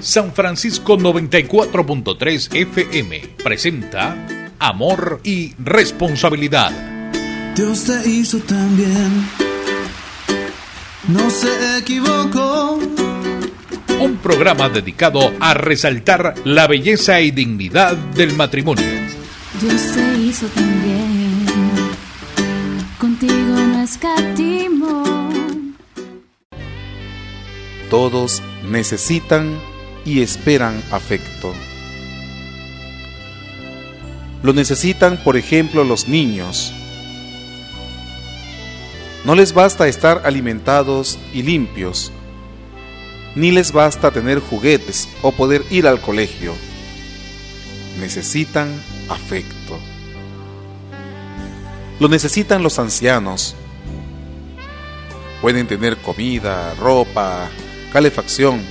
San 0.00 0.32
Francisco 0.32 0.98
94.3 0.98 2.54
FM 2.54 3.20
presenta 3.42 4.52
Amor 4.58 5.20
y 5.24 5.54
Responsabilidad. 5.58 6.70
Dios 7.54 7.84
te 7.84 8.08
hizo 8.08 8.38
también. 8.40 9.28
No 11.08 11.30
se 11.30 11.78
equivocó. 11.78 12.78
Un 13.98 14.16
programa 14.18 14.68
dedicado 14.68 15.32
a 15.40 15.54
resaltar 15.54 16.34
la 16.44 16.66
belleza 16.66 17.20
y 17.20 17.30
dignidad 17.30 17.96
del 17.96 18.34
matrimonio. 18.36 18.84
Dios 19.60 19.92
te 19.94 20.18
hizo 20.18 20.46
también. 20.48 21.46
Contigo 22.98 23.34
no 23.34 23.82
escatimó. 23.82 25.04
Todos 27.88 28.42
necesitan 28.68 29.58
y 30.06 30.22
esperan 30.22 30.82
afecto. 30.90 31.52
Lo 34.42 34.52
necesitan, 34.52 35.16
por 35.22 35.36
ejemplo, 35.36 35.82
los 35.84 36.08
niños. 36.08 36.72
No 39.24 39.34
les 39.34 39.52
basta 39.52 39.88
estar 39.88 40.22
alimentados 40.24 41.18
y 41.34 41.42
limpios, 41.42 42.12
ni 43.34 43.50
les 43.50 43.72
basta 43.72 44.12
tener 44.12 44.38
juguetes 44.38 45.08
o 45.22 45.32
poder 45.32 45.64
ir 45.70 45.88
al 45.88 46.00
colegio. 46.00 46.54
Necesitan 47.98 48.68
afecto. 49.08 49.80
Lo 51.98 52.08
necesitan 52.08 52.62
los 52.62 52.78
ancianos. 52.78 53.56
Pueden 55.42 55.66
tener 55.66 55.96
comida, 55.96 56.74
ropa, 56.74 57.48
calefacción, 57.92 58.62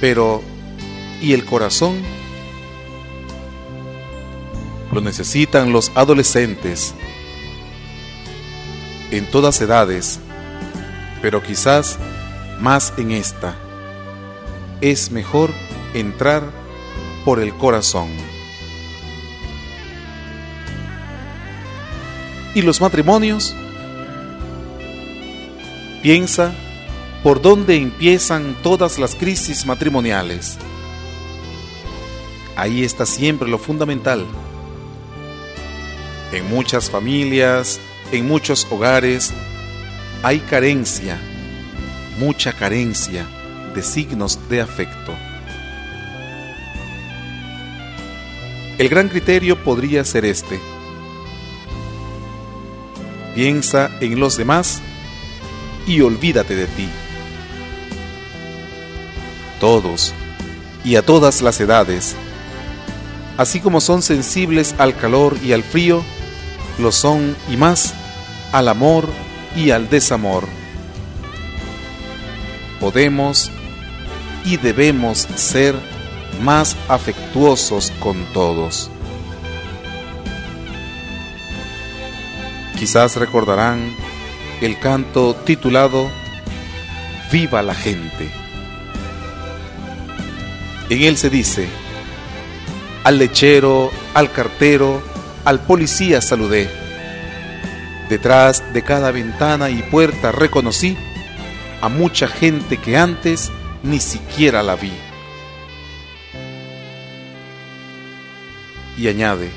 pero 0.00 0.42
¿y 1.20 1.32
el 1.32 1.44
corazón? 1.44 2.02
Lo 4.92 5.00
necesitan 5.00 5.72
los 5.72 5.92
adolescentes 5.94 6.94
en 9.10 9.30
todas 9.30 9.60
edades, 9.60 10.18
pero 11.22 11.42
quizás 11.42 11.98
más 12.60 12.92
en 12.96 13.12
esta. 13.12 13.54
Es 14.80 15.10
mejor 15.10 15.52
entrar 15.94 16.42
por 17.24 17.40
el 17.40 17.54
corazón. 17.54 18.08
¿Y 22.54 22.62
los 22.62 22.80
matrimonios? 22.80 23.54
Piensa 26.02 26.52
por 27.22 27.42
dónde 27.42 27.76
empiezan 27.76 28.56
todas 28.62 28.98
las 28.98 29.14
crisis 29.14 29.66
matrimoniales. 29.66 30.58
Ahí 32.60 32.84
está 32.84 33.06
siempre 33.06 33.48
lo 33.48 33.56
fundamental. 33.56 34.26
En 36.30 36.46
muchas 36.50 36.90
familias, 36.90 37.80
en 38.12 38.28
muchos 38.28 38.66
hogares, 38.70 39.32
hay 40.22 40.40
carencia, 40.40 41.18
mucha 42.18 42.52
carencia 42.52 43.26
de 43.74 43.82
signos 43.82 44.38
de 44.50 44.60
afecto. 44.60 45.14
El 48.76 48.90
gran 48.90 49.08
criterio 49.08 49.64
podría 49.64 50.04
ser 50.04 50.26
este. 50.26 50.60
Piensa 53.34 53.90
en 54.02 54.20
los 54.20 54.36
demás 54.36 54.82
y 55.86 56.02
olvídate 56.02 56.56
de 56.56 56.66
ti. 56.66 56.90
Todos 59.58 60.12
y 60.84 60.96
a 60.96 61.02
todas 61.06 61.40
las 61.40 61.58
edades, 61.58 62.14
así 63.40 63.58
como 63.60 63.80
son 63.80 64.02
sensibles 64.02 64.74
al 64.76 64.94
calor 64.94 65.34
y 65.42 65.54
al 65.54 65.62
frío, 65.62 66.04
lo 66.78 66.92
son 66.92 67.34
y 67.50 67.56
más 67.56 67.94
al 68.52 68.68
amor 68.68 69.08
y 69.56 69.70
al 69.70 69.88
desamor. 69.88 70.46
Podemos 72.80 73.50
y 74.44 74.58
debemos 74.58 75.26
ser 75.36 75.74
más 76.42 76.76
afectuosos 76.86 77.90
con 77.98 78.26
todos. 78.34 78.90
Quizás 82.78 83.16
recordarán 83.16 83.96
el 84.60 84.78
canto 84.78 85.34
titulado 85.34 86.10
Viva 87.32 87.62
la 87.62 87.74
gente. 87.74 88.30
En 90.90 91.02
él 91.04 91.16
se 91.16 91.30
dice, 91.30 91.70
al 93.04 93.18
lechero, 93.18 93.90
al 94.14 94.32
cartero, 94.32 95.02
al 95.44 95.60
policía 95.60 96.20
saludé. 96.20 96.68
Detrás 98.08 98.72
de 98.72 98.82
cada 98.82 99.10
ventana 99.10 99.70
y 99.70 99.82
puerta 99.82 100.32
reconocí 100.32 100.96
a 101.80 101.88
mucha 101.88 102.28
gente 102.28 102.76
que 102.76 102.96
antes 102.96 103.50
ni 103.82 104.00
siquiera 104.00 104.62
la 104.62 104.76
vi. 104.76 104.92
Y 108.98 109.08
añade, 109.08 109.50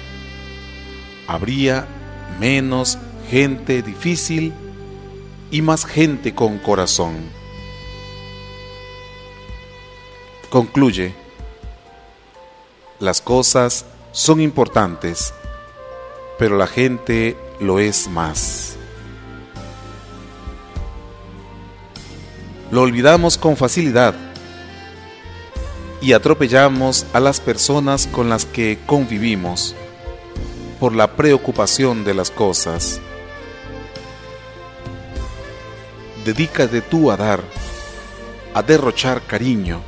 habría 1.28 1.86
menos 2.40 2.98
gente 3.30 3.82
difícil 3.82 4.54
y 5.52 5.62
más 5.62 5.86
gente 5.86 6.34
con 6.34 6.60
corazón. 6.60 7.16
Concluye, 10.50 11.14
las 13.04 13.20
cosas 13.20 13.84
son 14.14 14.40
importantes, 14.40 15.34
pero 16.40 16.58
la 16.58 16.68
gente 16.68 17.36
lo 17.60 17.80
es 17.80 18.08
más. 18.08 18.78
Lo 22.72 22.82
olvidamos 22.82 23.38
con 23.38 23.58
facilidad 23.58 24.16
y 26.02 26.14
atropellamos 26.14 27.06
a 27.12 27.20
las 27.20 27.42
personas 27.42 28.08
con 28.08 28.30
las 28.30 28.46
que 28.46 28.80
convivimos 28.86 29.76
por 30.80 30.96
la 30.96 31.18
preocupación 31.18 32.06
de 32.06 32.14
las 32.14 32.32
cosas. 32.32 33.02
Dedícate 36.24 36.80
tú 36.80 37.12
a 37.12 37.18
dar, 37.18 37.44
a 38.54 38.64
derrochar 38.64 39.22
cariño 39.24 39.82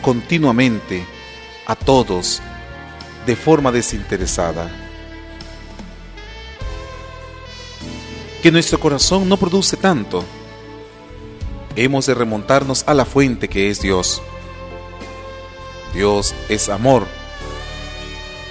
continuamente 0.00 1.17
a 1.68 1.76
todos 1.76 2.40
de 3.26 3.36
forma 3.36 3.70
desinteresada. 3.70 4.70
Que 8.42 8.50
nuestro 8.50 8.80
corazón 8.80 9.28
no 9.28 9.36
produce 9.36 9.76
tanto. 9.76 10.24
Hemos 11.76 12.06
de 12.06 12.14
remontarnos 12.14 12.84
a 12.86 12.94
la 12.94 13.04
fuente 13.04 13.48
que 13.48 13.68
es 13.68 13.82
Dios. 13.82 14.22
Dios 15.92 16.34
es 16.48 16.70
amor. 16.70 17.06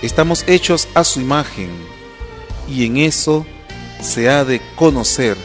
Estamos 0.04 0.44
hechos 0.48 0.88
a 0.94 1.04
su 1.04 1.20
imagen 1.20 1.72
y 2.70 2.86
en 2.86 2.98
eso 2.98 3.48
se 4.00 4.30
ha 4.30 4.46
de 4.46 4.62
conocer 4.76 5.36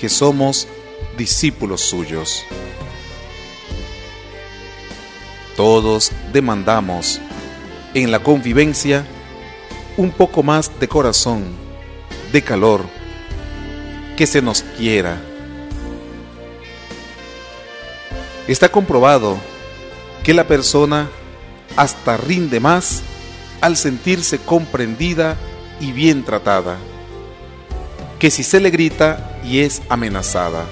que 0.00 0.08
somos 0.08 0.68
discípulos 1.16 1.80
suyos. 1.80 2.44
Todos 5.58 6.12
demandamos 6.32 7.20
en 7.92 8.12
la 8.12 8.20
convivencia 8.20 9.04
un 9.96 10.12
poco 10.12 10.44
más 10.44 10.70
de 10.78 10.86
corazón, 10.86 11.46
de 12.30 12.42
calor, 12.42 12.84
que 14.16 14.28
se 14.28 14.40
nos 14.40 14.62
quiera. 14.62 15.20
Está 18.46 18.68
comprobado 18.68 19.36
que 20.22 20.32
la 20.32 20.46
persona 20.46 21.10
hasta 21.74 22.16
rinde 22.16 22.60
más 22.60 23.02
al 23.60 23.76
sentirse 23.76 24.38
comprendida 24.38 25.36
y 25.80 25.90
bien 25.90 26.22
tratada, 26.22 26.76
que 28.20 28.30
si 28.30 28.44
se 28.44 28.60
le 28.60 28.70
grita 28.70 29.40
y 29.42 29.58
es 29.58 29.82
amenazada. 29.88 30.66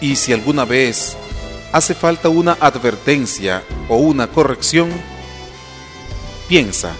Y 0.00 0.14
si 0.14 0.32
alguna 0.32 0.64
vez 0.64 1.16
hace 1.72 1.94
falta 1.94 2.28
una 2.28 2.56
advertencia 2.60 3.62
o 3.88 3.96
una 3.96 4.28
corrección, 4.28 4.90
piensa 6.48 6.92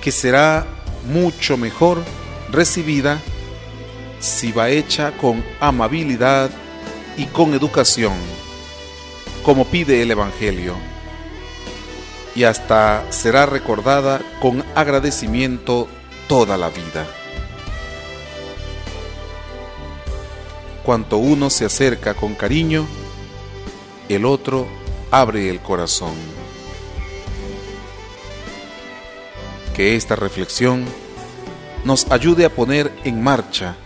que 0.00 0.12
será 0.12 0.66
mucho 1.06 1.56
mejor 1.56 2.02
recibida 2.50 3.20
si 4.20 4.52
va 4.52 4.70
hecha 4.70 5.12
con 5.16 5.44
amabilidad 5.60 6.50
y 7.16 7.26
con 7.26 7.54
educación, 7.54 8.14
como 9.42 9.66
pide 9.66 10.02
el 10.02 10.10
Evangelio, 10.10 10.76
y 12.34 12.44
hasta 12.44 13.04
será 13.10 13.46
recordada 13.46 14.20
con 14.40 14.64
agradecimiento 14.74 15.88
toda 16.26 16.56
la 16.56 16.68
vida. 16.70 17.06
Cuanto 20.82 21.16
uno 21.16 21.48
se 21.48 21.64
acerca 21.64 22.14
con 22.14 22.34
cariño, 22.34 22.86
el 24.08 24.24
otro 24.24 24.66
abre 25.10 25.48
el 25.48 25.60
corazón. 25.60 26.14
Que 29.74 29.96
esta 29.96 30.16
reflexión 30.16 30.84
nos 31.84 32.10
ayude 32.10 32.44
a 32.44 32.50
poner 32.50 32.92
en 33.04 33.22
marcha 33.22 33.76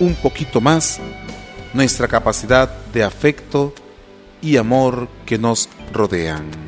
un 0.00 0.14
poquito 0.14 0.60
más 0.60 1.00
nuestra 1.72 2.08
capacidad 2.08 2.68
de 2.92 3.04
afecto 3.04 3.74
y 4.40 4.56
amor 4.56 5.08
que 5.24 5.38
nos 5.38 5.68
rodean. 5.92 6.65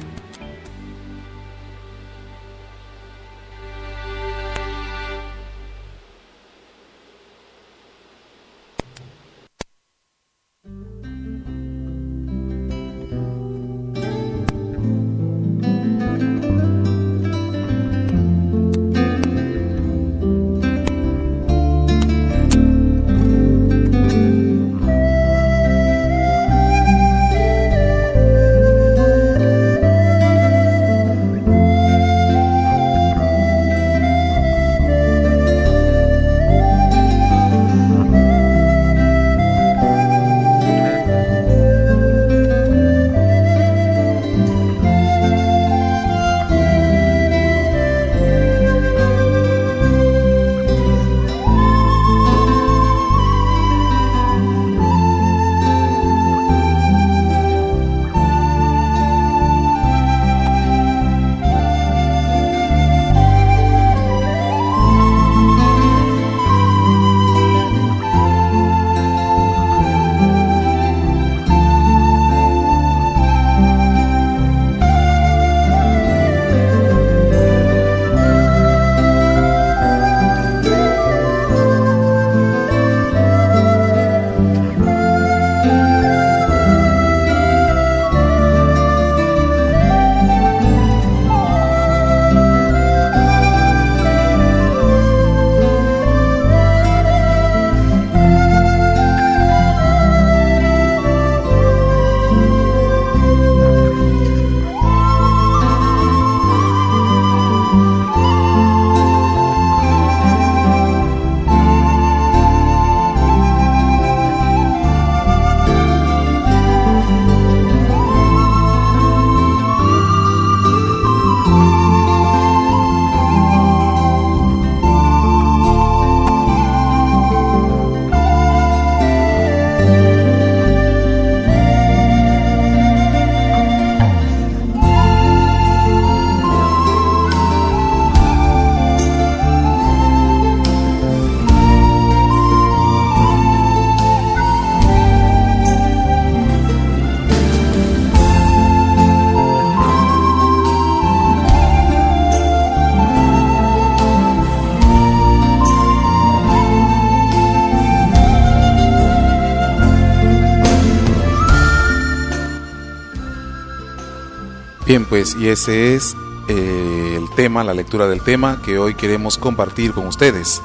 Pues 165.06 165.36
y 165.38 165.48
ese 165.48 165.94
es 165.94 166.16
eh, 166.48 167.14
el 167.16 167.30
tema, 167.36 167.62
la 167.62 167.74
lectura 167.74 168.08
del 168.08 168.22
tema 168.22 168.60
que 168.64 168.78
hoy 168.78 168.94
queremos 168.94 169.38
compartir 169.38 169.92
con 169.92 170.06
ustedes. 170.06 170.60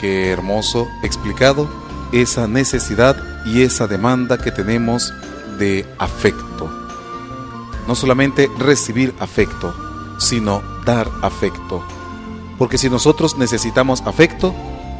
Qué 0.00 0.30
hermoso 0.30 0.88
explicado 1.02 1.68
esa 2.12 2.48
necesidad 2.48 3.16
y 3.46 3.62
esa 3.62 3.86
demanda 3.86 4.38
que 4.38 4.50
tenemos 4.50 5.12
de 5.58 5.86
afecto. 5.98 6.70
No 7.86 7.94
solamente 7.94 8.50
recibir 8.58 9.14
afecto, 9.20 9.74
sino 10.18 10.62
dar 10.84 11.08
afecto. 11.22 11.84
Porque 12.58 12.78
si 12.78 12.90
nosotros 12.90 13.36
necesitamos 13.36 14.02
afecto, 14.04 14.54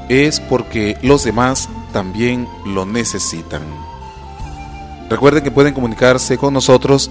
es 0.08 0.38
porque 0.38 0.96
los 1.02 1.24
demás 1.24 1.68
también 1.92 2.48
lo 2.66 2.86
necesitan. 2.86 3.62
Recuerden 5.08 5.42
que 5.42 5.50
pueden 5.50 5.74
comunicarse 5.74 6.38
con 6.38 6.54
nosotros 6.54 7.10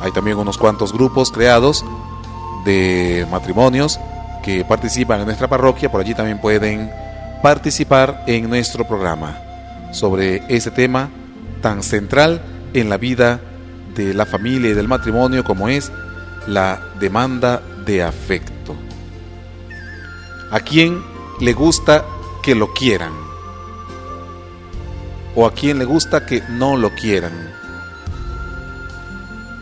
Hay 0.00 0.12
también 0.12 0.36
unos 0.36 0.56
cuantos 0.58 0.92
grupos 0.92 1.32
creados 1.32 1.84
de 2.64 3.26
matrimonios 3.30 3.98
que 4.42 4.64
participan 4.64 5.20
en 5.20 5.26
nuestra 5.26 5.48
parroquia, 5.48 5.90
por 5.90 6.00
allí 6.00 6.14
también 6.14 6.40
pueden 6.40 6.90
participar 7.42 8.22
en 8.26 8.48
nuestro 8.48 8.86
programa 8.86 9.38
sobre 9.92 10.42
ese 10.48 10.70
tema 10.70 11.10
tan 11.60 11.82
central 11.82 12.40
en 12.74 12.88
la 12.88 12.98
vida 12.98 13.40
de 13.94 14.14
la 14.14 14.26
familia 14.26 14.70
y 14.70 14.74
del 14.74 14.86
matrimonio 14.86 15.42
como 15.44 15.68
es 15.68 15.90
la 16.48 16.80
demanda 16.98 17.62
de 17.84 18.02
afecto. 18.02 18.74
¿A 20.50 20.60
quién 20.60 21.02
le 21.40 21.52
gusta 21.52 22.04
que 22.42 22.54
lo 22.54 22.72
quieran? 22.72 23.12
¿O 25.34 25.46
a 25.46 25.52
quién 25.52 25.78
le 25.78 25.84
gusta 25.84 26.24
que 26.24 26.42
no 26.48 26.76
lo 26.76 26.94
quieran? 26.94 27.32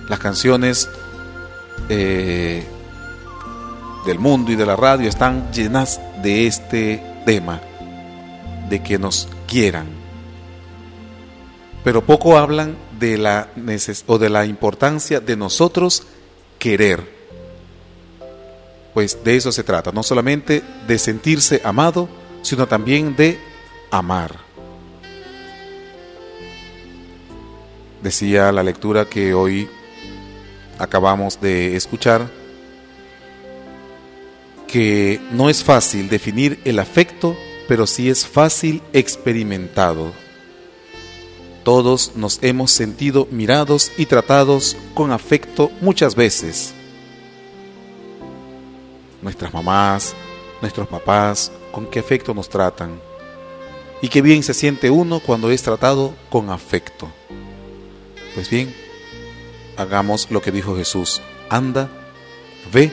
Las 0.09 0.21
canciones 0.21 0.89
eh, 1.89 2.65
del 4.07 4.19
mundo 4.21 4.53
y 4.53 4.57
de 4.57 4.65
la 4.65 4.77
radio 4.77 5.09
están 5.09 5.53
llenas 5.53 6.01
de 6.23 6.47
este 6.47 7.03
tema, 7.27 7.61
de 8.69 8.81
que 8.81 8.97
nos 8.99 9.29
quieran. 9.49 9.87
Pero 11.83 12.05
poco 12.05 12.39
hablan 12.39 12.77
de 12.99 13.19
la, 13.19 13.49
o 14.07 14.19
de 14.19 14.31
la 14.31 14.47
importancia 14.47 15.19
de 15.19 15.37
nosotros 15.37 16.07
querer. 16.67 17.01
Pues 18.93 19.23
de 19.23 19.37
eso 19.37 19.53
se 19.53 19.63
trata, 19.63 19.93
no 19.93 20.03
solamente 20.03 20.65
de 20.89 20.99
sentirse 20.99 21.61
amado, 21.63 22.09
sino 22.43 22.67
también 22.67 23.15
de 23.15 23.39
amar. 23.93 24.35
Decía 28.03 28.51
la 28.51 28.65
lectura 28.65 29.05
que 29.05 29.33
hoy 29.33 29.69
acabamos 30.77 31.41
de 31.41 31.77
escuchar, 31.77 32.29
que 34.67 35.21
no 35.31 35.49
es 35.49 35.63
fácil 35.63 36.09
definir 36.09 36.59
el 36.65 36.81
afecto, 36.81 37.37
pero 37.69 37.87
sí 37.87 38.11
es 38.11 38.27
fácil 38.27 38.83
experimentado. 38.93 40.13
Todos 41.67 42.13
nos 42.15 42.39
hemos 42.45 42.71
sentido 42.71 43.27
mirados 43.33 43.91
y 43.99 44.07
tratados 44.07 44.77
con 44.95 45.11
afecto 45.11 45.73
muchas 45.81 46.15
veces. 46.15 46.73
Nuestras 49.21 49.53
mamás, 49.53 50.15
nuestros 50.63 50.87
papás, 50.87 51.51
con 51.73 51.87
qué 51.87 51.99
afecto 51.99 52.35
nos 52.35 52.49
tratan. 52.49 53.01
Y 54.01 54.07
qué 54.11 54.23
bien 54.23 54.45
se 54.45 54.55
siente 54.55 54.91
uno 54.91 55.19
cuando 55.19 55.51
es 55.51 55.61
tratado 55.61 56.15
con 56.31 56.51
afecto. 56.51 57.11
Pues 58.37 58.49
bien, 58.49 58.73
hagamos 59.77 60.31
lo 60.31 60.41
que 60.41 60.53
dijo 60.53 60.77
Jesús. 60.77 61.21
Anda, 61.51 61.91
ve 62.73 62.93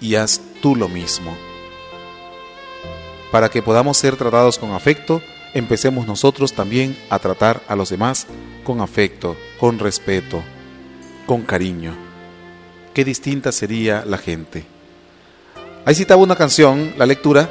y 0.00 0.16
haz 0.16 0.40
tú 0.60 0.74
lo 0.74 0.88
mismo. 0.88 1.38
Para 3.30 3.50
que 3.50 3.62
podamos 3.62 3.98
ser 3.98 4.16
tratados 4.16 4.58
con 4.58 4.72
afecto, 4.72 5.22
empecemos 5.54 6.06
nosotros 6.06 6.52
también 6.52 6.96
a 7.08 7.18
tratar 7.18 7.62
a 7.68 7.76
los 7.76 7.90
demás 7.90 8.26
con 8.64 8.80
afecto, 8.80 9.36
con 9.58 9.78
respeto, 9.78 10.42
con 11.26 11.42
cariño. 11.42 11.94
Qué 12.94 13.04
distinta 13.04 13.52
sería 13.52 14.04
la 14.04 14.18
gente. 14.18 14.64
Ahí 15.84 15.94
citaba 15.94 16.22
una 16.22 16.36
canción, 16.36 16.94
la 16.98 17.06
lectura, 17.06 17.48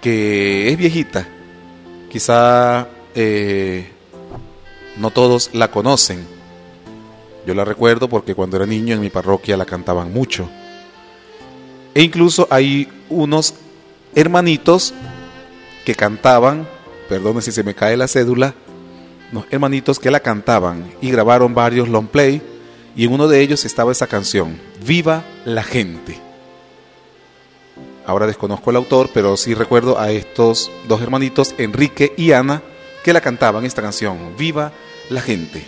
que 0.00 0.70
es 0.70 0.76
viejita. 0.76 1.26
Quizá 2.10 2.88
eh, 3.14 3.88
no 4.96 5.10
todos 5.10 5.50
la 5.52 5.70
conocen. 5.70 6.26
Yo 7.46 7.54
la 7.54 7.64
recuerdo 7.64 8.08
porque 8.08 8.34
cuando 8.34 8.56
era 8.56 8.66
niño 8.66 8.94
en 8.94 9.00
mi 9.00 9.10
parroquia 9.10 9.56
la 9.56 9.64
cantaban 9.64 10.12
mucho. 10.12 10.48
E 11.94 12.02
incluso 12.02 12.46
hay 12.50 12.88
unos 13.08 13.54
hermanitos 14.14 14.94
que 15.84 15.94
cantaban, 15.94 16.68
perdone 17.08 17.42
si 17.42 17.52
se 17.52 17.62
me 17.62 17.74
cae 17.74 17.96
la 17.96 18.08
cédula, 18.08 18.54
unos 19.32 19.46
hermanitos 19.50 19.98
que 19.98 20.10
la 20.10 20.20
cantaban 20.20 20.92
y 21.00 21.10
grabaron 21.10 21.54
varios 21.54 21.88
long 21.88 22.08
play 22.08 22.42
y 22.96 23.04
en 23.04 23.12
uno 23.12 23.28
de 23.28 23.40
ellos 23.40 23.64
estaba 23.64 23.92
esa 23.92 24.06
canción, 24.06 24.60
Viva 24.84 25.24
la 25.44 25.62
gente. 25.62 26.18
Ahora 28.06 28.26
desconozco 28.26 28.70
el 28.70 28.76
autor, 28.76 29.10
pero 29.14 29.36
sí 29.36 29.54
recuerdo 29.54 29.98
a 29.98 30.10
estos 30.10 30.70
dos 30.88 31.00
hermanitos, 31.00 31.54
Enrique 31.58 32.12
y 32.16 32.32
Ana, 32.32 32.62
que 33.04 33.12
la 33.12 33.20
cantaban 33.20 33.64
esta 33.64 33.82
canción, 33.82 34.34
Viva 34.36 34.72
la 35.10 35.20
gente. 35.20 35.64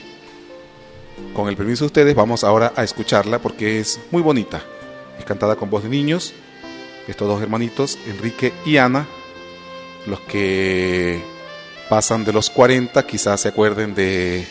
Con 1.35 1.49
el 1.49 1.57
permiso 1.57 1.85
de 1.85 1.87
ustedes 1.87 2.15
vamos 2.15 2.43
ahora 2.43 2.73
a 2.75 2.83
escucharla 2.83 3.39
porque 3.39 3.79
es 3.79 4.01
muy 4.11 4.23
bonita. 4.23 4.63
Es 5.19 5.25
cantada 5.25 5.57
con 5.57 5.71
voz 5.71 5.85
de 5.85 5.89
niños, 5.89 6.35
estos 7.07 7.29
dos 7.29 7.41
hermanitos, 7.43 7.99
Enrique 8.07 8.53
y 8.67 8.79
Ana, 8.79 9.07
los 10.07 10.21
que 10.21 11.23
pasan 11.89 12.25
de 12.25 12.33
los 12.33 12.51
40 12.51 13.07
quizás 13.07 13.41
se 13.41 13.49
acuerden 13.49 13.95
de, 13.95 14.47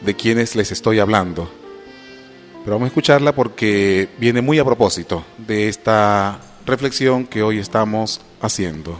de 0.00 0.14
quienes 0.14 0.56
les 0.56 0.72
estoy 0.72 0.98
hablando. 0.98 1.50
Pero 2.64 2.76
vamos 2.76 2.86
a 2.86 2.88
escucharla 2.88 3.34
porque 3.34 4.08
viene 4.18 4.40
muy 4.40 4.58
a 4.58 4.64
propósito 4.64 5.24
de 5.36 5.68
esta 5.68 6.40
reflexión 6.64 7.26
que 7.26 7.42
hoy 7.42 7.58
estamos 7.58 8.20
haciendo. 8.40 8.98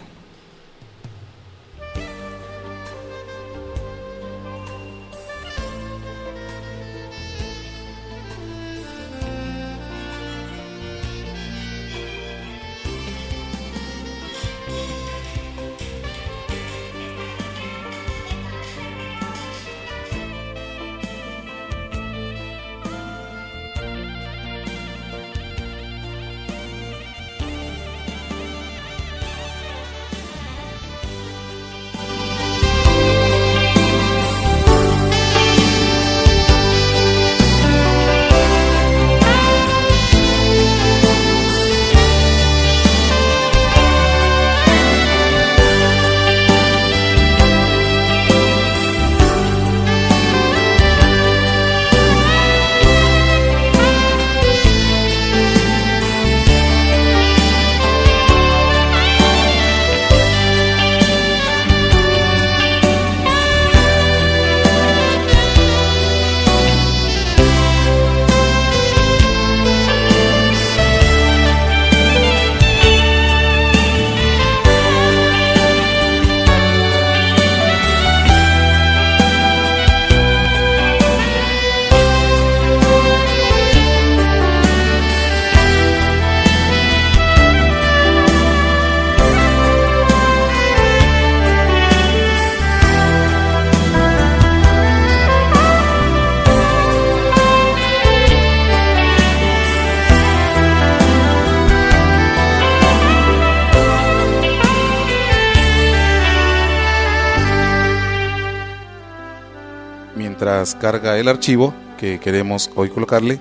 Carga 110.73 111.19
el 111.19 111.29
archivo 111.29 111.75
que 111.99 112.19
queremos 112.19 112.71
hoy 112.75 112.89
colocarle, 112.89 113.39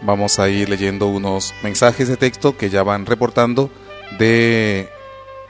vamos 0.00 0.38
a 0.38 0.48
ir 0.48 0.70
leyendo 0.70 1.08
unos 1.08 1.52
mensajes 1.62 2.08
de 2.08 2.16
texto 2.16 2.56
que 2.56 2.70
ya 2.70 2.82
van 2.82 3.04
reportando 3.04 3.70
de 4.18 4.88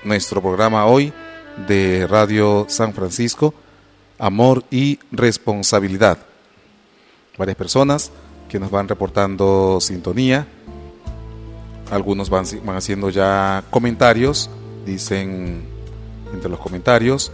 nuestro 0.02 0.42
programa 0.42 0.86
hoy 0.86 1.12
de 1.68 2.06
Radio 2.08 2.66
San 2.68 2.92
Francisco, 2.92 3.54
Amor 4.18 4.64
y 4.70 4.98
Responsabilidad. 5.12 6.18
Varias 7.38 7.56
personas 7.56 8.10
que 8.48 8.58
nos 8.58 8.70
van 8.72 8.88
reportando 8.88 9.78
sintonía, 9.80 10.48
algunos 11.90 12.30
van, 12.30 12.44
van 12.64 12.76
haciendo 12.76 13.10
ya 13.10 13.62
comentarios, 13.70 14.50
dicen 14.84 15.64
entre 16.32 16.50
los 16.50 16.58
comentarios, 16.58 17.30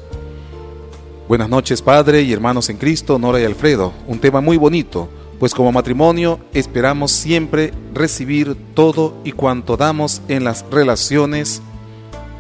Buenas 1.33 1.49
noches, 1.49 1.81
Padre 1.81 2.21
y 2.21 2.33
hermanos 2.35 2.69
en 2.69 2.77
Cristo, 2.77 3.19
Nora 3.19 3.41
y 3.41 3.45
Alfredo. 3.45 3.95
Un 4.07 4.19
tema 4.19 4.43
muy 4.43 4.59
bonito, 4.59 5.09
pues 5.41 5.55
como 5.55 5.73
matrimonio 5.73 6.39
esperamos 6.53 7.11
siempre 7.11 7.73
recibir 7.95 8.55
todo 8.75 9.17
y 9.25 9.33
cuanto 9.33 9.79
damos 9.79 10.21
en 10.29 10.45
las 10.45 10.63
relaciones 10.71 11.63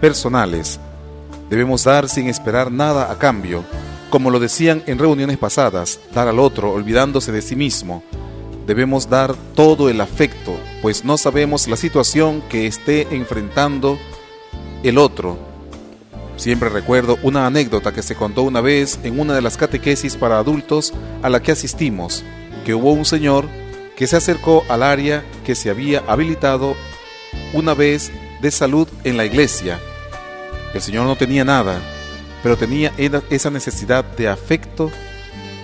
personales. 0.03 0.79
Debemos 1.49 1.85
dar 1.85 2.07
sin 2.07 2.29
esperar 2.29 2.71
nada 2.71 3.11
a 3.11 3.17
cambio, 3.19 3.65
como 4.11 4.31
lo 4.31 4.39
decían 4.39 4.83
en 4.87 4.99
reuniones 4.99 5.39
pasadas, 5.39 5.99
dar 6.15 6.29
al 6.29 6.39
otro 6.39 6.71
olvidándose 6.71 7.33
de 7.33 7.41
sí 7.41 7.57
mismo. 7.57 8.03
Debemos 8.67 9.09
dar 9.09 9.35
todo 9.55 9.89
el 9.89 10.03
afecto, 10.03 10.55
pues 10.83 11.03
no 11.03 11.17
sabemos 11.17 11.67
la 11.67 11.77
situación 11.79 12.43
que 12.51 12.67
esté 12.67 13.09
enfrentando 13.11 13.97
el 14.83 14.99
otro 14.99 15.52
Siempre 16.37 16.69
recuerdo 16.69 17.19
una 17.23 17.47
anécdota 17.47 17.93
que 17.93 18.03
se 18.03 18.15
contó 18.15 18.43
una 18.43 18.61
vez 18.61 18.99
en 19.05 19.21
una 19.21 19.35
de 19.35 19.43
las 19.43 19.57
catequesis 19.57 20.17
para 20.17 20.39
adultos 20.39 20.93
a 21.23 21.29
la 21.29 21.41
que 21.41 21.53
asistimos, 21.53 22.25
que 22.65 22.75
hubo 22.75 22.93
un 22.93 23.05
señor 23.05 23.47
que 23.97 24.07
se 24.07 24.17
acercó 24.17 24.65
al 24.69 24.83
área 24.83 25.25
que 25.45 25.55
se 25.55 25.71
había 25.71 26.03
habilitado 26.09 26.75
una 27.53 27.75
vez 27.75 28.11
de 28.41 28.51
salud 28.51 28.89
en 29.05 29.17
la 29.17 29.25
iglesia. 29.25 29.79
El 30.75 30.81
señor 30.81 31.07
no 31.07 31.17
tenía 31.17 31.45
nada, 31.45 31.81
pero 32.43 32.57
tenía 32.57 32.93
esa 33.31 33.51
necesidad 33.51 34.05
de 34.05 34.29
afecto, 34.29 34.91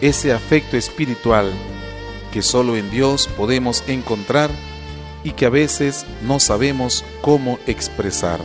ese 0.00 0.32
afecto 0.32 0.76
espiritual 0.76 1.50
que 2.32 2.42
solo 2.42 2.76
en 2.76 2.90
Dios 2.90 3.28
podemos 3.36 3.82
encontrar 3.88 4.50
y 5.24 5.32
que 5.32 5.46
a 5.46 5.50
veces 5.50 6.06
no 6.22 6.40
sabemos 6.40 7.04
cómo 7.22 7.58
expresar. 7.66 8.38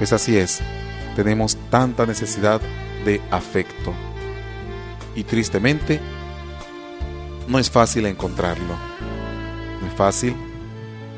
Pues 0.00 0.14
así 0.14 0.34
es, 0.34 0.60
tenemos 1.14 1.58
tanta 1.68 2.06
necesidad 2.06 2.58
de 3.04 3.20
afecto. 3.30 3.92
Y 5.14 5.24
tristemente, 5.24 6.00
no 7.46 7.58
es 7.58 7.70
fácil 7.70 8.06
encontrarlo. 8.06 8.76
No 9.82 9.86
es 9.86 9.92
fácil. 9.92 10.34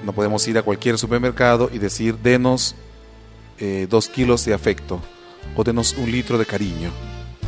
No 0.04 0.12
podemos 0.12 0.48
ir 0.48 0.58
a 0.58 0.64
cualquier 0.64 0.98
supermercado 0.98 1.70
y 1.72 1.78
decir, 1.78 2.18
denos 2.18 2.74
eh, 3.60 3.86
dos 3.88 4.08
kilos 4.08 4.44
de 4.46 4.52
afecto 4.52 5.00
o 5.54 5.62
denos 5.62 5.94
un 5.96 6.10
litro 6.10 6.36
de 6.36 6.44
cariño. 6.44 6.90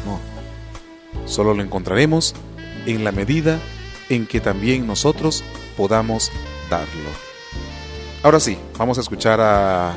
No. 0.07 0.21
Solo 1.27 1.53
lo 1.53 1.65
encontraremos 1.65 2.37
en 2.87 3.03
la 3.03 3.11
medida 3.11 3.59
en 4.09 4.29
que 4.29 4.39
también 4.39 4.87
nosotros 4.87 5.43
podamos 5.77 6.31
darlo. 6.71 7.11
Ahora 8.23 8.39
sí, 8.39 8.57
vamos 8.79 8.99
a 8.99 9.01
escuchar 9.01 9.41
a 9.41 9.97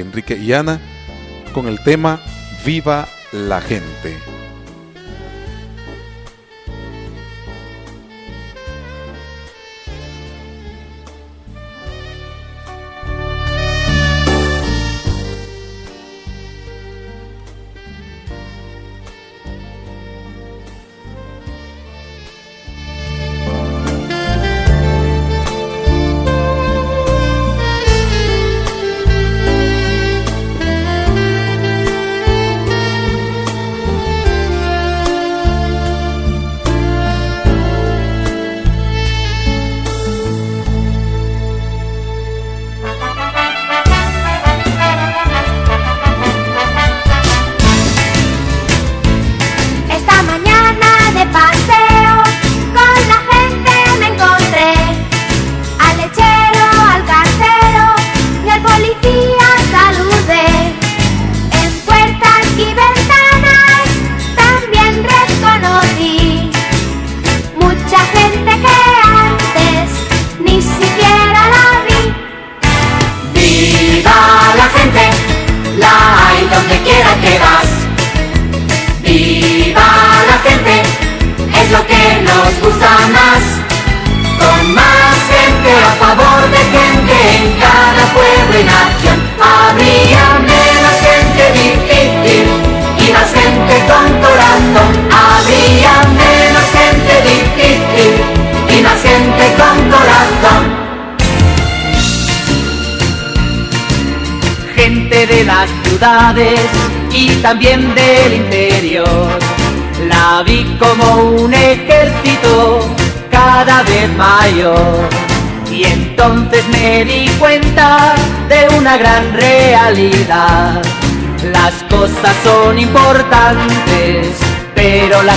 Enrique 0.00 0.36
y 0.36 0.52
Ana 0.52 0.80
con 1.52 1.68
el 1.68 1.82
tema 1.82 2.20
Viva 2.64 3.08
la 3.32 3.60
gente. 3.60 4.35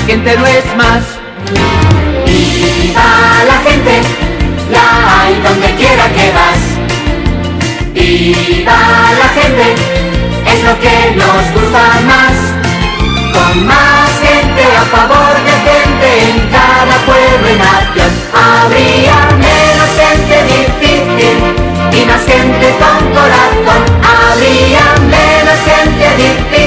Gente 0.09 0.35
no 0.37 0.47
es 0.47 0.65
más. 0.75 1.03
Viva 2.25 3.09
la 3.49 3.57
gente, 3.69 4.01
la 4.71 5.21
hay 5.21 5.35
donde 5.47 5.69
quiera 5.75 6.05
que 6.17 6.25
vas. 6.37 6.61
Viva 7.93 8.79
la 9.21 9.29
gente 9.39 9.65
es 10.51 10.63
lo 10.67 10.73
que 10.83 10.95
nos 11.21 11.43
gusta 11.53 11.83
más. 12.11 12.35
Con 13.35 13.67
más 13.67 14.09
gente 14.25 14.63
a 14.81 14.85
favor 14.95 15.33
de 15.47 15.55
gente 15.69 16.07
en 16.29 16.37
cada 16.57 16.95
pueblo 17.07 17.45
y 17.53 17.57
nación, 17.67 18.11
habría 18.33 19.17
menos 19.47 19.89
gente 20.01 20.35
difícil 20.57 21.37
y 21.97 22.05
más 22.09 22.23
gente 22.25 22.67
con 22.81 22.99
corazón. 23.13 23.81
Habría 24.17 24.85
menos 25.15 25.59
gente 25.69 26.05
difícil 26.17 26.58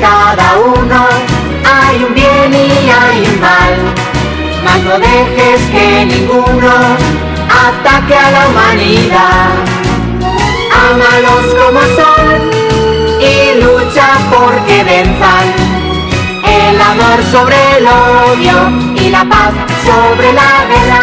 cada 0.00 0.58
uno 0.58 1.06
hay 1.64 2.04
un 2.04 2.14
bien 2.14 2.52
y 2.54 2.90
hay 2.90 3.26
un 3.32 3.40
mal 3.40 4.00
mas 4.64 4.82
no 4.84 4.98
dejes 4.98 5.60
que 5.70 6.04
ninguno 6.06 6.72
ataque 7.68 8.14
a 8.14 8.30
la 8.30 8.48
humanidad. 8.48 9.50
Ámalos 10.90 11.46
como 11.60 11.80
son 11.98 12.50
y 13.20 13.60
lucha 13.62 14.08
porque 14.30 14.84
venzan 14.84 15.46
el 16.46 16.80
amor 16.80 17.22
sobre 17.30 17.56
el 17.78 17.86
odio 17.86 18.56
y 18.96 19.10
la 19.10 19.24
paz 19.24 19.52
sobre 19.84 20.32
la 20.32 20.52
guerra. 20.70 21.02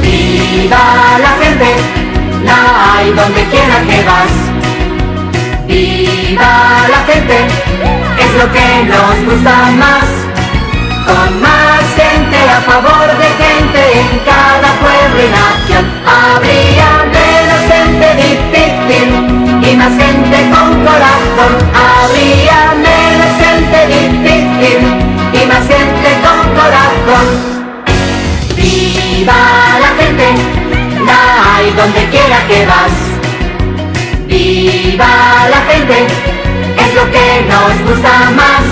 Viva 0.00 1.18
la 1.18 1.32
gente, 1.42 1.70
la 2.44 2.94
hay 2.94 3.12
donde 3.12 3.44
quiera 3.46 3.80
que 3.88 4.04
vas. 4.04 4.34
Viva 5.66 6.86
la 6.88 7.12
gente, 7.12 7.71
es 8.18 8.32
lo 8.40 8.52
que 8.52 8.66
nos 8.84 9.32
gusta 9.32 9.54
más. 9.78 10.06
Con 11.06 11.40
más 11.40 11.82
gente 11.96 12.36
a 12.48 12.60
favor 12.62 13.06
de 13.18 13.28
gente 13.44 13.80
en 14.00 14.18
cada 14.24 14.68
pueblo 14.82 15.18
y 15.22 15.30
nación. 15.40 15.84
Habría 16.06 16.88
menos 17.18 17.60
gente 17.72 18.06
difícil 18.26 19.08
y 19.62 19.76
más 19.76 19.92
gente 20.02 20.36
con 20.52 20.68
corazón. 20.84 21.52
Habría 21.74 22.74
menos 22.88 23.32
gente 23.44 23.78
difícil 23.96 24.80
y 25.32 25.46
más 25.46 25.66
gente 25.66 26.08
con 26.24 26.40
corazón. 26.60 27.52
Viva 28.56 29.34
la 29.80 29.90
gente, 30.00 30.26
la 31.06 31.56
hay 31.56 31.70
donde 31.72 32.04
quiera 32.10 32.38
que 32.48 32.66
vas. 32.66 32.96
Viva 34.26 35.48
la 35.50 35.60
gente, 35.72 36.06
es 36.76 36.94
lo 36.94 37.10
que 37.10 37.46
nos 37.48 37.90
gusta 37.90 38.30
más 38.36 38.64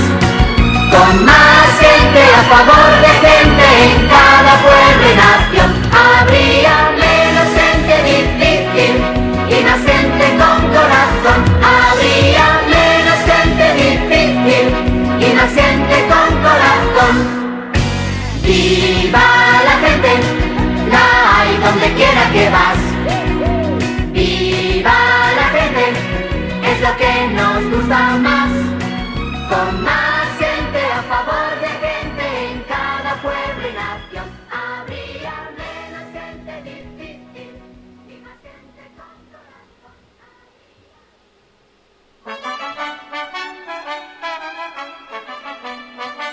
con 0.90 1.24
más 1.24 1.66
gente 1.80 2.22
a 2.34 2.42
favor 2.42 3.00
de 3.00 3.08
gente 3.28 3.64
en 3.84 4.08
cada 4.08 4.52
pueblo 4.62 5.06
nación. 5.16 5.79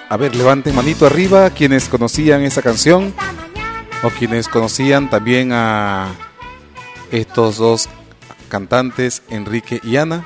A 0.10 0.16
ver, 0.16 0.38
levanten 0.38 0.74
manito 0.74 1.06
arriba 1.06 1.50
quienes 1.50 1.90
conocían 1.90 2.42
esa 2.44 2.62
canción 2.62 3.14
o 4.04 4.10
quienes 4.10 4.48
conocían 4.48 5.10
también 5.10 5.52
a 5.52 6.16
estos 7.12 7.58
dos 7.58 7.90
cantantes, 8.48 9.22
Enrique 9.30 9.82
y 9.84 9.98
Ana. 9.98 10.26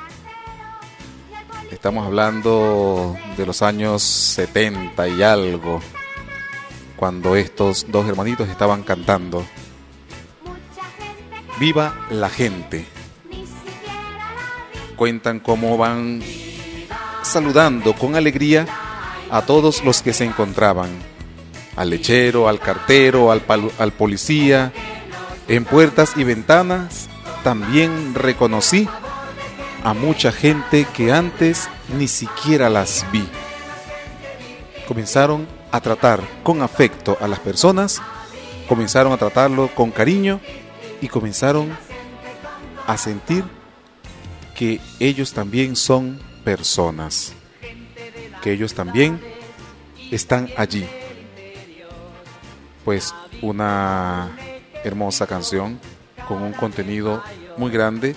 Estamos 1.72 2.06
hablando 2.06 3.16
de 3.36 3.44
los 3.44 3.60
años 3.62 4.04
70 4.04 5.08
y 5.08 5.22
algo, 5.24 5.80
cuando 6.94 7.34
estos 7.34 7.86
dos 7.88 8.08
hermanitos 8.08 8.48
estaban 8.48 8.84
cantando. 8.84 9.44
Viva 11.58 12.06
la 12.08 12.30
gente. 12.30 12.86
Cuentan 14.94 15.40
cómo 15.40 15.76
van 15.76 16.22
saludando 17.22 17.94
con 17.94 18.14
alegría 18.14 18.64
a 19.32 19.42
todos 19.42 19.82
los 19.82 20.02
que 20.02 20.12
se 20.12 20.24
encontraban. 20.24 20.90
Al 21.74 21.88
lechero, 21.88 22.48
al 22.48 22.60
cartero, 22.60 23.32
al, 23.32 23.42
al 23.78 23.92
policía. 23.92 24.72
En 25.48 25.64
puertas 25.64 26.12
y 26.16 26.24
ventanas 26.24 27.08
también 27.42 28.14
reconocí 28.14 28.86
a 29.82 29.94
mucha 29.94 30.32
gente 30.32 30.86
que 30.94 31.12
antes 31.12 31.68
ni 31.98 32.08
siquiera 32.08 32.68
las 32.68 33.06
vi. 33.10 33.26
Comenzaron 34.86 35.48
a 35.70 35.80
tratar 35.80 36.20
con 36.42 36.60
afecto 36.60 37.16
a 37.18 37.26
las 37.26 37.40
personas, 37.40 38.02
comenzaron 38.68 39.12
a 39.12 39.16
tratarlo 39.16 39.68
con 39.74 39.90
cariño 39.90 40.40
y 41.00 41.08
comenzaron 41.08 41.76
a 42.86 42.98
sentir 42.98 43.44
que 44.54 44.78
ellos 45.00 45.32
también 45.32 45.74
son 45.74 46.20
personas, 46.44 47.32
que 48.42 48.52
ellos 48.52 48.74
también 48.74 49.20
están 50.10 50.50
allí. 50.56 50.86
Pues 52.84 53.14
una 53.40 54.36
hermosa 54.84 55.26
canción 55.26 55.78
con 56.28 56.42
un 56.42 56.52
contenido 56.52 57.22
muy 57.56 57.70
grande 57.70 58.14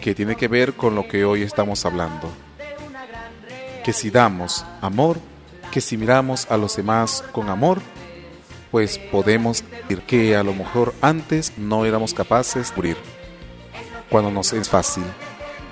que 0.00 0.14
tiene 0.14 0.36
que 0.36 0.48
ver 0.48 0.74
con 0.74 0.94
lo 0.94 1.06
que 1.08 1.24
hoy 1.24 1.42
estamos 1.42 1.84
hablando. 1.84 2.30
Que 3.84 3.92
si 3.92 4.10
damos 4.10 4.64
amor, 4.80 5.18
que 5.70 5.80
si 5.80 5.96
miramos 5.96 6.46
a 6.50 6.56
los 6.56 6.76
demás 6.76 7.24
con 7.32 7.48
amor, 7.48 7.80
pues 8.70 8.98
podemos 8.98 9.64
decir 9.88 10.02
que 10.06 10.36
a 10.36 10.42
lo 10.42 10.54
mejor 10.54 10.94
antes 11.00 11.52
no 11.56 11.84
éramos 11.84 12.14
capaces 12.14 12.70
de 12.70 12.76
morir. 12.76 12.96
Cuando 14.10 14.30
nos 14.30 14.52
es 14.52 14.68
fácil 14.68 15.04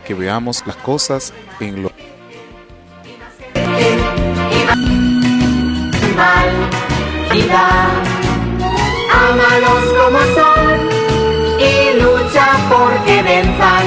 que 0.04 0.14
veamos 0.14 0.66
las 0.66 0.76
cosas 0.76 1.32
en 1.60 1.82
lo 1.82 1.93
Amalos 9.24 9.84
como 9.98 10.18
son 10.34 10.88
y 11.58 12.00
lucha 12.00 12.46
porque 12.68 13.22
venzan 13.22 13.84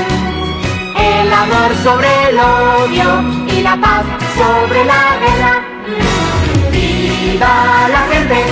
el 0.96 1.34
amor 1.34 1.72
sobre 1.84 2.30
el 2.30 2.40
odio 2.40 3.24
y 3.48 3.62
la 3.62 3.76
paz 3.78 4.06
sobre 4.36 4.86
la 4.86 5.04
guerra. 5.22 5.54
Viva 6.72 7.88
la 7.90 8.02
gente, 8.12 8.46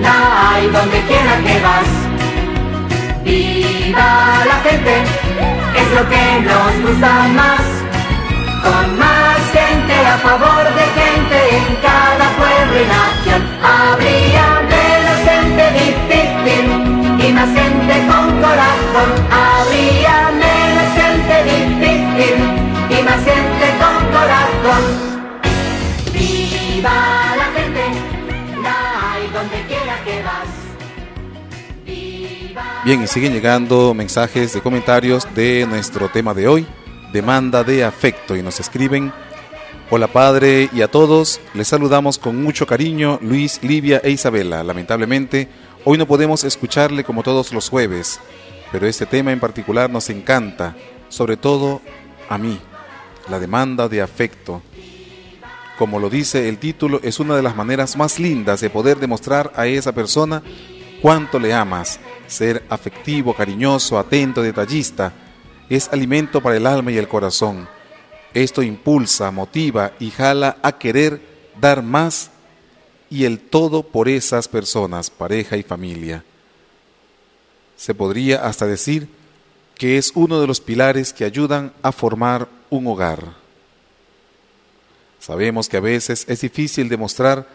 la 0.00 0.50
hay 0.50 0.66
donde 0.68 1.00
quiera 1.02 1.36
que 1.44 1.60
vas. 1.66 1.90
Viva 3.24 4.44
la 4.46 4.56
gente, 4.68 5.02
es 5.80 5.88
lo 5.96 6.08
que 6.08 6.40
nos 6.48 6.90
gusta 6.90 7.28
más. 7.34 7.62
Con 8.62 8.98
más 8.98 9.23
gente 9.86 10.06
a 10.06 10.18
favor 10.18 10.64
de 10.74 10.84
gente 11.00 11.56
en 11.56 11.76
cada 11.76 12.26
pueblo 12.36 12.80
y 12.80 12.86
nación, 12.86 13.42
habría 13.62 14.46
menos 14.74 15.18
gente 15.28 15.64
difícil 15.72 16.64
y 17.28 17.32
más 17.32 17.48
gente 17.48 17.94
con 18.08 18.26
corazón. 18.40 19.10
Habría 19.30 20.30
menos 20.44 20.88
gente 21.00 21.34
difícil 21.44 22.36
y 22.90 23.02
más 23.02 23.24
gente 23.24 23.66
con 23.80 23.96
corazón. 24.16 24.82
Viva 26.12 27.36
la 27.36 27.44
gente, 27.56 27.84
la 28.62 29.12
hay 29.12 29.28
donde 29.32 29.62
quiera 29.68 30.04
que 30.04 30.22
vas. 30.22 30.48
Viva 31.84 32.82
Bien, 32.84 33.02
y 33.02 33.06
siguen 33.06 33.32
llegando 33.32 33.92
mensajes 33.94 34.54
de 34.54 34.60
comentarios 34.60 35.26
de 35.34 35.66
nuestro 35.68 36.08
tema 36.08 36.32
de 36.32 36.48
hoy, 36.48 36.66
demanda 37.12 37.64
de 37.64 37.84
afecto, 37.84 38.36
y 38.36 38.42
nos 38.42 38.60
escriben, 38.60 39.12
hola 39.96 40.08
padre 40.08 40.68
y 40.72 40.82
a 40.82 40.90
todos, 40.90 41.40
les 41.54 41.68
saludamos 41.68 42.18
con 42.18 42.42
mucho 42.42 42.66
cariño 42.66 43.20
Luis, 43.22 43.60
Livia 43.62 44.00
e 44.02 44.10
Isabela. 44.10 44.64
Lamentablemente, 44.64 45.48
hoy 45.84 45.98
no 45.98 46.08
podemos 46.08 46.42
escucharle 46.42 47.04
como 47.04 47.22
todos 47.22 47.52
los 47.52 47.68
jueves, 47.68 48.18
pero 48.72 48.88
este 48.88 49.06
tema 49.06 49.30
en 49.30 49.38
particular 49.38 49.88
nos 49.88 50.10
encanta, 50.10 50.74
sobre 51.08 51.36
todo 51.36 51.80
a 52.28 52.38
mí, 52.38 52.58
la 53.28 53.38
demanda 53.38 53.88
de 53.88 54.02
afecto. 54.02 54.62
Como 55.78 56.00
lo 56.00 56.10
dice 56.10 56.48
el 56.48 56.58
título, 56.58 56.98
es 57.04 57.20
una 57.20 57.36
de 57.36 57.42
las 57.42 57.54
maneras 57.54 57.96
más 57.96 58.18
lindas 58.18 58.60
de 58.62 58.70
poder 58.70 58.98
demostrar 58.98 59.52
a 59.54 59.68
esa 59.68 59.92
persona 59.92 60.42
cuánto 61.02 61.38
le 61.38 61.54
amas. 61.54 62.00
Ser 62.26 62.64
afectivo, 62.68 63.32
cariñoso, 63.32 63.96
atento, 63.96 64.42
detallista, 64.42 65.12
es 65.70 65.88
alimento 65.92 66.40
para 66.40 66.56
el 66.56 66.66
alma 66.66 66.90
y 66.90 66.98
el 66.98 67.06
corazón. 67.06 67.68
Esto 68.34 68.62
impulsa, 68.62 69.30
motiva 69.30 69.92
y 70.00 70.10
jala 70.10 70.58
a 70.60 70.76
querer 70.76 71.20
dar 71.60 71.82
más 71.82 72.30
y 73.08 73.24
el 73.24 73.38
todo 73.38 73.84
por 73.84 74.08
esas 74.08 74.48
personas, 74.48 75.08
pareja 75.08 75.56
y 75.56 75.62
familia. 75.62 76.24
Se 77.76 77.94
podría 77.94 78.44
hasta 78.44 78.66
decir 78.66 79.08
que 79.76 79.98
es 79.98 80.12
uno 80.16 80.40
de 80.40 80.48
los 80.48 80.60
pilares 80.60 81.12
que 81.12 81.24
ayudan 81.24 81.72
a 81.82 81.92
formar 81.92 82.48
un 82.70 82.88
hogar. 82.88 83.34
Sabemos 85.20 85.68
que 85.68 85.76
a 85.76 85.80
veces 85.80 86.24
es 86.28 86.40
difícil 86.40 86.88
demostrar 86.88 87.48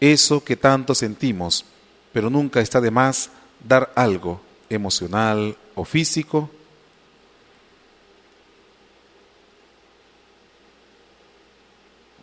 eso 0.00 0.44
que 0.44 0.56
tanto 0.56 0.94
sentimos, 0.94 1.64
pero 2.12 2.28
nunca 2.28 2.60
está 2.60 2.80
de 2.80 2.90
más 2.90 3.30
dar 3.66 3.90
algo 3.94 4.40
emocional 4.68 5.56
o 5.74 5.84
físico 5.84 6.50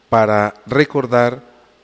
para 0.10 0.54
recordar 0.66 1.44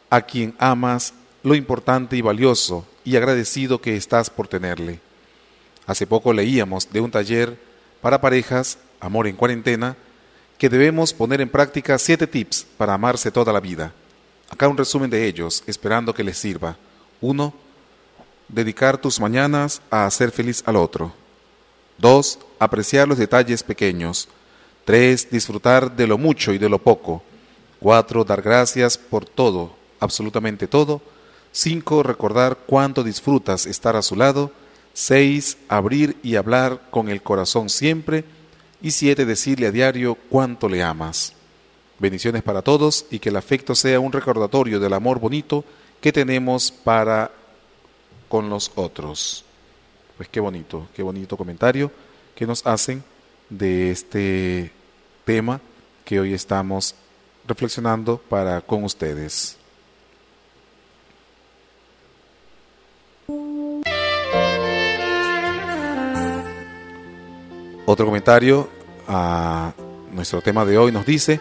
a 0.09 0.21
quien 0.21 0.55
amas 0.59 1.13
lo 1.43 1.55
importante 1.55 2.15
y 2.15 2.21
valioso 2.21 2.85
y 3.03 3.15
agradecido 3.15 3.81
que 3.81 3.95
estás 3.95 4.29
por 4.29 4.47
tenerle. 4.47 4.99
Hace 5.85 6.07
poco 6.07 6.31
leíamos 6.31 6.91
de 6.91 7.01
un 7.01 7.11
taller 7.11 7.57
para 8.01 8.21
parejas, 8.21 8.77
Amor 8.99 9.27
en 9.27 9.35
cuarentena, 9.35 9.97
que 10.57 10.69
debemos 10.69 11.13
poner 11.13 11.41
en 11.41 11.49
práctica 11.49 11.97
siete 11.97 12.25
tips 12.25 12.65
para 12.77 12.93
amarse 12.93 13.31
toda 13.31 13.51
la 13.51 13.59
vida. 13.59 13.91
Acá 14.49 14.69
un 14.69 14.77
resumen 14.77 15.09
de 15.09 15.25
ellos, 15.25 15.61
esperando 15.67 16.13
que 16.13 16.23
les 16.23 16.37
sirva. 16.37 16.77
1. 17.19 17.53
Dedicar 18.47 18.97
tus 18.97 19.19
mañanas 19.19 19.81
a 19.89 20.05
hacer 20.05 20.31
feliz 20.31 20.63
al 20.65 20.77
otro. 20.77 21.11
2. 21.97 22.39
Apreciar 22.59 23.09
los 23.09 23.17
detalles 23.17 23.61
pequeños. 23.61 24.29
3. 24.85 25.29
Disfrutar 25.29 25.93
de 25.93 26.07
lo 26.07 26.17
mucho 26.17 26.53
y 26.53 26.57
de 26.57 26.69
lo 26.69 26.79
poco. 26.79 27.23
4. 27.83 28.23
Dar 28.23 28.41
gracias 28.41 28.97
por 28.97 29.25
todo, 29.25 29.75
absolutamente 29.99 30.67
todo. 30.67 31.01
5. 31.51 32.01
Recordar 32.01 32.57
cuánto 32.65 33.03
disfrutas 33.03 33.65
estar 33.65 33.97
a 33.97 34.01
su 34.01 34.15
lado. 34.15 34.51
6. 34.93 35.57
Abrir 35.67 36.17
y 36.23 36.37
hablar 36.37 36.81
con 36.89 37.09
el 37.09 37.21
corazón 37.21 37.69
siempre. 37.69 38.23
Y 38.81 38.91
7. 38.91 39.25
Decirle 39.25 39.67
a 39.67 39.71
diario 39.71 40.17
cuánto 40.29 40.69
le 40.69 40.81
amas. 40.81 41.33
Bendiciones 41.99 42.41
para 42.41 42.61
todos 42.61 43.05
y 43.11 43.19
que 43.19 43.29
el 43.29 43.35
afecto 43.35 43.75
sea 43.75 43.99
un 43.99 44.13
recordatorio 44.13 44.79
del 44.79 44.93
amor 44.93 45.19
bonito 45.19 45.65
que 45.99 46.13
tenemos 46.13 46.71
para 46.71 47.31
con 48.29 48.49
los 48.49 48.71
otros. 48.75 49.43
Pues 50.15 50.29
qué 50.29 50.39
bonito, 50.39 50.87
qué 50.95 51.03
bonito 51.03 51.35
comentario 51.35 51.91
que 52.33 52.47
nos 52.47 52.65
hacen 52.65 53.03
de 53.49 53.91
este 53.91 54.71
tema 55.25 55.59
que 56.05 56.19
hoy 56.19 56.33
estamos 56.33 56.95
reflexionando 57.47 58.17
para 58.17 58.61
con 58.61 58.83
ustedes. 58.83 59.57
Otro 67.85 68.05
comentario 68.05 68.69
a 69.07 69.73
nuestro 70.11 70.41
tema 70.41 70.65
de 70.65 70.77
hoy 70.77 70.91
nos 70.91 71.05
dice, 71.05 71.39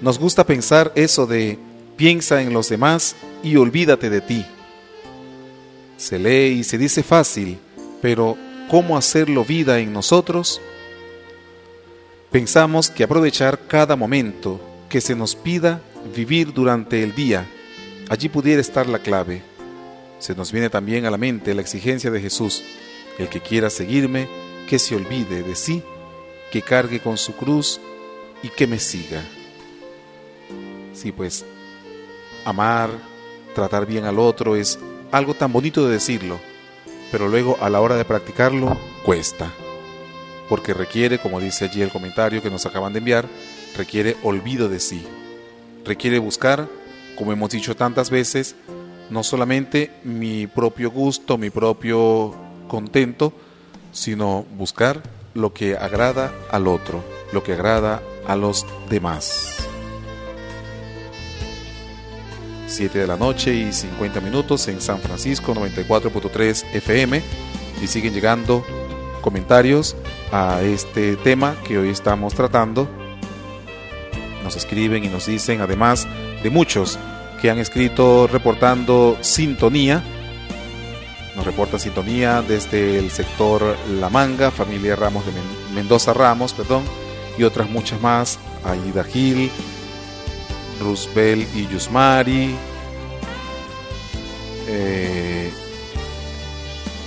nos 0.00 0.18
gusta 0.18 0.46
pensar 0.46 0.92
eso 0.94 1.26
de 1.26 1.58
piensa 1.96 2.40
en 2.40 2.52
los 2.52 2.68
demás 2.68 3.16
y 3.42 3.56
olvídate 3.56 4.08
de 4.08 4.20
ti. 4.20 4.46
Se 5.96 6.18
lee 6.18 6.58
y 6.58 6.64
se 6.64 6.78
dice 6.78 7.02
fácil, 7.02 7.58
pero 8.00 8.36
¿cómo 8.70 8.96
hacerlo 8.96 9.44
vida 9.44 9.80
en 9.80 9.92
nosotros? 9.92 10.60
Pensamos 12.30 12.88
que 12.88 13.04
aprovechar 13.04 13.66
cada 13.66 13.94
momento 13.94 14.60
que 14.92 15.00
se 15.00 15.16
nos 15.16 15.34
pida 15.34 15.80
vivir 16.14 16.52
durante 16.52 17.02
el 17.02 17.14
día, 17.14 17.46
allí 18.10 18.28
pudiera 18.28 18.60
estar 18.60 18.86
la 18.86 18.98
clave. 18.98 19.42
Se 20.18 20.34
nos 20.34 20.52
viene 20.52 20.68
también 20.68 21.06
a 21.06 21.10
la 21.10 21.16
mente 21.16 21.54
la 21.54 21.62
exigencia 21.62 22.10
de 22.10 22.20
Jesús, 22.20 22.62
el 23.18 23.30
que 23.30 23.40
quiera 23.40 23.70
seguirme, 23.70 24.28
que 24.68 24.78
se 24.78 24.94
olvide 24.94 25.42
de 25.42 25.56
sí, 25.56 25.82
que 26.52 26.60
cargue 26.60 27.00
con 27.00 27.16
su 27.16 27.34
cruz 27.34 27.80
y 28.42 28.48
que 28.48 28.66
me 28.66 28.78
siga. 28.78 29.22
Sí, 30.92 31.10
pues 31.10 31.46
amar, 32.44 32.90
tratar 33.54 33.86
bien 33.86 34.04
al 34.04 34.18
otro 34.18 34.56
es 34.56 34.78
algo 35.10 35.32
tan 35.32 35.54
bonito 35.54 35.86
de 35.86 35.94
decirlo, 35.94 36.38
pero 37.10 37.28
luego 37.28 37.56
a 37.62 37.70
la 37.70 37.80
hora 37.80 37.96
de 37.96 38.04
practicarlo 38.04 38.76
cuesta, 39.06 39.50
porque 40.50 40.74
requiere, 40.74 41.18
como 41.18 41.40
dice 41.40 41.64
allí 41.64 41.80
el 41.80 41.90
comentario 41.90 42.42
que 42.42 42.50
nos 42.50 42.66
acaban 42.66 42.92
de 42.92 42.98
enviar, 42.98 43.26
requiere 43.76 44.16
olvido 44.22 44.68
de 44.68 44.80
sí, 44.80 45.06
requiere 45.84 46.18
buscar, 46.18 46.68
como 47.16 47.32
hemos 47.32 47.50
dicho 47.50 47.76
tantas 47.76 48.10
veces, 48.10 48.56
no 49.10 49.22
solamente 49.22 49.90
mi 50.04 50.46
propio 50.46 50.90
gusto, 50.90 51.38
mi 51.38 51.50
propio 51.50 52.34
contento, 52.68 53.32
sino 53.92 54.44
buscar 54.56 55.02
lo 55.34 55.52
que 55.52 55.76
agrada 55.76 56.32
al 56.50 56.66
otro, 56.66 57.04
lo 57.32 57.42
que 57.42 57.52
agrada 57.52 58.02
a 58.26 58.36
los 58.36 58.66
demás. 58.88 59.68
7 62.66 63.00
de 63.00 63.06
la 63.06 63.16
noche 63.18 63.54
y 63.54 63.70
50 63.70 64.20
minutos 64.20 64.66
en 64.68 64.80
San 64.80 64.98
Francisco 64.98 65.54
94.3 65.54 66.64
FM 66.72 67.22
y 67.82 67.86
siguen 67.86 68.14
llegando 68.14 68.64
comentarios 69.20 69.94
a 70.32 70.62
este 70.62 71.16
tema 71.16 71.54
que 71.66 71.76
hoy 71.76 71.90
estamos 71.90 72.34
tratando. 72.34 72.88
Nos 74.52 74.64
escriben 74.64 75.02
y 75.02 75.08
nos 75.08 75.24
dicen, 75.24 75.62
además 75.62 76.06
de 76.42 76.50
muchos 76.50 76.98
que 77.40 77.48
han 77.48 77.58
escrito 77.58 78.26
reportando 78.26 79.16
sintonía, 79.22 80.02
nos 81.34 81.46
reporta 81.46 81.78
sintonía 81.78 82.42
desde 82.42 82.98
el 82.98 83.10
sector 83.10 83.74
La 83.98 84.10
Manga, 84.10 84.50
familia 84.50 84.94
Ramos 84.94 85.24
de 85.24 85.32
Mendoza 85.74 86.12
Ramos, 86.12 86.52
perdón, 86.52 86.82
y 87.38 87.44
otras 87.44 87.70
muchas 87.70 87.98
más, 88.02 88.38
Aida 88.62 89.04
Gil, 89.04 89.50
Roosevelt 90.82 91.48
y 91.56 91.66
Yusmari, 91.68 92.54
eh, 94.68 95.50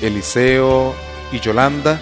Eliseo 0.02 0.96
y 1.32 1.40
Yolanda, 1.42 2.02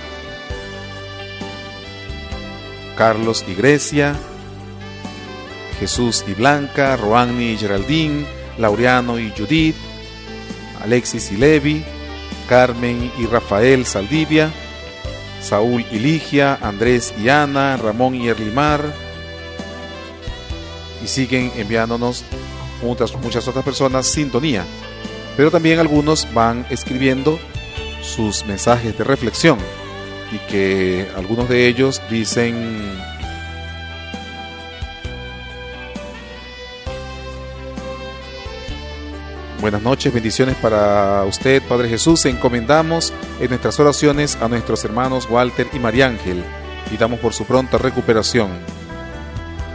Carlos 2.96 3.44
y 3.46 3.56
Grecia, 3.56 4.16
Jesús 5.84 6.24
y 6.26 6.34
Blanca, 6.34 6.96
Roanni 6.96 7.52
y 7.52 7.58
Geraldine, 7.58 8.26
Laureano 8.58 9.20
y 9.20 9.34
Judith, 9.38 9.76
Alexis 10.82 11.30
y 11.34 11.36
Levi, 11.36 11.84
Carmen 12.48 13.12
y 13.20 13.26
Rafael 13.26 13.86
Saldivia, 13.86 14.50
Saúl 15.42 15.86
y 15.92 16.00
Ligia, 16.00 16.58
Andrés 16.62 17.14
y 17.22 17.28
Ana, 17.28 17.76
Ramón 17.76 18.16
y 18.16 18.30
Erlimar, 18.30 18.82
y 21.04 21.08
siguen 21.10 21.52
enviándonos 21.58 22.24
muchas, 22.82 23.14
muchas 23.16 23.46
otras 23.50 23.66
personas 23.66 24.08
sintonía. 24.08 24.64
Pero 25.36 25.52
también 25.52 25.80
algunos 25.80 26.34
van 26.34 26.66
escribiendo 26.70 27.40
sus 28.02 28.46
mensajes 28.46 28.98
de 28.98 29.04
reflexión 29.04 29.58
y 30.32 30.38
que 30.50 31.10
algunos 31.18 31.50
de 31.50 31.68
ellos 31.68 32.02
dicen 32.10 32.98
Buenas 39.64 39.82
noches, 39.82 40.14
bendiciones 40.14 40.58
para 40.58 41.24
usted, 41.24 41.64
Padre 41.64 41.88
Jesús. 41.88 42.26
Encomendamos 42.26 43.14
en 43.40 43.48
nuestras 43.48 43.80
oraciones 43.80 44.36
a 44.42 44.50
nuestros 44.50 44.84
hermanos 44.84 45.26
Walter 45.30 45.70
y 45.72 45.80
María 45.80 46.08
Ángel 46.08 46.44
y 46.92 46.98
damos 46.98 47.22
por 47.22 47.32
su 47.34 47.46
pronta 47.46 47.78
recuperación. 47.78 48.50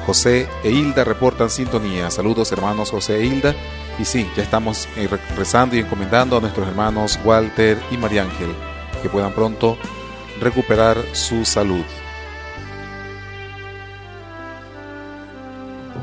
José 0.04 0.46
e 0.62 0.70
Hilda 0.72 1.04
reportan 1.04 1.48
sintonía. 1.48 2.10
Saludos 2.10 2.52
hermanos 2.52 2.90
José 2.90 3.16
e 3.16 3.24
Hilda. 3.24 3.54
Y 3.98 4.04
sí, 4.04 4.28
ya 4.36 4.42
estamos 4.42 4.86
eh, 4.98 5.08
rezando 5.34 5.74
y 5.74 5.78
encomendando 5.78 6.36
a 6.36 6.40
nuestros 6.42 6.68
hermanos 6.68 7.18
Walter 7.24 7.78
y 7.90 7.96
María 7.96 8.24
Ángel 8.24 8.54
que 9.00 9.08
puedan 9.08 9.32
pronto 9.32 9.78
recuperar 10.38 10.98
su 11.14 11.46
salud. 11.46 11.84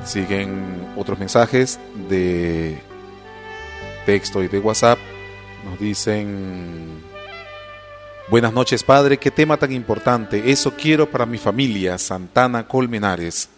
Siguen 0.04 0.88
otros 0.98 1.20
mensajes 1.20 1.80
de 2.10 2.82
texto 4.06 4.44
y 4.44 4.48
de 4.48 4.60
WhatsApp. 4.60 5.00
Nos 5.66 5.80
dicen, 5.80 7.02
buenas 8.30 8.54
noches 8.54 8.84
Padre, 8.84 9.18
qué 9.18 9.32
tema 9.32 9.58
tan 9.58 9.72
importante. 9.72 10.52
Eso 10.52 10.74
quiero 10.76 11.10
para 11.10 11.26
mi 11.26 11.38
familia, 11.38 11.98
Santana 11.98 12.68
Colmenares 12.68 13.50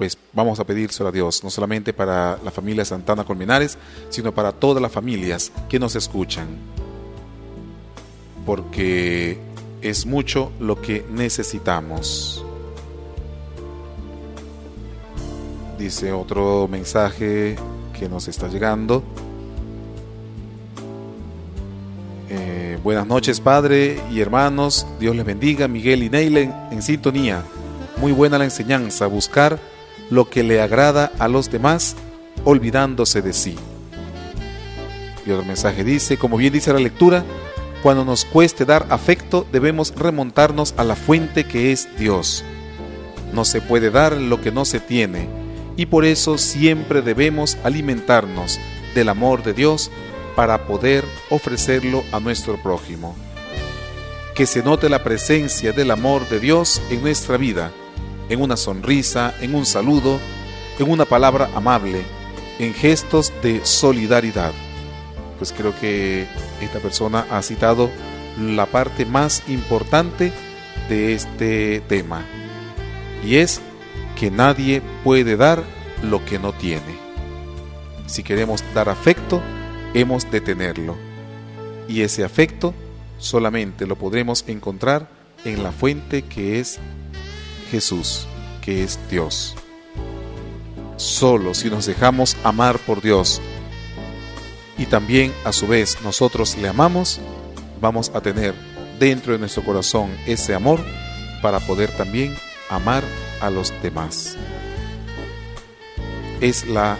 pues 0.00 0.16
vamos 0.32 0.58
a 0.58 0.64
pedírselo 0.64 1.10
a 1.10 1.12
Dios, 1.12 1.44
no 1.44 1.50
solamente 1.50 1.92
para 1.92 2.38
la 2.42 2.50
familia 2.50 2.86
Santana 2.86 3.22
Colmenares, 3.22 3.76
sino 4.08 4.32
para 4.32 4.50
todas 4.50 4.80
las 4.80 4.90
familias 4.90 5.52
que 5.68 5.78
nos 5.78 5.94
escuchan. 5.94 6.46
Porque 8.46 9.38
es 9.82 10.06
mucho 10.06 10.52
lo 10.58 10.80
que 10.80 11.04
necesitamos. 11.10 12.42
Dice 15.78 16.12
otro 16.12 16.66
mensaje 16.66 17.56
que 17.92 18.08
nos 18.08 18.26
está 18.26 18.48
llegando. 18.48 19.02
Buenas 22.82 23.06
noches, 23.06 23.40
Padre 23.40 24.00
y 24.10 24.20
hermanos. 24.20 24.86
Dios 24.98 25.14
les 25.14 25.24
bendiga. 25.24 25.68
Miguel 25.68 26.02
y 26.02 26.10
Neile 26.10 26.52
en 26.70 26.82
sintonía. 26.82 27.42
Muy 27.98 28.12
buena 28.12 28.38
la 28.38 28.44
enseñanza. 28.44 29.06
Buscar 29.06 29.58
lo 30.10 30.28
que 30.28 30.42
le 30.42 30.60
agrada 30.60 31.12
a 31.18 31.28
los 31.28 31.50
demás, 31.50 31.96
olvidándose 32.44 33.22
de 33.22 33.32
sí. 33.32 33.56
Y 35.26 35.30
otro 35.30 35.44
mensaje 35.44 35.84
dice, 35.84 36.16
como 36.16 36.36
bien 36.36 36.52
dice 36.52 36.72
la 36.72 36.80
lectura, 36.80 37.24
cuando 37.82 38.04
nos 38.04 38.24
cueste 38.24 38.64
dar 38.64 38.86
afecto 38.90 39.46
debemos 39.52 39.94
remontarnos 39.94 40.74
a 40.76 40.84
la 40.84 40.96
fuente 40.96 41.44
que 41.44 41.72
es 41.72 41.88
Dios. 41.98 42.44
No 43.32 43.44
se 43.44 43.60
puede 43.60 43.90
dar 43.90 44.14
lo 44.14 44.40
que 44.40 44.52
no 44.52 44.64
se 44.64 44.80
tiene 44.80 45.28
y 45.76 45.86
por 45.86 46.04
eso 46.04 46.36
siempre 46.36 47.00
debemos 47.00 47.56
alimentarnos 47.64 48.58
del 48.94 49.08
amor 49.08 49.42
de 49.42 49.54
Dios 49.54 49.90
para 50.40 50.66
poder 50.66 51.04
ofrecerlo 51.28 52.02
a 52.12 52.18
nuestro 52.18 52.56
prójimo. 52.62 53.14
Que 54.34 54.46
se 54.46 54.62
note 54.62 54.88
la 54.88 55.04
presencia 55.04 55.72
del 55.72 55.90
amor 55.90 56.26
de 56.30 56.40
Dios 56.40 56.80
en 56.88 57.02
nuestra 57.02 57.36
vida 57.36 57.70
en 58.30 58.40
una 58.40 58.56
sonrisa, 58.56 59.34
en 59.42 59.54
un 59.54 59.66
saludo, 59.66 60.18
en 60.78 60.90
una 60.90 61.04
palabra 61.04 61.50
amable, 61.54 62.04
en 62.58 62.72
gestos 62.72 63.34
de 63.42 63.66
solidaridad. 63.66 64.52
Pues 65.36 65.52
creo 65.52 65.78
que 65.78 66.26
esta 66.62 66.78
persona 66.78 67.26
ha 67.30 67.42
citado 67.42 67.90
la 68.40 68.64
parte 68.64 69.04
más 69.04 69.42
importante 69.46 70.32
de 70.88 71.12
este 71.12 71.82
tema. 71.86 72.24
Y 73.22 73.36
es 73.36 73.60
que 74.18 74.30
nadie 74.30 74.80
puede 75.04 75.36
dar 75.36 75.62
lo 76.02 76.24
que 76.24 76.38
no 76.38 76.54
tiene. 76.54 76.98
Si 78.06 78.22
queremos 78.22 78.64
dar 78.72 78.88
afecto, 78.88 79.42
hemos 79.94 80.30
de 80.30 80.40
tenerlo. 80.40 80.96
Y 81.88 82.02
ese 82.02 82.24
afecto 82.24 82.74
solamente 83.18 83.86
lo 83.86 83.96
podremos 83.96 84.44
encontrar 84.46 85.08
en 85.44 85.62
la 85.62 85.72
fuente 85.72 86.22
que 86.22 86.60
es 86.60 86.78
Jesús, 87.70 88.26
que 88.62 88.84
es 88.84 88.98
Dios. 89.10 89.54
Solo 90.96 91.54
si 91.54 91.70
nos 91.70 91.86
dejamos 91.86 92.36
amar 92.44 92.78
por 92.78 93.00
Dios 93.00 93.40
y 94.76 94.86
también 94.86 95.32
a 95.44 95.52
su 95.52 95.66
vez 95.66 95.98
nosotros 96.02 96.56
le 96.56 96.68
amamos, 96.68 97.20
vamos 97.80 98.10
a 98.14 98.20
tener 98.20 98.54
dentro 98.98 99.32
de 99.32 99.38
nuestro 99.38 99.64
corazón 99.64 100.10
ese 100.26 100.54
amor 100.54 100.80
para 101.42 101.58
poder 101.60 101.90
también 101.96 102.36
amar 102.68 103.02
a 103.40 103.50
los 103.50 103.72
demás. 103.82 104.36
Es 106.40 106.66
la 106.66 106.98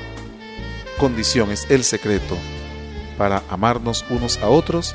condición, 0.98 1.50
es 1.50 1.66
el 1.70 1.84
secreto 1.84 2.36
para 3.20 3.42
amarnos 3.50 4.06
unos 4.08 4.38
a 4.38 4.48
otros, 4.48 4.94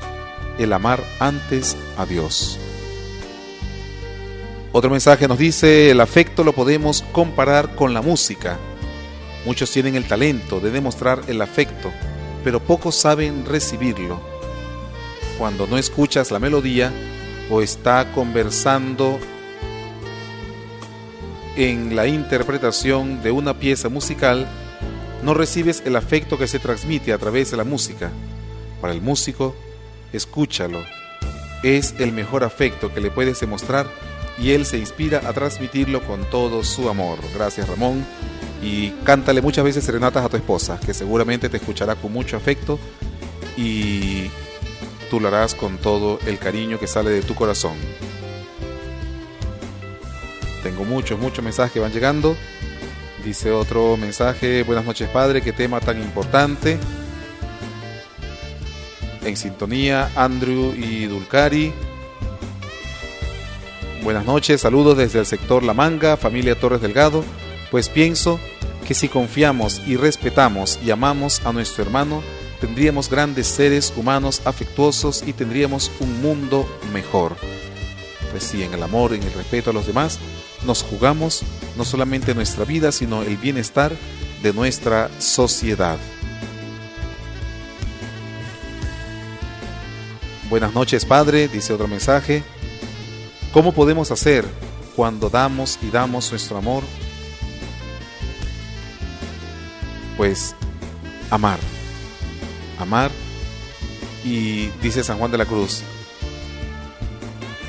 el 0.58 0.74
amar 0.74 1.04
antes 1.20 1.78
a 1.96 2.08
Dios. 2.08 2.58
Otro 4.72 4.90
mensaje 4.90 5.28
nos 5.28 5.38
dice, 5.38 5.92
el 5.92 6.02
afecto 6.02 6.44
lo 6.44 6.52
podemos 6.52 7.04
comparar 7.12 7.76
con 7.76 7.94
la 7.94 8.02
música. 8.02 8.58
Muchos 9.46 9.70
tienen 9.70 9.96
el 9.96 10.08
talento 10.08 10.60
de 10.60 10.72
demostrar 10.72 11.22
el 11.28 11.40
afecto, 11.40 11.92
pero 12.44 12.60
pocos 12.60 12.96
saben 12.96 13.46
recibirlo. 13.46 14.20
Cuando 15.38 15.68
no 15.68 15.78
escuchas 15.78 16.32
la 16.32 16.40
melodía 16.40 16.92
o 17.52 17.62
está 17.62 18.12
conversando 18.12 19.20
en 21.56 21.96
la 21.96 22.08
interpretación 22.08 23.22
de 23.22 23.30
una 23.30 23.54
pieza 23.60 23.88
musical, 23.90 24.48
no 25.24 25.34
recibes 25.34 25.84
el 25.86 25.96
afecto 25.96 26.38
que 26.38 26.48
se 26.48 26.60
transmite 26.60 27.14
a 27.14 27.18
través 27.18 27.52
de 27.52 27.58
la 27.58 27.64
música. 27.64 28.12
Para 28.82 28.94
el 28.94 29.02
músico, 29.02 29.56
escúchalo, 30.14 30.84
es 31.64 31.96
el 32.00 32.12
mejor 32.12 32.44
afecto 32.44 32.94
que 32.94 33.02
le 33.02 33.12
puedes 33.12 33.40
demostrar 33.40 33.88
y 34.38 34.52
él 34.52 34.66
se 34.66 34.78
inspira 34.78 35.22
a 35.26 35.34
transmitirlo 35.34 36.04
con 36.06 36.30
todo 36.30 36.64
su 36.64 36.90
amor. 36.90 37.20
Gracias 37.34 37.68
Ramón 37.68 38.06
y 38.62 38.92
cántale 39.04 39.42
muchas 39.42 39.64
veces 39.64 39.84
serenatas 39.84 40.26
a 40.26 40.30
tu 40.30 40.38
esposa, 40.38 40.80
que 40.80 40.94
seguramente 40.94 41.50
te 41.50 41.58
escuchará 41.58 41.96
con 41.96 42.12
mucho 42.12 42.38
afecto 42.38 42.80
y 43.58 44.30
tú 45.10 45.20
lo 45.20 45.28
harás 45.28 45.56
con 45.56 45.78
todo 45.78 46.20
el 46.26 46.38
cariño 46.40 46.80
que 46.80 46.88
sale 46.88 47.12
de 47.12 47.22
tu 47.22 47.36
corazón. 47.36 47.76
Tengo 50.64 50.84
muchos, 50.84 51.20
muchos 51.20 51.44
mensajes 51.44 51.74
que 51.74 51.80
van 51.80 51.92
llegando. 51.92 52.36
Dice 53.26 53.52
otro 53.52 53.98
mensaje, 53.98 54.62
buenas 54.62 54.86
noches 54.86 55.10
padre, 55.10 55.42
qué 55.42 55.52
tema 55.52 55.80
tan 55.80 56.00
importante. 56.00 56.78
En 59.24 59.36
sintonía, 59.36 60.12
Andrew 60.16 60.76
y 60.76 61.06
Dulcari. 61.06 61.74
Buenas 64.04 64.26
noches, 64.26 64.62
saludos 64.62 64.96
desde 64.96 65.18
el 65.18 65.26
sector 65.26 65.64
La 65.64 65.74
Manga, 65.74 66.18
familia 66.18 66.54
Torres 66.54 66.82
Delgado. 66.82 67.24
Pues 67.72 67.90
pienso 67.90 68.40
que 68.88 68.94
si 68.94 69.10
confiamos 69.10 69.82
y 69.88 69.96
respetamos 69.96 70.78
y 70.86 70.92
amamos 70.92 71.44
a 71.48 71.52
nuestro 71.52 71.84
hermano, 71.84 72.22
tendríamos 72.62 73.10
grandes 73.10 73.48
seres 73.48 73.92
humanos 73.98 74.44
afectuosos 74.46 75.24
y 75.26 75.34
tendríamos 75.34 75.92
un 76.00 76.22
mundo 76.22 76.70
mejor. 76.94 77.36
Pues 78.30 78.44
sí, 78.44 78.62
en 78.62 78.76
el 78.76 78.84
amor, 78.84 79.16
en 79.16 79.24
el 79.24 79.34
respeto 79.34 79.72
a 79.72 79.74
los 79.74 79.88
demás, 79.88 80.20
nos 80.64 80.84
jugamos 80.84 81.44
no 81.78 81.86
solamente 81.86 82.36
nuestra 82.36 82.66
vida, 82.66 82.92
sino 82.92 83.22
el 83.22 83.38
bienestar 83.38 83.92
de 84.42 84.54
nuestra 84.54 85.10
sociedad. 85.20 85.98
Buenas 90.50 90.74
noches, 90.74 91.06
Padre, 91.06 91.48
dice 91.48 91.74
otro 91.74 91.88
mensaje. 91.88 92.44
¿Cómo 93.52 93.74
podemos 93.74 94.12
hacer 94.12 94.46
cuando 94.96 95.30
damos 95.30 95.80
y 95.82 95.90
damos 95.90 96.30
nuestro 96.32 96.58
amor 96.58 96.84
pues 100.18 100.56
amar. 101.30 101.60
Amar. 102.80 103.12
Y 104.24 104.68
dice 104.82 105.04
San 105.04 105.20
Juan 105.20 105.32
de 105.32 105.38
la 105.38 105.46
Cruz, 105.46 105.84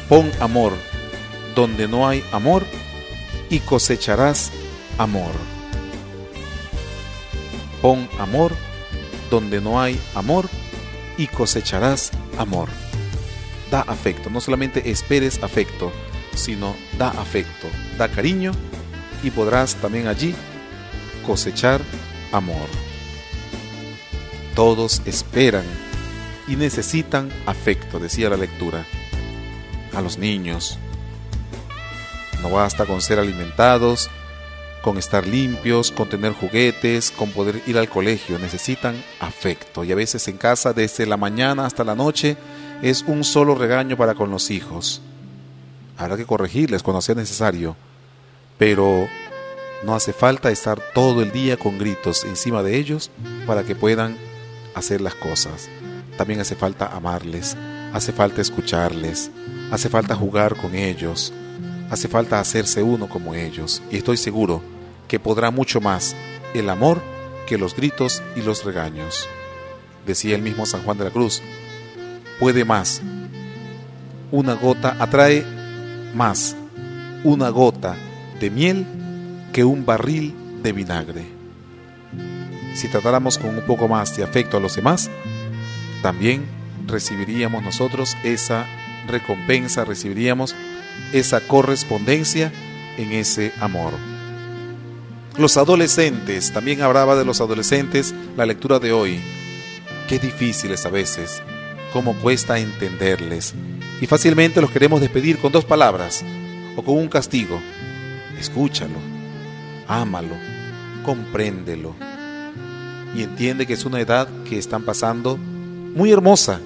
pon 0.08 0.30
amor 0.40 0.72
donde 1.54 1.86
no 1.86 2.08
hay 2.08 2.24
amor 2.32 2.64
y 3.50 3.60
cosecharás 3.60 4.52
amor. 4.98 5.32
Pon 7.82 8.08
amor 8.18 8.52
donde 9.30 9.60
no 9.60 9.80
hay 9.80 10.00
amor 10.14 10.48
y 11.16 11.26
cosecharás 11.26 12.10
amor. 12.38 12.68
Da 13.70 13.80
afecto, 13.80 14.30
no 14.30 14.40
solamente 14.40 14.90
esperes 14.90 15.42
afecto, 15.42 15.92
sino 16.34 16.76
da 16.98 17.08
afecto, 17.08 17.68
da 17.98 18.08
cariño 18.08 18.52
y 19.22 19.30
podrás 19.30 19.74
también 19.76 20.06
allí 20.06 20.34
cosechar 21.26 21.80
amor. 22.32 22.68
Todos 24.54 25.02
esperan 25.04 25.64
y 26.48 26.56
necesitan 26.56 27.30
afecto, 27.44 27.98
decía 27.98 28.30
la 28.30 28.36
lectura. 28.36 28.86
A 29.92 30.00
los 30.00 30.18
niños. 30.18 30.78
No 32.46 32.52
basta 32.52 32.86
con 32.86 33.00
ser 33.00 33.18
alimentados, 33.18 34.08
con 34.80 34.98
estar 34.98 35.26
limpios, 35.26 35.90
con 35.90 36.08
tener 36.08 36.32
juguetes, 36.32 37.10
con 37.10 37.32
poder 37.32 37.60
ir 37.66 37.76
al 37.76 37.88
colegio. 37.88 38.38
Necesitan 38.38 39.02
afecto. 39.18 39.82
Y 39.82 39.90
a 39.90 39.96
veces 39.96 40.28
en 40.28 40.36
casa, 40.36 40.72
desde 40.72 41.06
la 41.06 41.16
mañana 41.16 41.66
hasta 41.66 41.82
la 41.82 41.96
noche, 41.96 42.36
es 42.82 43.02
un 43.02 43.24
solo 43.24 43.56
regaño 43.56 43.96
para 43.96 44.14
con 44.14 44.30
los 44.30 44.52
hijos. 44.52 45.02
Habrá 45.96 46.16
que 46.16 46.24
corregirles 46.24 46.84
cuando 46.84 47.02
sea 47.02 47.16
necesario. 47.16 47.76
Pero 48.58 49.08
no 49.82 49.96
hace 49.96 50.12
falta 50.12 50.48
estar 50.48 50.80
todo 50.94 51.22
el 51.22 51.32
día 51.32 51.56
con 51.56 51.78
gritos 51.78 52.22
encima 52.22 52.62
de 52.62 52.76
ellos 52.76 53.10
para 53.44 53.64
que 53.64 53.74
puedan 53.74 54.16
hacer 54.76 55.00
las 55.00 55.16
cosas. 55.16 55.68
También 56.16 56.38
hace 56.38 56.54
falta 56.54 56.86
amarles, 56.94 57.56
hace 57.92 58.12
falta 58.12 58.40
escucharles, 58.40 59.32
hace 59.72 59.88
falta 59.88 60.14
jugar 60.14 60.54
con 60.54 60.76
ellos, 60.76 61.32
hace 61.90 62.08
falta 62.08 62.40
hacerse 62.40 62.82
uno 62.82 63.08
como 63.08 63.34
ellos. 63.34 63.82
Y 63.90 63.96
estoy 63.96 64.16
seguro 64.16 64.62
que 65.08 65.20
podrá 65.20 65.50
mucho 65.50 65.80
más 65.80 66.16
el 66.54 66.68
amor 66.70 67.00
que 67.46 67.58
los 67.58 67.76
gritos 67.76 68.22
y 68.34 68.42
los 68.42 68.64
regaños. 68.64 69.28
Decía 70.06 70.36
el 70.36 70.42
mismo 70.42 70.66
San 70.66 70.82
Juan 70.82 70.98
de 70.98 71.04
la 71.04 71.10
Cruz, 71.10 71.42
puede 72.38 72.64
más. 72.64 73.02
Una 74.30 74.54
gota 74.54 74.96
atrae 74.98 75.44
más. 76.14 76.56
Una 77.24 77.48
gota 77.50 77.96
de 78.40 78.50
miel 78.50 78.86
que 79.52 79.64
un 79.64 79.86
barril 79.86 80.34
de 80.62 80.72
vinagre. 80.72 81.24
Si 82.74 82.88
tratáramos 82.88 83.38
con 83.38 83.56
un 83.56 83.64
poco 83.64 83.88
más 83.88 84.16
de 84.16 84.22
afecto 84.22 84.58
a 84.58 84.60
los 84.60 84.76
demás, 84.76 85.10
también 86.02 86.44
recibiríamos 86.86 87.62
nosotros 87.62 88.16
esa 88.22 88.66
recompensa, 89.08 89.84
recibiríamos 89.84 90.54
esa 91.12 91.40
correspondencia 91.40 92.52
en 92.96 93.12
ese 93.12 93.52
amor. 93.60 93.92
Los 95.38 95.56
adolescentes, 95.56 96.52
también 96.52 96.80
hablaba 96.80 97.14
de 97.16 97.24
los 97.24 97.40
adolescentes 97.40 98.14
la 98.36 98.46
lectura 98.46 98.78
de 98.78 98.92
hoy. 98.92 99.20
Qué 100.08 100.18
difíciles 100.18 100.86
a 100.86 100.90
veces, 100.90 101.42
cómo 101.92 102.14
cuesta 102.14 102.58
entenderles. 102.58 103.54
Y 104.00 104.06
fácilmente 104.06 104.60
los 104.60 104.70
queremos 104.70 105.00
despedir 105.00 105.38
con 105.38 105.52
dos 105.52 105.64
palabras 105.64 106.24
o 106.76 106.82
con 106.82 106.96
un 106.96 107.08
castigo. 107.08 107.60
Escúchalo 108.38 109.16
ámalo, 109.88 110.34
compréndelo 111.04 111.94
y 113.14 113.22
entiende 113.22 113.66
que 113.66 113.74
es 113.74 113.84
una 113.84 114.00
edad 114.00 114.28
que 114.44 114.58
están 114.58 114.84
pasando 114.84 115.36
muy 115.36 116.12
hermosa, 116.12 116.60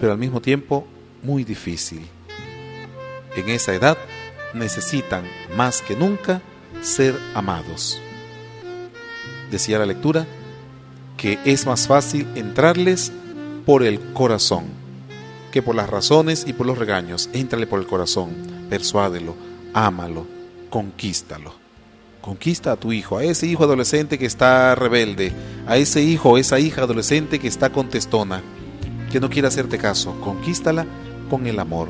pero 0.00 0.12
al 0.12 0.18
mismo 0.18 0.40
tiempo 0.40 0.86
muy 1.22 1.44
difícil. 1.44 2.06
En 3.36 3.48
esa 3.50 3.74
edad 3.74 3.98
necesitan 4.54 5.24
más 5.56 5.82
que 5.82 5.94
nunca 5.94 6.40
ser 6.82 7.18
amados. 7.34 8.00
Decía 9.50 9.78
la 9.78 9.86
lectura 9.86 10.26
que 11.16 11.38
es 11.44 11.66
más 11.66 11.86
fácil 11.86 12.26
entrarles 12.34 13.12
por 13.64 13.82
el 13.82 14.00
corazón 14.12 14.86
que 15.56 15.62
por 15.62 15.74
las 15.74 15.88
razones 15.88 16.44
y 16.46 16.52
por 16.52 16.66
los 16.66 16.76
regaños. 16.76 17.30
Éntrale 17.32 17.66
por 17.66 17.80
el 17.80 17.86
corazón, 17.86 18.28
persuádelo, 18.68 19.34
ámalo, 19.72 20.26
conquístalo. 20.68 21.54
Conquista 22.20 22.72
a 22.72 22.76
tu 22.76 22.92
hijo, 22.92 23.16
a 23.16 23.24
ese 23.24 23.46
hijo 23.46 23.64
adolescente 23.64 24.18
que 24.18 24.26
está 24.26 24.74
rebelde, 24.74 25.32
a 25.66 25.78
ese 25.78 26.02
hijo 26.02 26.32
o 26.32 26.36
esa 26.36 26.58
hija 26.58 26.82
adolescente 26.82 27.38
que 27.38 27.48
está 27.48 27.70
contestona, 27.70 28.42
que 29.10 29.18
no 29.18 29.30
quiere 29.30 29.48
hacerte 29.48 29.78
caso. 29.78 30.20
Conquístala 30.20 30.84
con 31.30 31.46
el 31.46 31.58
amor. 31.58 31.88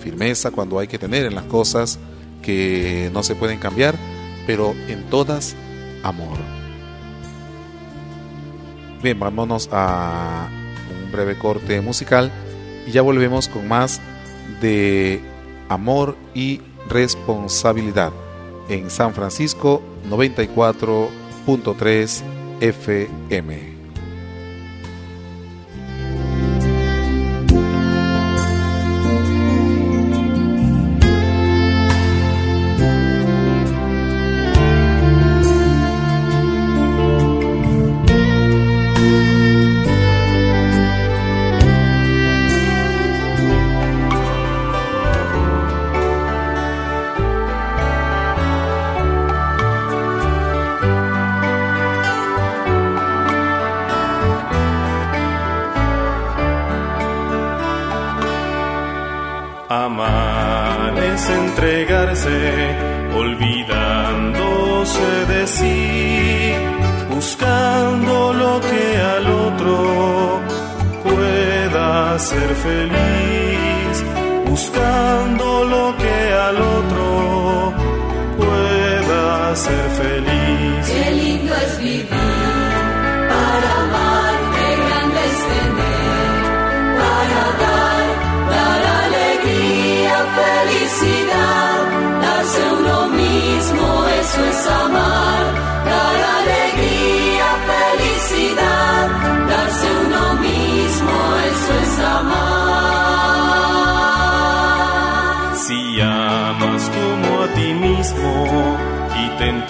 Firmeza 0.00 0.50
cuando 0.50 0.78
hay 0.78 0.88
que 0.88 0.98
tener 0.98 1.26
en 1.26 1.34
las 1.34 1.44
cosas 1.44 1.98
que 2.42 3.10
no 3.12 3.22
se 3.22 3.34
pueden 3.34 3.58
cambiar, 3.58 3.94
pero 4.46 4.74
en 4.88 5.04
todas 5.04 5.54
amor. 6.02 6.38
Bien, 9.02 9.18
vámonos 9.18 9.68
a 9.72 10.48
un 11.04 11.12
breve 11.12 11.38
corte 11.38 11.80
musical 11.80 12.30
y 12.86 12.92
ya 12.92 13.00
volvemos 13.02 13.48
con 13.48 13.66
más 13.68 14.00
de 14.60 15.20
amor 15.68 16.16
y 16.34 16.60
responsabilidad 16.88 18.12
en 18.68 18.90
San 18.90 19.14
Francisco 19.14 19.82
94.3 20.08 22.22
FM. 22.60 23.69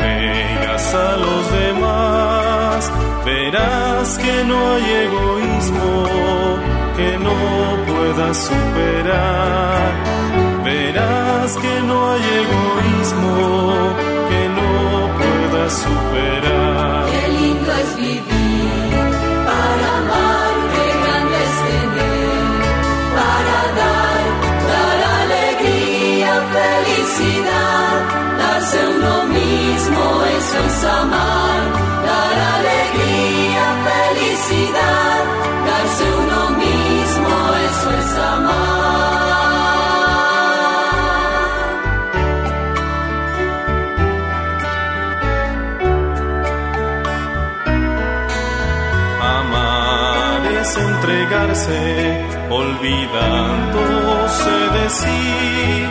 Entregas 0.01 0.95
a 0.95 1.17
los 1.17 1.53
demás, 1.53 2.93
verás 3.25 4.19
que 4.19 4.45
no 4.45 4.73
hay 4.73 4.85
egoísmo 5.07 6.07
que 6.97 7.19
no 7.19 7.37
puedas 7.87 8.37
superar. 8.37 9.93
Verás 10.65 11.57
que 11.57 11.81
no 11.89 12.11
hay 12.13 12.23
egoísmo 12.43 13.95
que 14.29 14.43
no 14.59 14.71
puedas 15.19 15.73
superar. 15.73 16.60
Amar, 30.85 31.61
dar 32.07 32.39
alegría, 32.57 33.67
felicidad, 33.89 35.21
darse 35.67 36.05
uno 36.23 36.41
mismo, 36.65 37.35
eso 37.69 37.89
es 38.01 38.11
amar. 38.19 38.71
Amar 49.39 50.43
es 50.61 50.71
entregarse, 50.77 51.81
olvidándose 52.51 54.51
de 54.77 54.85
sí, 54.91 55.87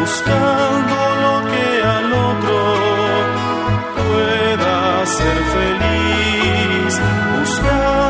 buscando 0.00 0.96
lo 1.22 1.32
ser 5.16 5.38
feliz, 5.54 7.00
buscando 7.38 8.03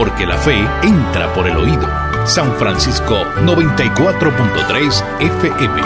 Porque 0.00 0.24
la 0.24 0.38
fe 0.38 0.56
entra 0.82 1.30
por 1.34 1.46
el 1.46 1.58
oído. 1.58 1.86
San 2.24 2.56
Francisco 2.56 3.22
94.3 3.44 5.04
FM. 5.20 5.82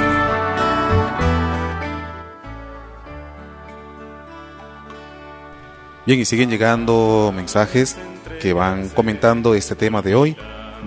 Bien, 6.06 6.20
y 6.20 6.24
siguen 6.24 6.48
llegando 6.48 7.32
mensajes 7.34 7.96
que 8.40 8.52
van 8.52 8.88
comentando 8.90 9.52
este 9.56 9.74
tema 9.74 10.00
de 10.00 10.14
hoy, 10.14 10.36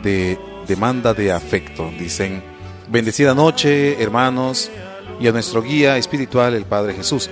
de 0.02 0.40
demanda 0.66 1.14
de 1.14 1.34
afecto. 1.34 1.92
Dicen, 2.00 2.42
bendecida 2.88 3.36
noche, 3.36 4.02
hermanos, 4.02 4.72
y 5.20 5.28
a 5.28 5.34
nuestro 5.34 5.62
guía 5.62 5.98
espiritual, 5.98 6.54
el 6.54 6.64
Padre 6.64 6.94
Jesús. 6.94 7.30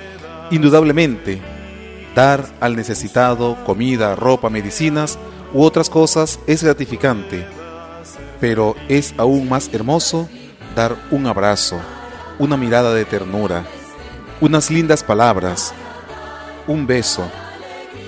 Indudablemente, 0.51 1.39
dar 2.13 2.45
al 2.59 2.75
necesitado 2.75 3.55
comida, 3.63 4.13
ropa, 4.13 4.49
medicinas 4.49 5.17
u 5.55 5.63
otras 5.63 5.89
cosas 5.89 6.37
es 6.47 6.61
gratificante, 6.63 7.47
pero 8.41 8.75
es 8.89 9.15
aún 9.17 9.47
más 9.47 9.69
hermoso 9.71 10.27
dar 10.75 10.97
un 11.11 11.27
abrazo, 11.27 11.79
una 12.39 12.57
mirada 12.57 12.93
de 12.93 13.05
ternura, 13.05 13.65
unas 14.41 14.69
lindas 14.69 15.01
palabras, 15.01 15.73
un 16.67 16.85
beso, 16.85 17.23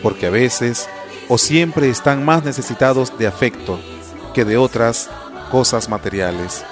porque 0.03 0.27
a 0.27 0.29
veces 0.29 0.89
o 1.29 1.37
siempre 1.37 1.87
están 1.87 2.25
más 2.25 2.43
necesitados 2.43 3.17
de 3.17 3.27
afecto 3.27 3.79
que 4.33 4.43
de 4.43 4.57
otras 4.57 5.09
cosas 5.49 5.87
materiales. 5.87 6.65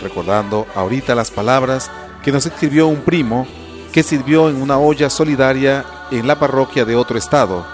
Recordando 0.00 0.68
ahorita 0.76 1.16
las 1.16 1.32
palabras 1.32 1.90
que 2.22 2.30
nos 2.30 2.46
escribió 2.46 2.86
un 2.86 3.00
primo 3.00 3.44
que 3.92 4.04
sirvió 4.04 4.50
en 4.50 4.62
una 4.62 4.78
olla 4.78 5.10
solidaria 5.10 5.84
en 6.12 6.28
la 6.28 6.38
parroquia 6.38 6.84
de 6.84 6.94
otro 6.94 7.18
estado. 7.18 7.66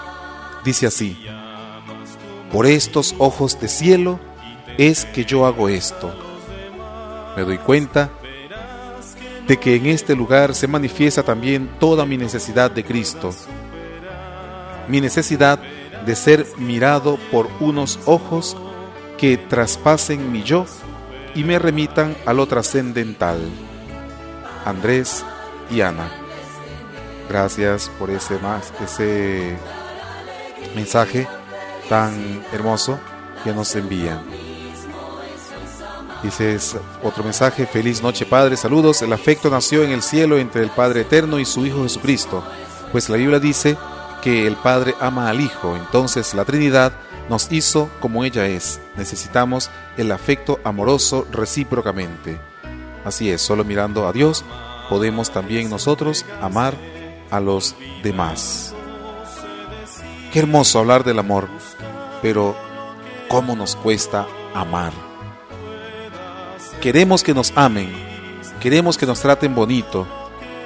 Dice 0.63 0.87
así, 0.87 1.27
por 2.53 2.67
estos 2.67 3.15
ojos 3.17 3.59
de 3.59 3.67
cielo 3.67 4.19
es 4.77 5.05
que 5.05 5.25
yo 5.25 5.47
hago 5.47 5.69
esto. 5.69 6.13
Me 7.35 7.41
doy 7.41 7.57
cuenta 7.57 8.11
de 9.47 9.57
que 9.57 9.75
en 9.75 9.87
este 9.87 10.15
lugar 10.15 10.53
se 10.53 10.67
manifiesta 10.67 11.23
también 11.23 11.67
toda 11.79 12.05
mi 12.05 12.15
necesidad 12.15 12.69
de 12.69 12.85
Cristo, 12.85 13.31
mi 14.87 15.01
necesidad 15.01 15.59
de 16.05 16.15
ser 16.15 16.45
mirado 16.57 17.17
por 17.31 17.49
unos 17.59 17.99
ojos 18.05 18.55
que 19.17 19.37
traspasen 19.37 20.31
mi 20.31 20.43
yo 20.43 20.67
y 21.33 21.43
me 21.43 21.57
remitan 21.57 22.15
a 22.23 22.33
lo 22.33 22.45
trascendental. 22.45 23.39
Andrés 24.63 25.25
y 25.71 25.81
Ana. 25.81 26.07
Gracias 27.27 27.89
por 27.97 28.11
ese 28.11 28.37
más 28.37 28.71
ese 28.79 29.57
mensaje 30.75 31.27
tan 31.89 32.43
hermoso 32.51 32.99
que 33.43 33.53
nos 33.53 33.75
envían. 33.75 34.21
Dice 36.23 36.57
otro 37.03 37.23
mensaje, 37.23 37.65
feliz 37.65 38.01
noche 38.01 38.25
Padre, 38.25 38.55
saludos, 38.55 39.01
el 39.01 39.11
afecto 39.11 39.49
nació 39.49 39.83
en 39.83 39.91
el 39.91 40.01
cielo 40.01 40.37
entre 40.37 40.63
el 40.63 40.69
Padre 40.69 41.01
Eterno 41.01 41.37
y 41.37 41.45
su 41.45 41.65
Hijo 41.65 41.83
Jesucristo, 41.83 42.43
pues 42.93 43.09
la 43.09 43.17
Biblia 43.17 43.39
dice 43.39 43.75
que 44.21 44.47
el 44.47 44.55
Padre 44.55 44.95
ama 45.01 45.29
al 45.29 45.41
Hijo, 45.41 45.75
entonces 45.75 46.33
la 46.33 46.45
Trinidad 46.45 46.93
nos 47.29 47.51
hizo 47.51 47.89
como 47.99 48.23
ella 48.23 48.47
es, 48.47 48.79
necesitamos 48.95 49.69
el 49.97 50.13
afecto 50.13 50.59
amoroso 50.63 51.27
recíprocamente. 51.29 52.39
Así 53.03 53.29
es, 53.29 53.41
solo 53.41 53.65
mirando 53.65 54.07
a 54.07 54.13
Dios 54.13 54.45
podemos 54.89 55.31
también 55.31 55.69
nosotros 55.69 56.25
amar 56.41 56.75
a 57.31 57.39
los 57.39 57.75
demás. 58.03 58.75
Qué 60.33 60.39
hermoso 60.39 60.79
hablar 60.79 61.03
del 61.03 61.19
amor, 61.19 61.47
pero 62.23 62.55
¿cómo 63.29 63.55
nos 63.55 63.75
cuesta 63.75 64.25
amar? 64.55 64.91
Queremos 66.81 67.21
que 67.21 67.35
nos 67.35 67.53
amen, 67.55 67.93
queremos 68.59 68.97
que 68.97 69.05
nos 69.05 69.19
traten 69.19 69.53
bonito, 69.53 70.07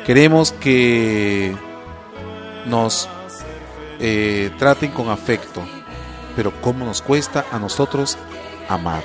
queremos 0.06 0.54
que 0.54 1.54
nos 2.66 3.10
eh, 4.00 4.52
traten 4.58 4.92
con 4.92 5.10
afecto, 5.10 5.62
pero 6.38 6.54
¿cómo 6.62 6.86
nos 6.86 7.02
cuesta 7.02 7.46
a 7.52 7.60
nosotros 7.60 8.18
amar? 8.70 9.04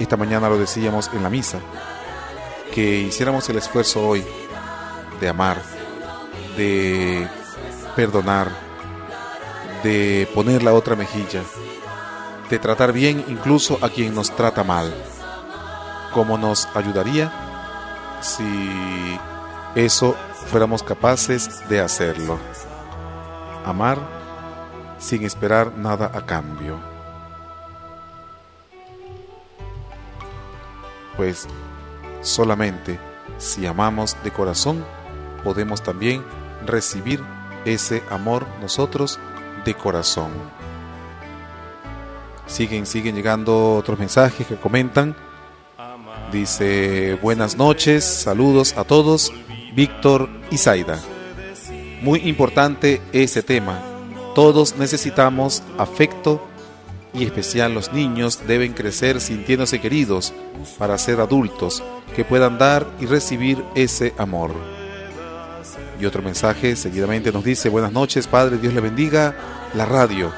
Esta 0.00 0.16
mañana 0.16 0.48
lo 0.48 0.56
decíamos 0.56 1.10
en 1.12 1.22
la 1.22 1.28
misa, 1.28 1.58
que 2.74 3.00
hiciéramos 3.00 3.46
el 3.50 3.58
esfuerzo 3.58 4.08
hoy 4.08 4.24
de 5.20 5.28
amar, 5.28 5.60
de 6.56 7.28
perdonar, 7.94 8.71
de 9.82 10.28
poner 10.34 10.62
la 10.62 10.72
otra 10.72 10.96
mejilla, 10.96 11.42
de 12.50 12.58
tratar 12.58 12.92
bien 12.92 13.24
incluso 13.28 13.78
a 13.82 13.88
quien 13.88 14.14
nos 14.14 14.34
trata 14.34 14.64
mal. 14.64 14.92
¿Cómo 16.12 16.36
nos 16.36 16.68
ayudaría 16.74 17.32
si 18.20 19.18
eso 19.74 20.14
fuéramos 20.46 20.82
capaces 20.82 21.68
de 21.68 21.80
hacerlo. 21.80 22.38
Amar 23.64 23.98
sin 24.98 25.24
esperar 25.24 25.76
nada 25.76 26.10
a 26.14 26.26
cambio. 26.26 26.78
Pues 31.16 31.46
solamente 32.20 32.98
si 33.38 33.66
amamos 33.66 34.16
de 34.22 34.30
corazón 34.30 34.84
podemos 35.44 35.82
también 35.82 36.24
recibir 36.66 37.22
ese 37.64 38.02
amor 38.10 38.46
nosotros 38.60 39.18
de 39.64 39.74
corazón. 39.74 40.30
Siguen, 42.46 42.86
siguen 42.86 43.14
llegando 43.14 43.76
otros 43.76 43.98
mensajes 43.98 44.46
que 44.46 44.56
comentan. 44.56 45.16
Dice, 46.32 47.18
buenas 47.22 47.56
noches, 47.56 48.04
saludos 48.04 48.74
a 48.76 48.84
todos, 48.84 49.32
Víctor 49.74 50.28
y 50.50 50.58
Zaida. 50.58 50.98
Muy 52.02 52.20
importante 52.28 53.00
ese 53.12 53.42
tema. 53.42 53.80
Todos 54.34 54.76
necesitamos 54.76 55.62
afecto 55.78 56.42
y 57.14 57.24
especial 57.24 57.74
los 57.74 57.92
niños 57.92 58.40
deben 58.46 58.72
crecer 58.72 59.20
sintiéndose 59.20 59.80
queridos 59.80 60.32
para 60.78 60.96
ser 60.98 61.20
adultos 61.20 61.82
que 62.16 62.24
puedan 62.24 62.58
dar 62.58 62.86
y 62.98 63.06
recibir 63.06 63.62
ese 63.74 64.14
amor. 64.18 64.81
Y 66.02 66.04
otro 66.04 66.20
mensaje 66.20 66.74
seguidamente 66.74 67.30
nos 67.30 67.44
dice, 67.44 67.68
buenas 67.68 67.92
noches, 67.92 68.26
Padre, 68.26 68.58
Dios 68.58 68.74
le 68.74 68.80
bendiga 68.80 69.36
la 69.72 69.84
radio 69.84 70.32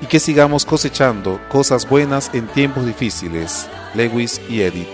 y 0.00 0.06
que 0.06 0.18
sigamos 0.18 0.64
cosechando 0.64 1.40
cosas 1.48 1.88
buenas 1.88 2.32
en 2.34 2.48
tiempos 2.48 2.84
difíciles. 2.84 3.68
Lewis 3.94 4.40
y 4.48 4.62
Edith. 4.62 4.88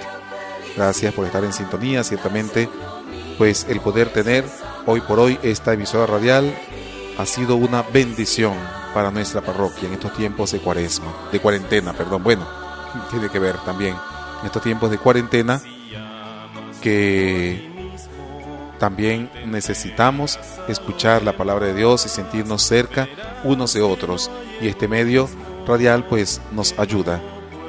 Gracias 0.77 1.15
por 1.15 1.25
estar 1.25 1.43
en 1.43 1.55
sintonía, 1.55 2.05
ciertamente, 2.05 2.69
pues 3.39 3.65
el 3.71 3.81
poder 3.81 4.11
tener 4.13 4.45
hoy 4.85 5.01
por 5.01 5.21
hoy 5.21 5.39
esta 5.43 5.73
emisora 5.73 6.05
radial 6.05 6.55
ha 7.17 7.25
sido 7.25 7.57
una 7.57 7.81
bendición 7.81 8.53
para 8.93 9.11
nuestra 9.11 9.41
parroquia 9.41 9.89
en 9.89 9.95
estos 9.95 10.13
tiempos 10.13 10.53
de 10.53 10.59
cuaresma, 10.59 11.31
de 11.33 11.41
cuarentena, 11.41 11.95
perdón, 11.95 12.23
bueno, 12.23 12.47
tiene 13.11 13.31
que 13.31 13.39
ver 13.39 13.57
también 13.65 13.97
en 14.41 14.47
estos 14.47 14.63
tiempos 14.63 14.91
de 14.91 14.99
cuarentena 14.99 15.63
que 16.83 17.68
también 18.79 19.31
necesitamos 19.47 20.39
escuchar 20.69 21.23
la 21.23 21.37
palabra 21.37 21.67
de 21.67 21.75
Dios 21.75 22.07
y 22.07 22.09
sentirnos 22.09 22.63
cerca 22.63 23.09
unos 23.45 23.75
de 23.75 23.83
otros. 23.83 24.31
Y 24.61 24.69
este 24.69 24.89
medio 24.89 25.29
radial 25.67 26.05
pues 26.07 26.41
nos 26.53 26.79
ayuda 26.79 27.21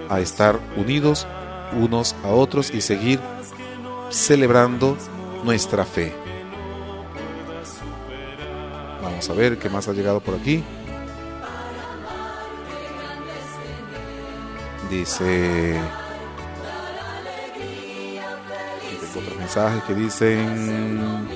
a 0.10 0.20
estar 0.20 0.60
unidos 0.78 1.28
unos 1.74 2.16
a 2.24 2.30
otros 2.30 2.74
y 2.74 2.82
seguir 2.82 3.20
celebrando 4.10 4.98
nuestra 5.44 5.86
fe. 5.86 6.14
Vamos 9.02 9.30
a 9.30 9.34
ver 9.34 9.58
qué 9.58 9.70
más 9.70 9.88
ha 9.88 9.94
llegado 9.94 10.20
por 10.20 10.36
aquí. 10.36 10.64
Dice... 14.90 15.80
que 19.88 19.96
dicen... 19.96 21.28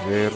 A 0.00 0.08
ver... 0.08 0.32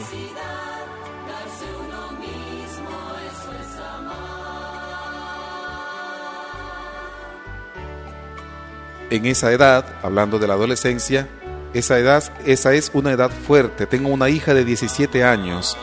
En 9.11 9.25
esa 9.27 9.51
edad, 9.53 9.85
hablando 10.03 10.39
de 10.39 10.47
la 10.47 10.55
adolescencia, 10.55 11.29
esa 11.73 11.97
edad, 11.99 12.23
esa 12.45 12.73
es 12.73 12.91
una 12.93 13.11
edad 13.11 13.29
fuerte. 13.29 13.85
Tengo 13.85 14.09
una 14.09 14.27
hija 14.29 14.53
de 14.53 14.65
17 14.65 15.23
años. 15.23 15.77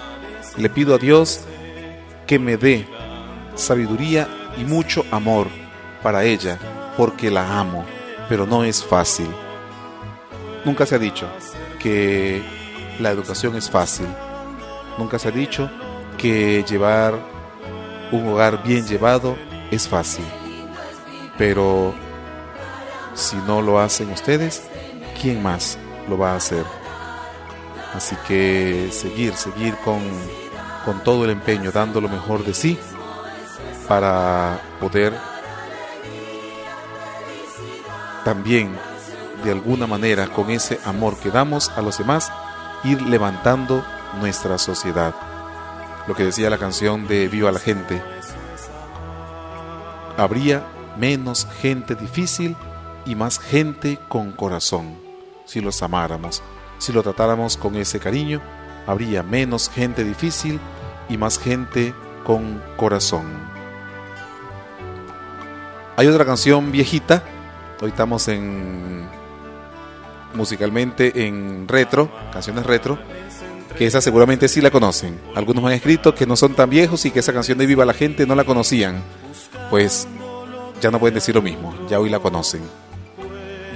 Le 0.59 0.69
pido 0.69 0.95
a 0.95 0.99
Dios 0.99 1.41
que 2.27 2.39
me 2.39 2.59
dé 2.59 2.87
sabiduría 3.55 4.29
y 4.59 4.65
mucho 4.65 5.05
amor 5.11 5.49
para 6.03 6.25
ella, 6.25 6.59
porque 6.97 7.31
la 7.31 7.59
amo, 7.59 7.85
pero 8.29 8.47
no 8.47 8.65
es 8.65 8.85
fácil. 8.85 9.29
Nunca 10.65 10.87
se 10.87 10.95
ha 10.95 10.99
dicho 10.99 11.29
que 11.81 12.43
la 13.01 13.11
educación 13.11 13.57
es 13.57 13.71
fácil. 13.71 14.07
Nunca 14.99 15.19
se 15.19 15.29
ha 15.29 15.31
dicho 15.33 15.71
que 16.19 16.65
llevar 16.69 17.15
un 18.13 18.29
hogar 18.29 18.63
bien 18.63 18.87
llevado 18.87 19.37
es 19.71 19.89
fácil. 19.89 20.25
Pero 21.39 21.95
si 23.15 23.37
no 23.47 23.63
lo 23.63 23.81
hacen 23.81 24.11
ustedes, 24.11 24.63
¿quién 25.21 25.43
más 25.43 25.79
lo 26.09 26.19
va 26.19 26.33
a 26.33 26.37
hacer? 26.37 26.65
Así 27.95 28.17
que 28.27 28.89
seguir, 28.93 29.35
seguir 29.35 29.75
con, 29.85 30.01
con 30.85 31.03
todo 31.03 31.25
el 31.25 31.31
empeño, 31.31 31.73
dando 31.73 32.01
lo 32.01 32.09
mejor 32.09 32.45
de 32.45 32.55
sí 32.55 32.79
para 33.89 34.61
poder 34.81 35.13
también 38.25 38.77
de 39.45 39.51
alguna 39.51 39.87
manera 39.87 40.29
con 40.29 40.51
ese 40.51 40.79
amor 40.85 41.17
que 41.19 41.31
damos 41.31 41.71
a 41.71 41.83
los 41.83 41.99
demás 41.99 42.31
ir 42.85 43.03
levantando 43.03 43.85
nuestra 44.21 44.59
sociedad. 44.59 45.15
Lo 46.07 46.15
que 46.15 46.25
decía 46.25 46.51
la 46.51 46.59
canción 46.59 47.07
de 47.07 47.29
Viva 47.29 47.53
la 47.53 47.59
gente. 47.59 48.03
Habría 50.17 50.65
menos 50.99 51.47
gente 51.61 51.95
difícil 51.95 52.57
y 53.07 53.15
más 53.15 53.39
gente 53.39 53.99
con 54.09 54.33
corazón. 54.33 54.99
Si 55.45 55.61
los 55.61 55.83
amáramos, 55.83 56.43
si 56.79 56.93
lo 56.93 57.03
tratáramos 57.03 57.57
con 57.57 57.77
ese 57.77 57.99
cariño, 57.99 58.41
habría 58.87 59.23
menos 59.23 59.69
gente 59.69 60.05
difícil 60.05 60.61
y 61.09 61.17
más 61.17 61.39
gente 61.39 61.95
con 62.25 62.63
corazón. 62.77 63.25
Hay 65.97 66.07
otra 66.07 66.25
canción 66.25 66.73
viejita, 66.73 67.23
hoy 67.83 67.91
estamos 67.91 68.29
en 68.29 69.09
musicalmente 70.35 71.27
en 71.27 71.67
retro, 71.67 72.09
canciones 72.33 72.65
retro, 72.65 72.97
que 73.77 73.87
esa 73.87 74.01
seguramente 74.01 74.49
sí 74.49 74.61
la 74.61 74.71
conocen. 74.71 75.19
Algunos 75.35 75.65
han 75.65 75.73
escrito 75.73 76.15
que 76.15 76.25
no 76.25 76.37
son 76.37 76.55
tan 76.55 76.71
viejos 76.71 77.05
y 77.05 77.11
que 77.11 77.19
esa 77.19 77.33
canción 77.33 77.59
de 77.59 77.67
Viva 77.67 77.85
la 77.85 77.93
Gente 77.93 78.25
no 78.25 78.37
la 78.37 78.45
conocían. 78.45 79.03
Pues 79.69 80.07
ya 80.81 80.91
no 80.93 81.01
pueden 81.01 81.15
decir 81.15 81.35
lo 81.35 81.43
mismo, 81.43 81.75
ya 81.89 81.99
hoy 81.99 82.09
la 82.09 82.21
conocen. 82.21 82.63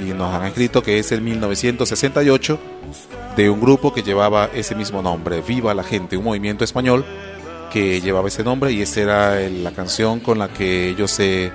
Y 0.01 0.13
nos 0.13 0.33
han 0.33 0.45
escrito 0.45 0.83
que 0.83 1.01
es 1.01 1.11
el 1.11 1.21
1968 1.21 2.59
de 3.37 3.51
un 3.51 3.61
grupo 3.61 3.93
que 3.93 4.05
llevaba 4.05 4.51
ese 4.55 4.77
mismo 4.77 5.03
nombre, 5.03 5.43
Viva 5.43 5.75
la 5.75 5.83
Gente, 5.83 6.17
un 6.17 6.25
movimiento 6.25 6.63
español 6.63 7.05
que 7.73 8.01
llevaba 8.01 8.29
ese 8.29 8.45
nombre 8.45 8.71
y 8.71 8.83
esa 8.83 9.01
era 9.01 9.49
la 9.49 9.73
canción 9.73 10.21
con 10.21 10.39
la 10.39 10.49
que 10.49 10.91
ellos 10.91 11.11
se 11.11 11.51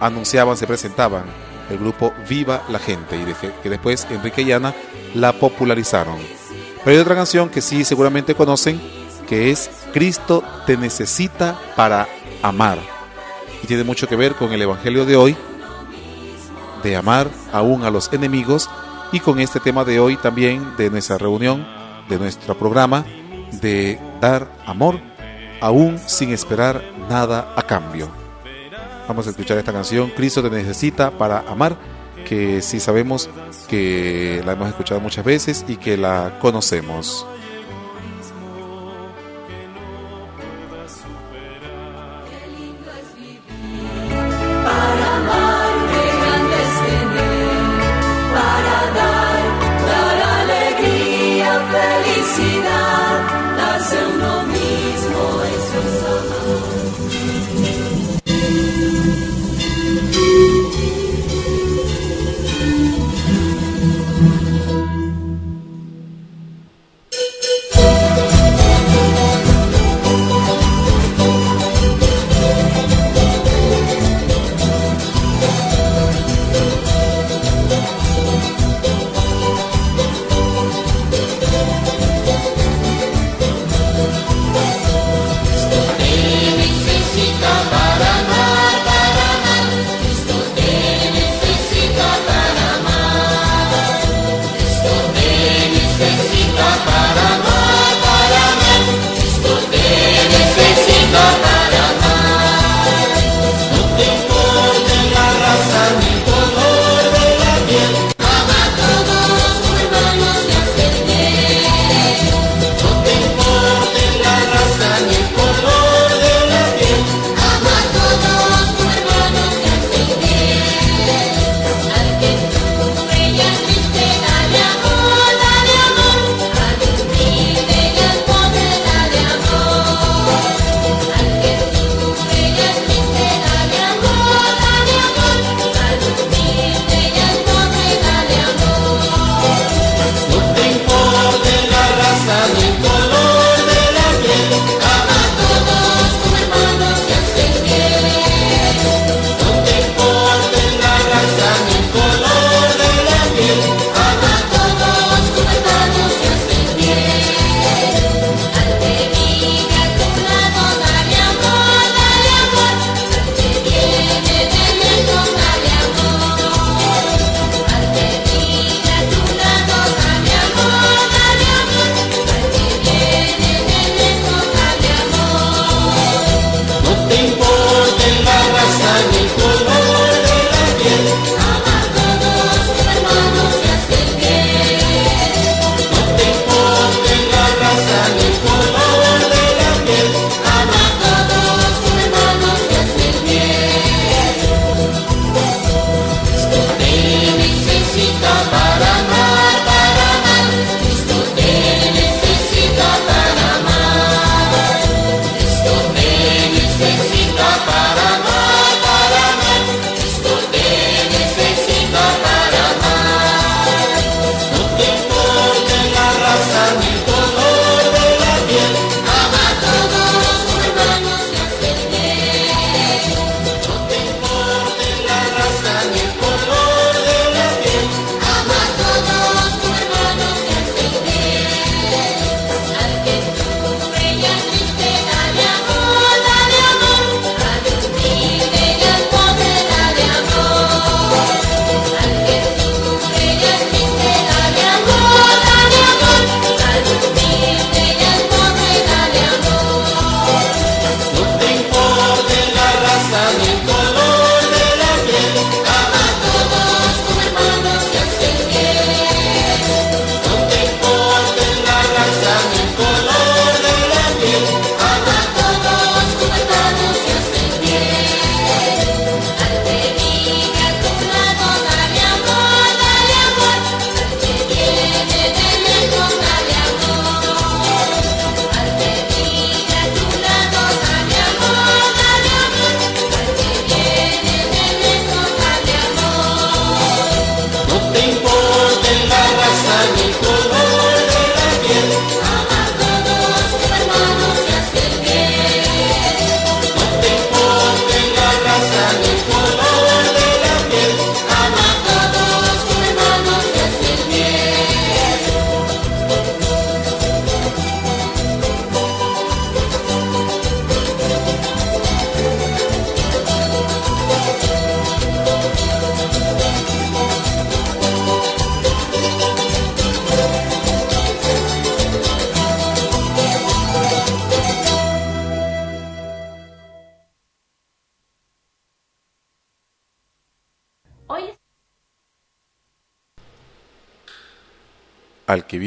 anunciaban, 0.00 0.56
se 0.56 0.66
presentaban, 0.66 1.24
el 1.70 1.78
grupo 1.78 2.12
Viva 2.28 2.62
la 2.68 2.78
Gente, 2.78 3.16
y 3.16 3.24
que 3.62 3.70
después 3.70 4.06
Enrique 4.10 4.42
y 4.42 4.52
Ana 4.52 4.74
la 5.14 5.32
popularizaron. 5.32 6.16
Pero 6.84 6.96
hay 6.96 7.02
otra 7.02 7.14
canción 7.14 7.48
que 7.48 7.60
sí 7.60 7.84
seguramente 7.84 8.34
conocen, 8.34 8.80
que 9.28 9.50
es 9.50 9.70
Cristo 9.92 10.42
te 10.66 10.76
necesita 10.76 11.58
para 11.76 12.08
amar. 12.42 12.78
Y 13.62 13.66
tiene 13.66 13.84
mucho 13.84 14.08
que 14.08 14.16
ver 14.16 14.34
con 14.34 14.52
el 14.52 14.62
Evangelio 14.62 15.04
de 15.04 15.16
hoy, 15.16 15.36
de 16.82 16.96
amar 16.96 17.28
aún 17.52 17.84
a 17.84 17.90
los 17.90 18.12
enemigos, 18.12 18.70
y 19.12 19.20
con 19.20 19.40
este 19.40 19.60
tema 19.60 19.84
de 19.84 20.00
hoy 20.00 20.16
también 20.16 20.76
de 20.76 20.90
nuestra 20.90 21.18
reunión, 21.18 21.66
de 22.08 22.18
nuestro 22.18 22.56
programa, 22.56 23.04
de 23.60 23.98
dar 24.20 24.50
amor 24.66 25.00
aún 25.60 25.98
sin 26.06 26.30
esperar 26.30 26.82
nada 27.08 27.52
a 27.56 27.62
cambio. 27.62 28.17
Vamos 29.08 29.26
a 29.26 29.30
escuchar 29.30 29.56
esta 29.56 29.72
canción, 29.72 30.10
Cristo 30.10 30.42
te 30.42 30.50
necesita 30.50 31.10
para 31.10 31.38
amar, 31.40 31.78
que 32.26 32.60
sí 32.60 32.78
sabemos 32.78 33.30
que 33.66 34.42
la 34.44 34.52
hemos 34.52 34.68
escuchado 34.68 35.00
muchas 35.00 35.24
veces 35.24 35.64
y 35.66 35.76
que 35.76 35.96
la 35.96 36.38
conocemos. 36.40 37.26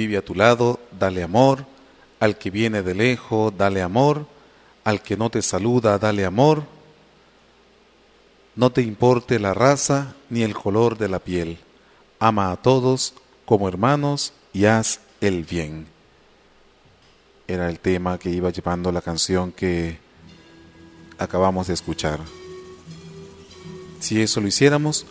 Vive 0.02 0.18
a 0.18 0.26
tu 0.26 0.34
lado, 0.34 0.80
dale 0.98 1.22
amor. 1.22 1.66
Al 2.20 2.38
que 2.38 2.50
viene 2.50 2.82
de 2.82 2.96
lejos, 2.96 3.54
dale 3.56 3.82
amor. 3.82 4.26
Al 4.84 5.02
que 5.02 5.16
no 5.16 5.30
te 5.30 5.42
saluda, 5.44 6.00
dale 6.00 6.26
amor. 6.26 6.64
No 8.56 8.72
te 8.72 8.82
importe 8.82 9.38
la 9.40 9.54
raza 9.54 10.16
ni 10.30 10.42
el 10.42 10.56
color 10.56 10.98
de 10.98 11.08
la 11.08 11.20
piel. 11.20 11.60
Ama 12.20 12.52
a 12.52 12.58
todos 12.58 13.14
como 13.46 13.68
hermanos 13.68 14.34
y 14.54 14.66
haz 14.66 15.02
el 15.22 15.44
bien. 15.44 15.86
Era 17.48 17.70
el 17.70 17.80
tema 17.80 18.18
que 18.18 18.30
iba 18.30 18.50
llevando 18.50 18.92
la 18.92 19.02
canción 19.02 19.52
que 19.52 20.00
acabamos 21.20 21.68
de 21.68 21.76
escuchar. 21.76 22.20
Si 24.00 24.20
eso 24.20 24.42
lo 24.42 24.48
hiciéramos, 24.48 25.06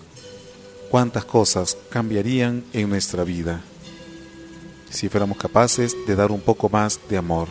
cuántas 0.91 1.25
cosas 1.25 1.77
cambiarían 1.91 2.65
en 2.73 2.89
nuestra 2.89 3.23
vida 3.23 3.63
si 4.91 5.09
fuéramos 5.09 5.39
capaces 5.39 5.97
de 6.07 6.17
dar 6.17 6.31
un 6.31 6.41
poco 6.41 6.69
más 6.69 7.01
de 7.09 7.17
amor, 7.17 7.49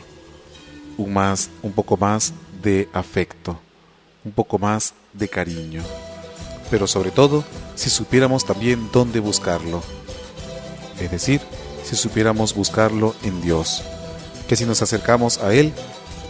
un, 0.98 1.14
más, 1.14 1.50
un 1.64 1.72
poco 1.72 1.98
más 1.98 2.34
de 2.62 2.90
afecto, 2.94 3.60
un 4.26 4.32
poco 4.32 4.60
más 4.60 4.94
de 5.14 5.28
cariño, 5.28 5.82
pero 6.70 6.86
sobre 6.86 7.12
todo 7.12 7.44
si 7.76 7.90
supiéramos 7.90 8.46
también 8.46 8.90
dónde 8.92 9.20
buscarlo, 9.20 9.82
es 11.00 11.10
decir, 11.10 11.42
si 11.84 11.96
supiéramos 11.96 12.54
buscarlo 12.54 13.16
en 13.24 13.42
Dios, 13.42 13.84
que 14.48 14.56
si 14.56 14.66
nos 14.66 14.82
acercamos 14.82 15.38
a 15.40 15.54
Él, 15.54 15.74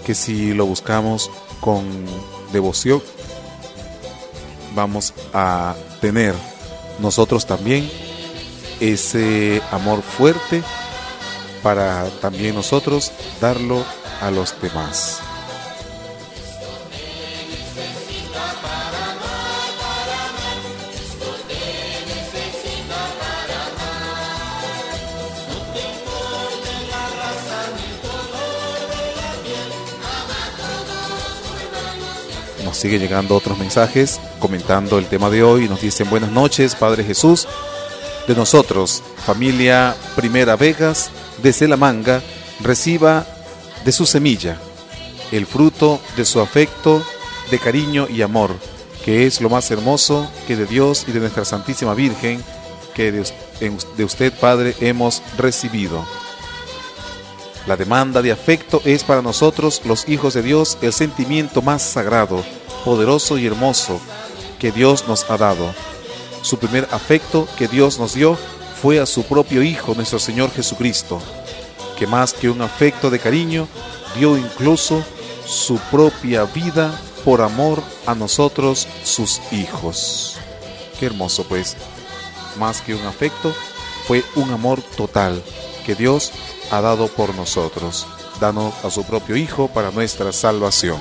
que 0.05 0.14
si 0.14 0.53
lo 0.53 0.66
buscamos 0.66 1.32
con 1.60 1.86
devoción, 2.53 3.01
vamos 4.76 5.14
a 5.34 5.76
tener 5.99 6.36
nosotros 6.99 7.45
también 7.47 7.89
ese 8.80 9.62
amor 9.72 10.01
fuerte 10.01 10.64
para 11.62 12.10
también 12.22 12.55
nosotros 12.55 13.12
darlo 13.39 13.84
a 14.22 14.32
los 14.32 14.60
demás. 14.62 15.22
Nos 32.64 32.78
sigue 32.78 32.99
llegando 32.99 33.36
otros 33.36 33.57
mensajes 33.57 34.20
comentando 34.39 34.97
el 34.99 35.07
tema 35.07 35.30
de 35.30 35.43
hoy. 35.43 35.68
Nos 35.68 35.82
dicen 35.82 36.10
buenas 36.10 36.32
noches, 36.32 36.76
Padre 36.76 37.03
Jesús. 37.03 37.47
De 38.28 38.36
nosotros, 38.36 39.01
familia 39.26 39.95
Primera 40.16 40.55
Vegas, 40.55 41.10
desde 41.41 41.67
la 41.67 41.77
manga, 41.77 42.21
reciba 42.61 43.25
de 43.85 43.91
su 43.91 44.05
semilla 44.05 44.59
el 45.31 45.45
fruto 45.45 45.99
de 46.15 46.25
su 46.25 46.39
afecto, 46.39 47.03
de 47.51 47.59
cariño 47.59 48.07
y 48.09 48.21
amor, 48.21 48.55
que 49.03 49.25
es 49.25 49.41
lo 49.41 49.49
más 49.49 49.69
hermoso 49.71 50.29
que 50.47 50.55
de 50.55 50.65
Dios 50.65 51.05
y 51.07 51.11
de 51.11 51.19
nuestra 51.19 51.45
Santísima 51.45 51.93
Virgen, 51.93 52.43
que 52.93 53.11
de 53.11 54.03
usted, 54.03 54.33
Padre, 54.33 54.75
hemos 54.79 55.21
recibido. 55.37 56.05
La 57.67 57.77
demanda 57.77 58.21
de 58.21 58.31
afecto 58.31 58.81
es 58.85 59.03
para 59.03 59.21
nosotros, 59.21 59.81
los 59.85 60.09
hijos 60.09 60.33
de 60.33 60.41
Dios, 60.41 60.77
el 60.81 60.93
sentimiento 60.93 61.61
más 61.61 61.83
sagrado, 61.83 62.43
poderoso 62.83 63.37
y 63.37 63.45
hermoso 63.45 63.99
que 64.57 64.71
Dios 64.71 65.07
nos 65.07 65.29
ha 65.29 65.37
dado. 65.37 65.73
Su 66.41 66.57
primer 66.57 66.87
afecto 66.91 67.47
que 67.57 67.67
Dios 67.67 67.99
nos 67.99 68.13
dio 68.15 68.37
fue 68.82 68.99
a 68.99 69.05
su 69.05 69.23
propio 69.23 69.61
Hijo, 69.61 69.93
nuestro 69.93 70.19
Señor 70.19 70.51
Jesucristo, 70.51 71.21
que 71.97 72.07
más 72.07 72.34
que 72.34 72.49
un 72.49 72.61
afecto 72.61 73.09
de 73.09 73.19
cariño, 73.19 73.67
dio 74.15 74.38
incluso 74.38 75.03
su 75.45 75.77
propia 75.91 76.45
vida 76.45 76.97
por 77.25 77.41
amor 77.41 77.84
a 78.05 78.15
nosotros, 78.15 78.88
sus 79.03 79.41
hijos. 79.51 80.38
Qué 80.99 81.07
hermoso 81.07 81.43
pues, 81.43 81.75
más 82.57 82.82
que 82.82 82.95
un 82.95 83.05
afecto, 83.05 83.53
fue 84.07 84.23
un 84.36 84.51
amor 84.51 84.82
total 84.82 85.43
que 85.86 85.95
Dios 85.95 86.32
ha 86.71 86.82
dado 86.82 87.07
por 87.07 87.36
nosotros, 87.36 88.07
dando 88.39 88.73
a 88.84 88.89
su 88.89 89.03
propio 89.03 89.36
Hijo 89.36 89.67
para 89.67 89.91
nuestra 89.91 90.32
salvación. 90.32 90.99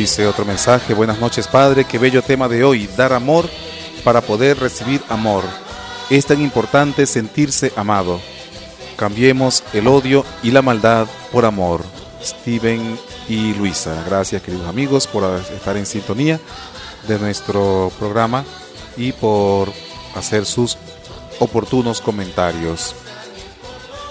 Dice 0.00 0.26
otro 0.26 0.46
mensaje, 0.46 0.94
buenas 0.94 1.20
noches 1.20 1.46
Padre, 1.46 1.84
qué 1.84 1.98
bello 1.98 2.22
tema 2.22 2.48
de 2.48 2.64
hoy, 2.64 2.88
dar 2.96 3.12
amor 3.12 3.46
para 4.02 4.22
poder 4.22 4.58
recibir 4.58 5.02
amor. 5.10 5.44
Es 6.08 6.24
tan 6.24 6.40
importante 6.40 7.04
sentirse 7.04 7.70
amado. 7.76 8.18
Cambiemos 8.96 9.62
el 9.74 9.86
odio 9.86 10.24
y 10.42 10.52
la 10.52 10.62
maldad 10.62 11.06
por 11.30 11.44
amor. 11.44 11.84
Steven 12.24 12.98
y 13.28 13.52
Luisa, 13.52 14.02
gracias 14.06 14.40
queridos 14.40 14.66
amigos 14.66 15.06
por 15.06 15.38
estar 15.38 15.76
en 15.76 15.84
sintonía 15.84 16.40
de 17.06 17.18
nuestro 17.18 17.92
programa 17.98 18.46
y 18.96 19.12
por 19.12 19.70
hacer 20.14 20.46
sus 20.46 20.78
oportunos 21.40 22.00
comentarios. 22.00 22.94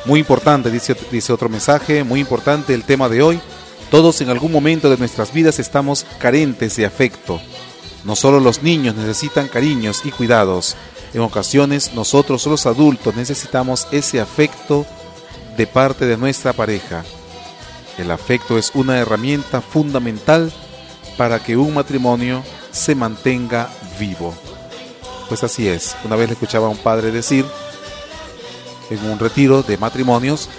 Muy 0.06 0.20
importante, 0.20 0.70
dice, 0.70 0.96
dice 1.10 1.34
otro 1.34 1.50
mensaje, 1.50 2.04
muy 2.04 2.20
importante 2.20 2.76
el 2.76 2.84
tema 2.84 3.10
de 3.10 3.24
hoy 3.24 3.42
todos 3.90 4.22
en 4.22 4.30
algún 4.30 4.52
momento 4.52 4.90
de 4.90 4.98
nuestras 4.98 5.34
vidas 5.34 5.60
estamos 5.60 6.06
carentes 6.20 6.76
de 6.76 6.86
afecto. 6.86 7.42
No 8.04 8.16
solo 8.16 8.40
los 8.40 8.64
niños 8.64 8.96
necesitan 8.96 9.48
cariños 9.48 10.02
y 10.06 10.12
cuidados, 10.12 10.76
en 11.14 11.22
ocasiones 11.22 11.94
nosotros 11.94 12.46
los 12.46 12.66
adultos 12.66 13.16
necesitamos 13.16 13.88
ese 13.92 14.22
afecto 14.22 14.86
de 15.58 15.68
parte 15.68 16.06
de 16.06 16.18
nuestra 16.18 16.54
pareja. 16.54 17.04
El 17.98 18.12
afecto 18.12 18.58
es 18.58 18.72
una 18.76 18.98
herramienta 19.00 19.60
fundamental 19.60 20.54
para 21.18 21.40
que 21.44 21.58
un 21.58 21.74
matrimonio 21.74 22.44
se 22.72 22.96
mantenga 22.96 23.70
vivo. 24.00 24.34
Pues 25.28 25.44
así 25.44 25.68
es, 25.68 25.96
una 26.06 26.16
vez 26.16 26.30
le 26.30 26.34
escuchaba 26.34 26.68
a 26.68 26.72
un 26.72 26.78
padre 26.78 27.12
decir 27.12 27.46
en 28.90 29.04
un 29.10 29.20
retiro 29.20 29.64
de 29.64 29.78
matrimonios 29.78 30.50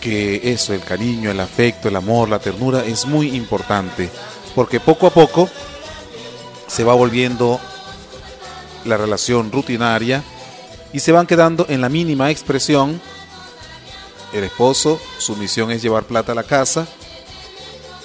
que 0.00 0.52
eso, 0.52 0.74
el 0.74 0.82
cariño, 0.82 1.30
el 1.30 1.40
afecto, 1.40 1.88
el 1.88 1.96
amor, 1.96 2.28
la 2.28 2.38
ternura 2.38 2.84
es 2.84 3.06
muy 3.06 3.36
importante, 3.36 4.10
porque 4.54 4.80
poco 4.80 5.06
a 5.06 5.10
poco 5.10 5.48
se 6.66 6.84
va 6.84 6.94
volviendo 6.94 7.60
la 8.84 8.96
relación 8.96 9.52
rutinaria 9.52 10.22
y 10.92 11.00
se 11.00 11.12
van 11.12 11.26
quedando 11.26 11.66
en 11.68 11.80
la 11.80 11.88
mínima 11.88 12.30
expresión. 12.30 13.00
El 14.32 14.44
esposo, 14.44 15.00
su 15.18 15.36
misión 15.36 15.70
es 15.70 15.82
llevar 15.82 16.04
plata 16.04 16.32
a 16.32 16.36
la 16.36 16.44
casa. 16.44 16.86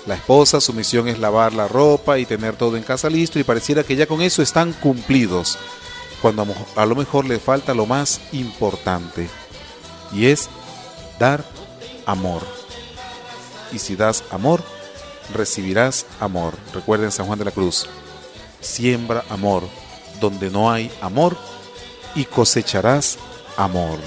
La 0.05 0.15
esposa, 0.15 0.61
su 0.61 0.73
misión 0.73 1.07
es 1.07 1.17
lavar 1.17 1.53
la 1.53 1.67
ropa 1.67 2.19
y 2.19 2.25
tener 2.25 2.55
todo 2.55 2.77
en 2.77 2.83
casa 2.83 3.09
listo 3.09 3.39
y 3.39 3.43
pareciera 3.43 3.83
que 3.83 3.95
ya 3.95 4.05
con 4.05 4.21
eso 4.21 4.43
están 4.43 4.73
cumplidos, 4.73 5.57
cuando 6.21 6.45
a 6.75 6.85
lo 6.85 6.95
mejor 6.95 7.25
le 7.25 7.39
falta 7.39 7.73
lo 7.73 7.87
más 7.87 8.21
importante 8.31 9.27
y 10.13 10.27
es 10.27 10.47
dar 11.17 11.43
amor. 12.05 12.41
Y 13.71 13.79
si 13.79 13.95
das 13.95 14.23
amor, 14.31 14.63
recibirás 15.33 16.05
amor. 16.19 16.53
Recuerden 16.73 17.11
San 17.11 17.25
Juan 17.25 17.39
de 17.39 17.45
la 17.45 17.51
Cruz. 17.51 17.87
Siembra 18.61 19.23
amor 19.29 19.63
donde 20.19 20.49
no 20.49 20.71
hay 20.71 20.91
amor 21.01 21.37
y 22.15 22.25
cosecharás 22.25 23.17
amor. 23.57 23.99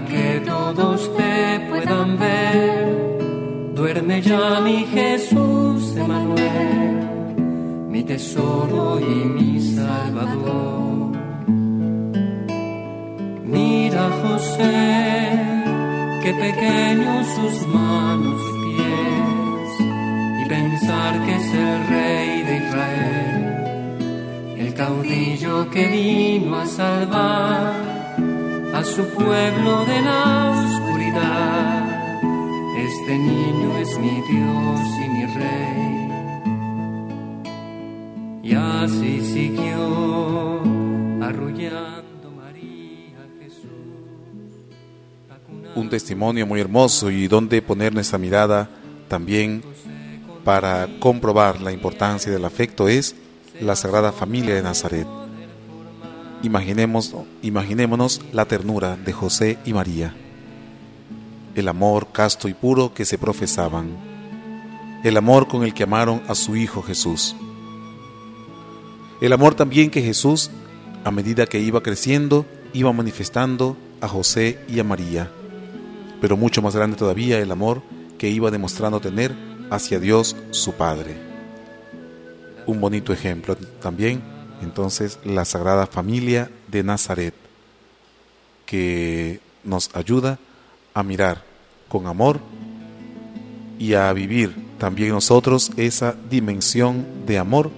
Que 0.00 0.42
todos 0.46 1.14
te 1.16 1.60
puedan 1.68 2.18
ver. 2.18 3.74
Duerme 3.74 4.22
ya 4.22 4.60
mi 4.60 4.84
Jesús 4.86 5.96
Emanuel, 5.96 7.06
mi 7.88 8.02
tesoro 8.02 8.98
y 9.00 9.14
mi 9.36 9.60
Salvador. 9.60 11.12
Mira 13.44 14.08
José, 14.22 15.30
qué 16.22 16.32
pequeños 16.32 17.26
sus 17.36 17.66
manos 17.68 18.40
y 18.48 18.54
pies, 18.64 19.70
y 20.40 20.48
pensar 20.48 21.24
que 21.24 21.36
es 21.36 21.54
el 21.54 21.86
rey 21.88 22.42
de 22.48 22.56
Israel, 22.64 23.38
el 24.58 24.74
caudillo 24.74 25.68
que 25.70 25.86
vino 25.86 26.56
a 26.56 26.66
salvar 26.66 27.91
a 28.72 28.82
su 28.84 29.04
pueblo 29.08 29.84
de 29.84 30.00
la 30.00 30.50
oscuridad. 30.50 32.22
Este 32.78 33.18
niño 33.18 33.76
es 33.78 33.98
mi 33.98 34.22
Dios 34.30 34.80
y 34.96 35.08
mi 35.10 35.26
rey. 35.26 36.08
Y 38.42 38.54
así 38.54 39.20
siguió 39.20 40.62
arrullando 41.22 42.30
María 42.34 43.28
Jesús. 43.38 43.68
Un 45.74 45.90
testimonio 45.90 46.46
muy 46.46 46.60
hermoso 46.60 47.10
y 47.10 47.28
donde 47.28 47.60
poner 47.60 47.92
nuestra 47.94 48.18
mirada 48.18 48.70
también 49.08 49.62
para 50.44 50.88
comprobar 50.98 51.60
la 51.60 51.72
importancia 51.72 52.32
del 52.32 52.44
afecto 52.44 52.88
es 52.88 53.14
la 53.60 53.76
Sagrada 53.76 54.12
Familia 54.12 54.54
de 54.54 54.62
Nazaret. 54.62 55.21
Imaginemos, 56.42 57.14
imaginémonos 57.40 58.20
la 58.32 58.46
ternura 58.46 58.96
de 58.96 59.12
José 59.12 59.58
y 59.64 59.72
María, 59.72 60.12
el 61.54 61.68
amor 61.68 62.08
casto 62.10 62.48
y 62.48 62.54
puro 62.54 62.92
que 62.92 63.04
se 63.04 63.16
profesaban, 63.16 63.96
el 65.04 65.16
amor 65.16 65.46
con 65.46 65.62
el 65.62 65.72
que 65.72 65.84
amaron 65.84 66.20
a 66.26 66.34
su 66.34 66.56
Hijo 66.56 66.82
Jesús, 66.82 67.36
el 69.20 69.32
amor 69.32 69.54
también 69.54 69.88
que 69.88 70.02
Jesús, 70.02 70.50
a 71.04 71.12
medida 71.12 71.46
que 71.46 71.60
iba 71.60 71.80
creciendo, 71.80 72.44
iba 72.72 72.92
manifestando 72.92 73.76
a 74.00 74.08
José 74.08 74.58
y 74.68 74.80
a 74.80 74.84
María, 74.84 75.30
pero 76.20 76.36
mucho 76.36 76.60
más 76.60 76.74
grande 76.74 76.96
todavía 76.96 77.38
el 77.38 77.52
amor 77.52 77.82
que 78.18 78.28
iba 78.28 78.50
demostrando 78.50 78.98
tener 78.98 79.32
hacia 79.70 80.00
Dios 80.00 80.34
su 80.50 80.72
Padre. 80.72 81.16
Un 82.66 82.80
bonito 82.80 83.12
ejemplo 83.12 83.56
también 83.80 84.22
entonces 84.62 85.18
la 85.24 85.44
Sagrada 85.44 85.86
Familia 85.86 86.50
de 86.68 86.82
Nazaret, 86.82 87.34
que 88.66 89.40
nos 89.64 89.94
ayuda 89.94 90.38
a 90.94 91.02
mirar 91.02 91.44
con 91.88 92.06
amor 92.06 92.40
y 93.78 93.94
a 93.94 94.12
vivir 94.12 94.54
también 94.78 95.10
nosotros 95.10 95.70
esa 95.76 96.14
dimensión 96.30 97.06
de 97.26 97.38
amor 97.38 97.70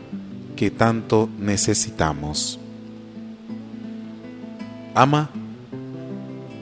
que 0.57 0.70
tanto 0.70 1.28
necesitamos. 1.39 2.59
Ama 4.95 5.30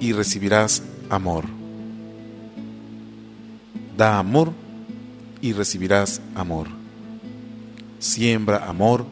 y 0.01 0.12
recibirás 0.12 0.83
amor. 1.11 1.45
Da 3.97 4.18
amor 4.18 4.53
y 5.41 5.53
recibirás 5.53 6.20
amor. 6.35 6.68
Siembra 7.99 8.68
amor 8.68 9.07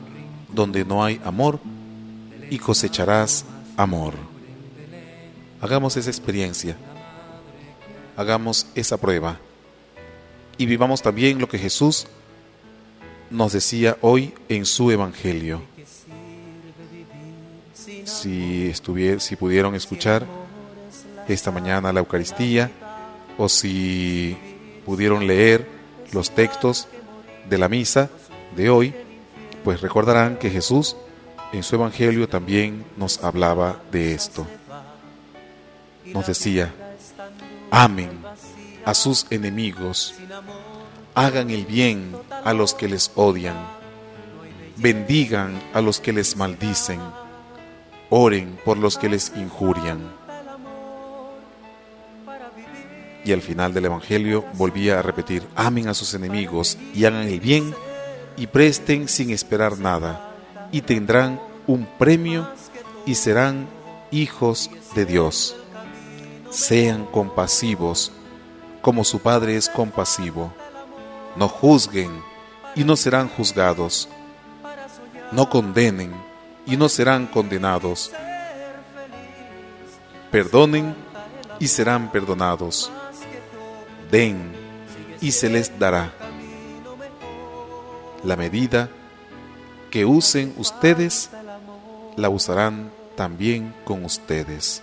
donde 0.53 0.85
no 0.85 1.05
hay 1.05 1.21
amor 1.25 1.61
y 2.51 2.59
cosecharás 2.59 3.45
amor. 3.77 4.15
Hagamos 5.61 5.97
esa 5.97 6.11
experiencia, 6.11 6.77
hagamos 8.17 8.67
esa 8.75 8.97
prueba 8.97 9.39
y 10.57 10.67
vivamos 10.67 11.03
también 11.03 11.39
lo 11.39 11.49
que 11.49 11.59
Jesús 11.59 12.07
nos 13.31 13.53
decía 13.53 13.97
hoy 14.01 14.35
en 14.49 14.67
su 14.67 14.91
Evangelio. 14.91 15.63
Si, 18.05 18.69
estuviera, 18.69 19.21
si 19.21 19.37
pudieron 19.37 19.75
escuchar 19.75 20.27
esta 21.29 21.51
mañana 21.51 21.93
la 21.93 22.01
Eucaristía 22.01 22.71
o 23.39 23.49
si 23.49 24.37
pudieron 24.85 25.27
leer 25.27 25.67
los 26.13 26.31
textos 26.31 26.89
de 27.49 27.59
la 27.59 27.69
misa 27.69 28.11
de 28.57 28.69
hoy, 28.69 28.95
pues 29.65 29.81
recordarán 29.81 30.37
que 30.37 30.51
Jesús 30.51 30.97
en 31.53 31.63
su 31.63 31.75
Evangelio 31.75 32.29
también 32.29 32.85
nos 32.97 33.23
hablaba 33.25 33.81
de 33.91 34.15
esto. 34.15 34.47
Nos 36.07 36.27
decía, 36.27 36.73
amen 37.71 38.11
a 38.85 38.95
sus 38.95 39.27
enemigos, 39.31 40.15
hagan 41.15 41.51
el 41.51 41.67
bien 41.67 42.17
a 42.45 42.53
los 42.55 42.75
que 42.75 42.89
les 42.89 43.13
odian, 43.15 43.57
bendigan 44.77 45.61
a 45.75 45.81
los 45.81 46.01
que 46.01 46.13
les 46.13 46.37
maldicen, 46.37 47.01
oren 48.09 48.59
por 48.65 48.79
los 48.79 48.97
que 48.97 49.09
les 49.09 49.33
injurian. 49.37 50.19
Y 53.23 53.33
al 53.33 53.43
final 53.43 53.75
del 53.75 53.85
Evangelio 53.85 54.47
volvía 54.55 54.99
a 54.99 55.03
repetir, 55.03 55.47
amen 55.55 55.89
a 55.89 55.95
sus 55.95 56.15
enemigos 56.15 56.79
y 56.95 57.05
hagan 57.05 57.29
el 57.29 57.39
bien 57.39 57.75
y 58.37 58.47
presten 58.47 59.09
sin 59.09 59.31
esperar 59.31 59.79
nada, 59.79 60.35
y 60.73 60.83
tendrán 60.83 61.41
un 61.67 61.87
premio 61.99 62.49
y 63.07 63.15
serán 63.15 63.69
hijos 64.11 64.71
de 64.95 65.07
Dios. 65.07 65.57
Sean 66.51 67.07
compasivos, 67.07 68.13
como 68.83 69.05
su 69.05 69.21
Padre 69.21 69.57
es 69.57 69.69
compasivo. 69.69 70.53
No 71.37 71.49
juzguen 71.49 72.11
y 72.75 72.85
no 72.85 72.97
serán 72.97 73.29
juzgados. 73.29 74.09
No 75.33 75.49
condenen 75.49 76.13
y 76.67 76.77
no 76.77 76.89
serán 76.89 77.27
condenados. 77.27 78.13
Perdonen 80.31 80.95
y 81.59 81.69
serán 81.69 82.11
perdonados. 82.11 82.91
Den 84.11 84.53
y 85.21 85.33
se 85.33 85.49
les 85.49 85.79
dará 85.79 86.13
la 88.25 88.37
medida 88.37 88.91
que 89.91 90.05
usen 90.05 90.55
ustedes, 90.57 91.31
la 92.17 92.29
usarán 92.29 92.91
también 93.17 93.75
con 93.85 94.05
ustedes. 94.05 94.83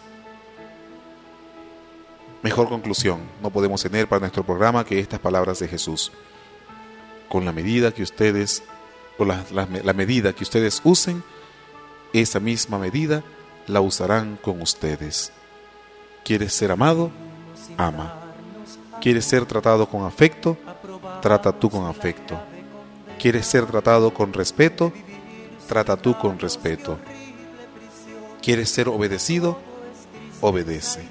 Mejor 2.43 2.69
conclusión 2.69 3.21
no 3.41 3.49
podemos 3.49 3.81
tener 3.81 4.07
para 4.07 4.19
nuestro 4.21 4.45
programa 4.45 4.85
que 4.85 4.99
estas 4.99 5.19
palabras 5.19 5.59
de 5.59 5.67
Jesús. 5.67 6.11
Con 7.29 7.45
la 7.45 7.51
medida 7.51 7.91
que 7.91 8.03
ustedes, 8.03 8.63
o 9.17 9.25
la, 9.25 9.43
la 9.51 9.93
medida 9.93 10.33
que 10.33 10.43
ustedes 10.43 10.81
usen, 10.83 11.23
esa 12.13 12.39
misma 12.39 12.77
medida 12.77 13.23
la 13.67 13.81
usarán 13.81 14.37
con 14.41 14.61
ustedes. 14.61 15.31
¿Quieres 16.23 16.53
ser 16.53 16.71
amado? 16.71 17.11
Ama. 17.77 18.13
¿Quieres 19.01 19.25
ser 19.25 19.45
tratado 19.45 19.87
con 19.87 20.05
afecto? 20.05 20.57
Trata 21.21 21.51
tú 21.51 21.69
con 21.69 21.85
afecto. 21.85 22.39
¿Quieres 23.19 23.47
ser 23.47 23.65
tratado 23.65 24.13
con 24.13 24.31
respeto? 24.31 24.93
Trata 25.67 25.97
tú 25.97 26.15
con 26.17 26.37
respeto. 26.37 26.99
¿Quieres 28.43 28.69
ser 28.69 28.89
obedecido? 28.89 29.57
Obedece. 30.39 31.01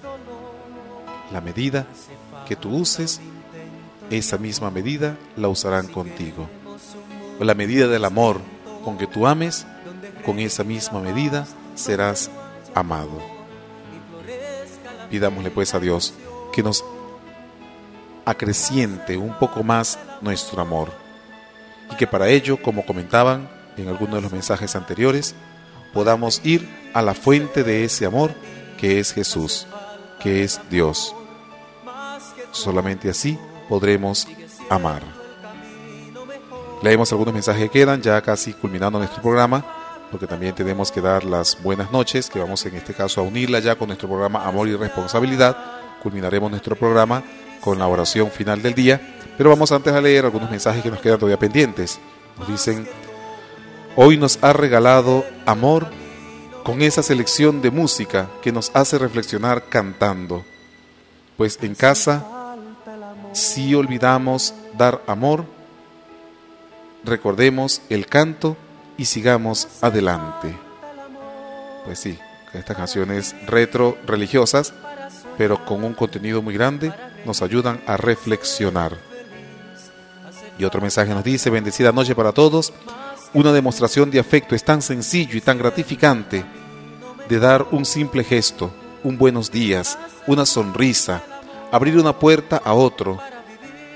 La 1.32 1.40
medida 1.40 1.86
que 2.46 2.54
tú 2.54 2.70
uses, 2.76 3.20
esa 4.08 4.38
misma 4.38 4.70
medida 4.70 5.18
la 5.36 5.48
usarán 5.48 5.88
contigo. 5.88 6.48
La 7.40 7.54
medida 7.54 7.88
del 7.88 8.04
amor 8.04 8.40
con 8.84 8.96
que 8.96 9.08
tú 9.08 9.26
ames, 9.26 9.66
con 10.24 10.38
esa 10.38 10.62
misma 10.62 11.00
medida 11.00 11.44
serás 11.74 12.30
amado. 12.72 13.20
Pidámosle 15.10 15.50
pues 15.50 15.74
a 15.74 15.80
Dios 15.80 16.14
que 16.52 16.62
nos 16.62 16.84
acreciente 18.24 19.16
un 19.16 19.36
poco 19.38 19.64
más 19.64 19.98
nuestro 20.20 20.62
amor 20.62 21.05
y 21.90 21.96
que 21.96 22.06
para 22.06 22.28
ello, 22.28 22.60
como 22.60 22.84
comentaban 22.84 23.48
en 23.76 23.88
algunos 23.88 24.16
de 24.16 24.22
los 24.22 24.32
mensajes 24.32 24.76
anteriores, 24.76 25.34
podamos 25.92 26.40
ir 26.44 26.68
a 26.94 27.02
la 27.02 27.14
fuente 27.14 27.62
de 27.64 27.84
ese 27.84 28.06
amor 28.06 28.32
que 28.78 29.00
es 29.00 29.12
Jesús, 29.12 29.66
que 30.20 30.42
es 30.42 30.60
Dios, 30.70 31.14
Solamente 32.56 33.10
así 33.10 33.38
podremos 33.68 34.26
amar. 34.70 35.02
Leemos 36.82 37.12
algunos 37.12 37.34
mensajes 37.34 37.64
que 37.64 37.80
quedan, 37.80 38.00
ya 38.00 38.20
casi 38.22 38.54
culminando 38.54 38.98
nuestro 38.98 39.20
programa, 39.20 39.64
porque 40.10 40.26
también 40.26 40.54
tenemos 40.54 40.90
que 40.90 41.02
dar 41.02 41.24
las 41.24 41.62
buenas 41.62 41.92
noches, 41.92 42.30
que 42.30 42.38
vamos 42.38 42.64
en 42.64 42.76
este 42.76 42.94
caso 42.94 43.20
a 43.20 43.24
unirla 43.24 43.58
ya 43.58 43.76
con 43.76 43.88
nuestro 43.88 44.08
programa 44.08 44.46
Amor 44.46 44.68
y 44.68 44.76
Responsabilidad. 44.76 45.56
Culminaremos 46.02 46.50
nuestro 46.50 46.76
programa 46.76 47.22
con 47.60 47.78
la 47.78 47.88
oración 47.88 48.30
final 48.30 48.62
del 48.62 48.74
día, 48.74 49.15
pero 49.36 49.50
vamos 49.50 49.72
antes 49.72 49.92
a 49.92 50.00
leer 50.00 50.24
algunos 50.24 50.50
mensajes 50.50 50.82
que 50.82 50.90
nos 50.90 51.00
quedan 51.00 51.18
todavía 51.18 51.38
pendientes. 51.38 51.98
Nos 52.38 52.48
dicen, 52.48 52.88
hoy 53.96 54.16
nos 54.16 54.38
ha 54.42 54.52
regalado 54.52 55.24
amor 55.44 55.88
con 56.62 56.82
esa 56.82 57.02
selección 57.02 57.62
de 57.62 57.70
música 57.70 58.28
que 58.42 58.52
nos 58.52 58.70
hace 58.74 58.98
reflexionar 58.98 59.68
cantando, 59.68 60.44
pues 61.36 61.58
en 61.62 61.74
casa 61.74 62.26
si 63.36 63.74
olvidamos 63.74 64.54
dar 64.78 65.02
amor, 65.06 65.44
recordemos 67.04 67.82
el 67.90 68.06
canto 68.06 68.56
y 68.96 69.04
sigamos 69.04 69.68
adelante. 69.82 70.56
Pues 71.84 71.98
sí, 71.98 72.18
estas 72.54 72.76
canciones 72.76 73.36
retro 73.46 73.98
religiosas, 74.06 74.72
pero 75.36 75.64
con 75.66 75.84
un 75.84 75.92
contenido 75.92 76.40
muy 76.40 76.54
grande, 76.54 76.92
nos 77.26 77.42
ayudan 77.42 77.80
a 77.86 77.98
reflexionar. 77.98 78.96
Y 80.58 80.64
otro 80.64 80.80
mensaje 80.80 81.12
nos 81.12 81.24
dice, 81.24 81.50
bendecida 81.50 81.92
noche 81.92 82.14
para 82.14 82.32
todos. 82.32 82.72
Una 83.34 83.52
demostración 83.52 84.10
de 84.10 84.18
afecto 84.18 84.54
es 84.54 84.64
tan 84.64 84.80
sencillo 84.80 85.36
y 85.36 85.40
tan 85.40 85.58
gratificante 85.58 86.44
de 87.28 87.38
dar 87.38 87.66
un 87.72 87.84
simple 87.84 88.24
gesto, 88.24 88.70
un 89.02 89.18
buenos 89.18 89.50
días, 89.50 89.98
una 90.26 90.46
sonrisa, 90.46 91.22
abrir 91.70 91.98
una 91.98 92.18
puerta 92.18 92.60
a 92.64 92.72
otro, 92.72 93.18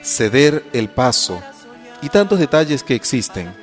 ceder 0.03 0.65
el 0.73 0.91
paso 0.91 1.41
y 2.03 2.09
tantos 2.09 2.39
detalles 2.39 2.83
que 2.83 2.95
existen. 2.95 3.55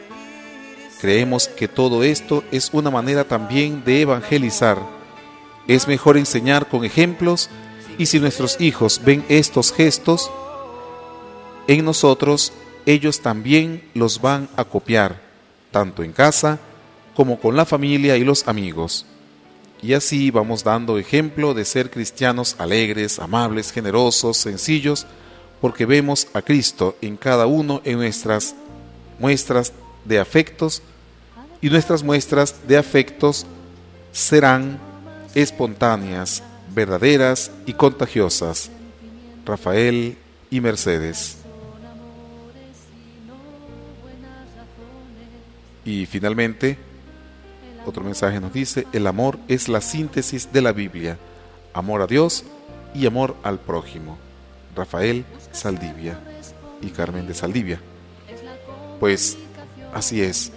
Creemos 1.00 1.48
que 1.48 1.68
todo 1.68 2.04
esto 2.04 2.44
es 2.52 2.70
una 2.74 2.90
manera 2.90 3.24
también 3.24 3.84
de 3.84 4.02
evangelizar. 4.02 4.80
Es 5.68 5.88
mejor 5.88 6.18
enseñar 6.18 6.68
con 6.68 6.86
ejemplos 6.86 7.50
y 7.98 8.08
si 8.08 8.20
nuestros 8.20 8.60
hijos 8.60 9.02
ven 9.04 9.24
estos 9.30 9.72
gestos 9.72 10.32
en 11.68 11.84
nosotros, 11.84 12.54
ellos 12.88 13.20
también 13.20 13.84
los 13.94 14.22
van 14.22 14.48
a 14.56 14.64
copiar, 14.64 15.20
tanto 15.72 16.04
en 16.04 16.14
casa 16.14 16.58
como 17.14 17.38
con 17.38 17.58
la 17.58 17.66
familia 17.66 18.16
y 18.16 18.24
los 18.24 18.48
amigos. 18.48 19.06
Y 19.82 19.94
así 19.94 20.32
vamos 20.32 20.64
dando 20.64 20.98
ejemplo 20.98 21.54
de 21.54 21.66
ser 21.66 21.92
cristianos 21.92 22.56
alegres, 22.58 23.20
amables, 23.20 23.74
generosos, 23.74 24.38
sencillos, 24.38 25.06
porque 25.60 25.86
vemos 25.86 26.30
a 26.34 26.42
Cristo 26.42 26.96
en 27.02 27.18
cada 27.18 27.46
uno 27.46 27.82
en 27.84 27.98
nuestras 27.98 28.56
muestras 29.20 29.74
de 30.06 30.20
afectos 30.20 30.82
y 31.62 31.70
nuestras 31.70 32.04
muestras 32.04 32.56
de 32.70 32.78
afectos 32.78 33.46
serán 34.14 34.80
espontáneas, 35.36 36.42
verdaderas 36.74 37.52
y 37.66 37.74
contagiosas. 37.74 38.72
Rafael 39.46 40.18
y 40.50 40.62
Mercedes. 40.62 41.47
Y 45.88 46.06
finalmente, 46.06 46.78
otro 47.86 48.04
mensaje 48.04 48.42
nos 48.42 48.52
dice, 48.52 48.86
el 48.92 49.08
amor 49.08 49.40
es 49.48 49.70
la 49.70 49.80
síntesis 49.80 50.52
de 50.52 50.62
la 50.62 50.74
Biblia, 50.74 51.18
amor 51.74 52.02
a 52.02 52.08
Dios 52.08 52.44
y 52.94 53.06
amor 53.06 53.38
al 53.42 53.58
prójimo. 53.58 54.18
Rafael 54.76 55.24
Saldivia 55.54 56.20
y 56.82 56.90
Carmen 56.90 57.26
de 57.26 57.34
Saldivia. 57.34 57.80
Pues 59.00 59.38
así 59.94 60.22
es. 60.22 60.52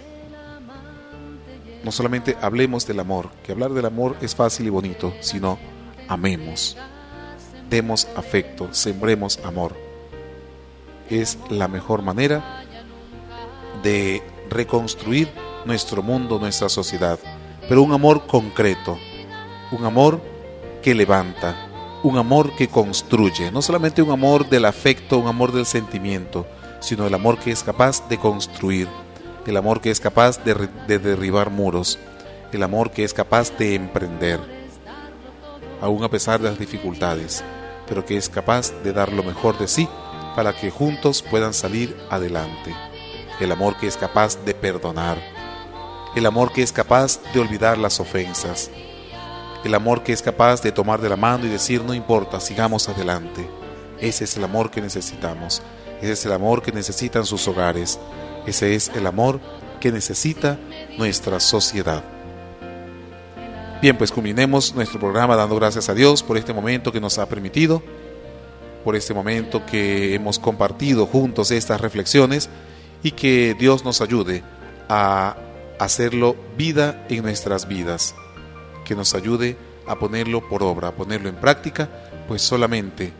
No 1.85 1.93
solamente 1.93 2.35
hablemos 2.41 2.85
del 2.85 2.99
amor, 2.99 3.29
que 3.41 3.53
hablar 3.53 3.71
del 3.71 3.85
amor 3.85 4.17
es 4.19 4.35
fácil 4.35 4.67
y 4.67 4.69
bonito, 4.69 5.13
sino 5.21 5.57
amemos, 6.09 6.75
demos 7.69 8.05
afecto, 8.17 8.73
sembremos 8.73 9.39
amor. 9.45 9.77
Es 11.09 11.37
la 11.49 11.69
mejor 11.69 12.01
manera 12.01 12.65
de 13.81 14.21
reconstruir 14.51 15.31
nuestro 15.65 16.03
mundo, 16.03 16.37
nuestra 16.39 16.69
sociedad, 16.69 17.17
pero 17.67 17.81
un 17.81 17.93
amor 17.93 18.27
concreto, 18.27 18.97
un 19.71 19.85
amor 19.85 20.21
que 20.81 20.93
levanta, 20.93 21.55
un 22.03 22.17
amor 22.17 22.55
que 22.55 22.67
construye, 22.67 23.51
no 23.51 23.61
solamente 23.61 24.01
un 24.01 24.11
amor 24.11 24.49
del 24.49 24.65
afecto, 24.65 25.17
un 25.17 25.27
amor 25.27 25.51
del 25.51 25.65
sentimiento, 25.65 26.45
sino 26.79 27.07
el 27.07 27.13
amor 27.13 27.39
que 27.39 27.51
es 27.51 27.63
capaz 27.63 28.07
de 28.09 28.17
construir, 28.17 28.87
el 29.45 29.57
amor 29.57 29.81
que 29.81 29.91
es 29.91 29.99
capaz 29.99 30.43
de, 30.43 30.69
de 30.87 30.99
derribar 30.99 31.49
muros, 31.49 31.97
el 32.51 32.63
amor 32.63 32.91
que 32.91 33.03
es 33.03 33.13
capaz 33.13 33.55
de 33.57 33.75
emprender, 33.75 34.39
aún 35.79 36.03
a 36.03 36.09
pesar 36.09 36.41
de 36.41 36.49
las 36.49 36.59
dificultades, 36.59 37.43
pero 37.87 38.05
que 38.05 38.17
es 38.17 38.29
capaz 38.29 38.71
de 38.83 38.93
dar 38.93 39.13
lo 39.13 39.23
mejor 39.23 39.57
de 39.57 39.67
sí 39.67 39.87
para 40.35 40.53
que 40.53 40.71
juntos 40.71 41.21
puedan 41.21 41.53
salir 41.53 41.95
adelante, 42.09 42.73
el 43.43 43.51
amor 43.51 43.77
que 43.77 43.87
es 43.87 43.97
capaz 43.97 44.37
de 44.45 44.53
perdonar, 44.53 45.17
el 46.15 46.25
amor 46.25 46.51
que 46.51 46.61
es 46.61 46.71
capaz 46.71 47.19
de 47.33 47.39
olvidar 47.39 47.77
las 47.77 47.99
ofensas, 47.99 48.69
el 49.63 49.73
amor 49.73 50.03
que 50.03 50.13
es 50.13 50.21
capaz 50.21 50.61
de 50.61 50.71
tomar 50.71 51.01
de 51.01 51.09
la 51.09 51.15
mano 51.15 51.45
y 51.45 51.49
decir 51.49 51.83
no 51.83 51.93
importa, 51.93 52.39
sigamos 52.39 52.89
adelante. 52.89 53.47
Ese 53.99 54.23
es 54.23 54.37
el 54.37 54.43
amor 54.43 54.71
que 54.71 54.81
necesitamos, 54.81 55.61
ese 56.01 56.11
es 56.11 56.25
el 56.25 56.33
amor 56.33 56.61
que 56.61 56.71
necesitan 56.71 57.25
sus 57.25 57.47
hogares, 57.47 57.99
ese 58.45 58.75
es 58.75 58.89
el 58.89 59.05
amor 59.05 59.39
que 59.79 59.91
necesita 59.91 60.57
nuestra 60.97 61.39
sociedad. 61.39 62.03
Bien, 63.81 63.97
pues 63.97 64.11
culminemos 64.11 64.75
nuestro 64.75 64.99
programa 64.99 65.35
dando 65.35 65.55
gracias 65.55 65.89
a 65.89 65.93
Dios 65.93 66.21
por 66.21 66.37
este 66.37 66.53
momento 66.53 66.91
que 66.91 67.01
nos 67.01 67.17
ha 67.17 67.27
permitido, 67.27 67.81
por 68.83 68.95
este 68.95 69.13
momento 69.13 69.65
que 69.65 70.13
hemos 70.13 70.37
compartido 70.37 71.07
juntos 71.07 71.51
estas 71.51 71.81
reflexiones 71.81 72.49
y 73.03 73.11
que 73.11 73.55
Dios 73.57 73.83
nos 73.83 74.01
ayude 74.01 74.43
a 74.89 75.37
hacerlo 75.79 76.35
vida 76.57 77.05
en 77.09 77.23
nuestras 77.23 77.67
vidas, 77.67 78.13
que 78.85 78.95
nos 78.95 79.15
ayude 79.15 79.57
a 79.87 79.97
ponerlo 79.97 80.47
por 80.47 80.63
obra, 80.63 80.89
a 80.89 80.91
ponerlo 80.91 81.29
en 81.29 81.35
práctica, 81.35 81.89
pues 82.27 82.41
solamente 82.41 83.13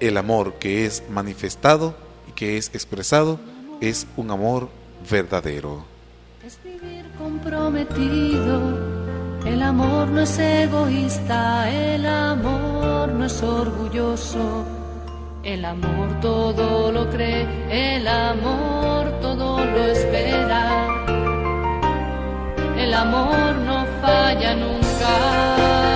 el 0.00 0.16
amor 0.16 0.54
que 0.54 0.86
es 0.86 1.04
manifestado 1.10 1.94
y 2.28 2.32
que 2.32 2.56
es 2.56 2.68
expresado 2.68 3.38
es 3.80 4.06
un 4.16 4.30
amor 4.30 4.68
verdadero. 5.10 5.84
Es 6.44 6.58
vivir 6.64 7.04
comprometido, 7.18 8.78
el 9.46 9.62
amor 9.62 10.08
no 10.08 10.22
es 10.22 10.38
egoísta, 10.38 11.70
el 11.70 12.06
amor 12.06 13.08
no 13.10 13.26
es 13.26 13.42
orgulloso, 13.42 14.64
el 15.42 15.64
amor 15.64 16.20
todo 16.20 16.92
lo 16.92 17.10
cree, 17.10 17.46
el 17.70 18.06
amor 18.06 19.10
todo 19.20 19.64
lo 19.64 19.86
espera. 19.86 20.86
El 22.78 22.94
amor 22.94 23.54
no 23.66 23.86
falla 24.00 24.54
nunca. 24.54 25.91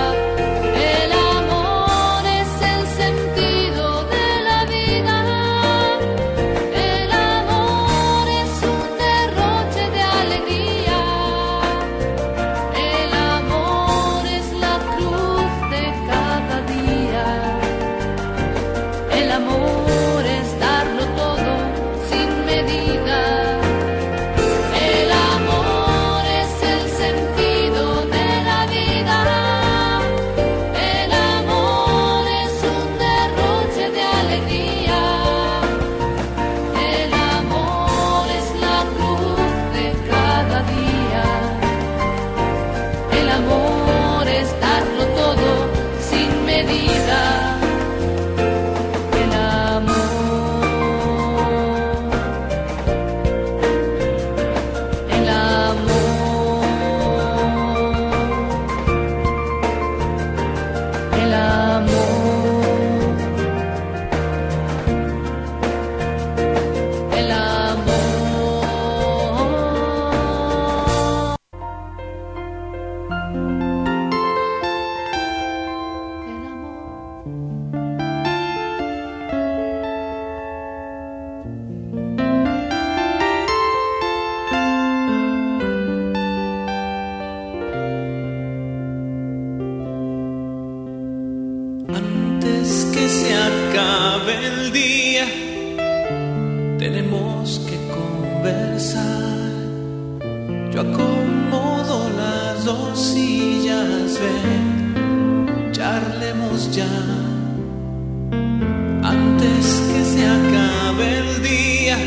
Antes 109.03 109.81
que 109.91 110.05
se 110.05 110.23
acabe 110.27 111.17
el 111.19 111.41
día, 111.41 111.97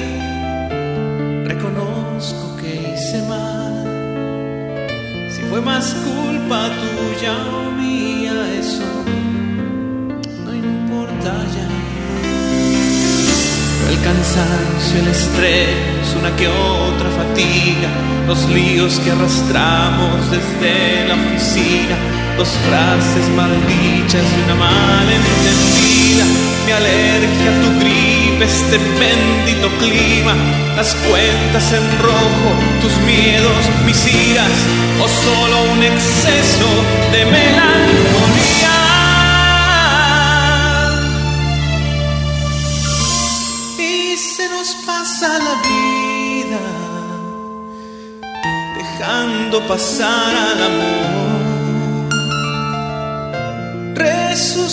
reconozco 1.45 2.57
que 2.61 2.95
hice 2.95 3.21
mal. 3.29 3.85
Si 5.29 5.41
fue 5.51 5.61
más 5.61 5.93
culpa 5.95 6.69
tuya 6.69 7.35
o 7.49 7.73
mía, 7.73 8.33
eso 8.61 8.85
no 10.45 10.55
importa 10.55 11.33
ya. 11.57 11.69
El 13.91 14.01
cansancio, 14.05 15.01
el 15.01 15.09
estrés, 15.09 16.15
una 16.21 16.31
que 16.37 16.47
otra 16.47 17.11
fatiga, 17.11 17.89
los 18.29 18.49
líos 18.51 19.01
que 19.01 19.11
arrastramos 19.11 20.31
desde 20.31 21.09
la 21.09 21.15
oficina, 21.15 21.97
dos 22.41 22.57
frases 22.67 23.29
maldichas 23.37 24.25
y 24.25 24.41
una 24.47 24.55
mala 24.55 25.13
entendida, 25.13 26.25
mi 26.65 26.73
alergia, 26.73 27.51
tu 27.61 27.69
gripe, 27.81 28.45
este 28.47 28.79
bendito 28.99 29.69
clima, 29.79 30.35
las 30.75 30.95
cuentas 31.07 31.71
en 31.71 31.85
rojo, 31.99 32.51
tus 32.81 32.97
miedos, 33.05 33.63
mis 33.85 34.07
iras, 34.07 34.57
o 35.03 35.07
solo 35.07 35.73
un 35.75 35.83
exceso 35.83 36.69
de 37.13 37.27
melancolía. 37.27 38.79
Y 43.79 44.17
se 44.17 44.49
nos 44.49 44.77
pasa 44.87 45.29
la 45.29 45.55
vida 45.69 46.61
dejando 48.79 49.61
pasar 49.69 50.35
al 50.35 50.63
amor, 50.71 51.30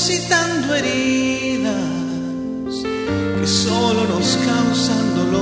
resucitando 0.08 0.74
heridas 0.74 1.76
que 3.40 3.48
solo 3.48 4.06
nos 4.06 4.38
causan 4.38 5.16
dolor. 5.16 5.42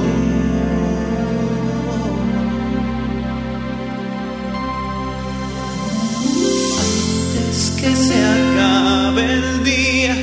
Antes 6.82 7.74
que 7.78 7.96
se 7.96 8.26
acabe 8.26 9.34
el 9.34 9.64
día, 9.64 10.16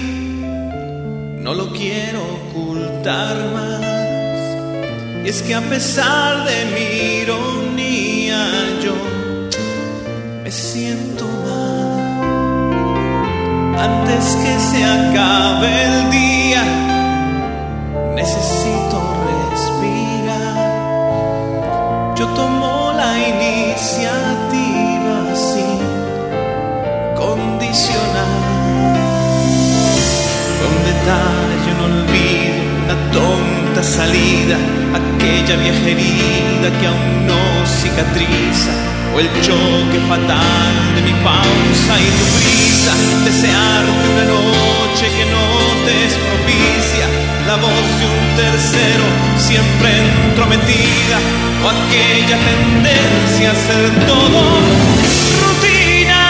no 1.39 1.55
lo 1.55 1.73
quiero 1.73 2.21
ocultar 2.49 3.37
más. 3.55 3.83
Es 5.25 5.43
que 5.43 5.55
a 5.55 5.61
pesar 5.61 6.45
de 6.45 6.65
mi 6.75 7.25
acabe 15.63 15.85
el 15.85 16.11
día, 16.11 16.63
necesito 18.15 18.99
respirar. 19.51 20.57
Yo 22.17 22.27
tomo 22.29 22.93
la 22.97 23.19
iniciativa 23.19 25.17
sin 25.35 25.81
condicionar. 27.15 28.53
Con 30.61 30.75
detalle 30.91 31.69
un 31.75 31.81
olvido, 31.91 32.61
una 32.85 32.97
tonta 33.13 33.83
salida, 33.83 34.57
aquella 35.01 35.55
vieja 35.57 35.87
herida 35.89 36.69
que 36.81 36.87
aún 36.87 37.27
no 37.27 37.43
cicatriza, 37.67 38.73
o 39.15 39.21
el 39.21 39.29
choque 39.43 39.99
fatal 40.09 40.75
de 40.95 41.03
mi 41.03 41.15
pausa 41.23 41.93
y 42.01 42.09
tu 42.19 42.27
prisa, 42.37 42.93
desearte 43.25 44.05
una 44.15 44.25
noche 44.25 45.05
que 45.17 45.25
no 45.35 45.47
te 45.85 45.93
es 46.07 46.15
propicia, 46.29 47.07
la 47.47 47.57
voz 47.57 47.87
de 47.99 48.05
un 48.17 48.25
tercero 48.37 49.05
siempre 49.37 49.91
entrometida, 50.27 51.19
o 51.63 51.69
aquella 51.69 52.37
tendencia 52.51 53.51
a 53.51 53.55
ser 53.55 54.07
todo 54.07 54.41
rutina. 55.43 56.23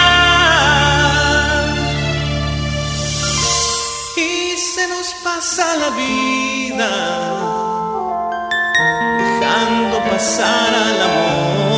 y 4.17 4.57
se 4.59 4.87
nos 4.89 5.15
pasa 5.25 5.65
la 5.77 5.91
vida 5.91 6.91
dejando 9.19 9.99
pasar 10.11 10.75
al 10.75 11.01
amor, 11.11 11.72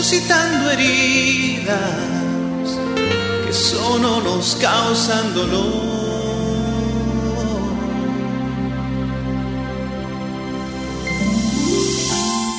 resucitando 0.00 0.70
heridas 0.70 1.76
que 3.44 3.52
solo 3.52 4.22
nos 4.22 4.56
causan 4.56 5.34
dolor. 5.34 5.90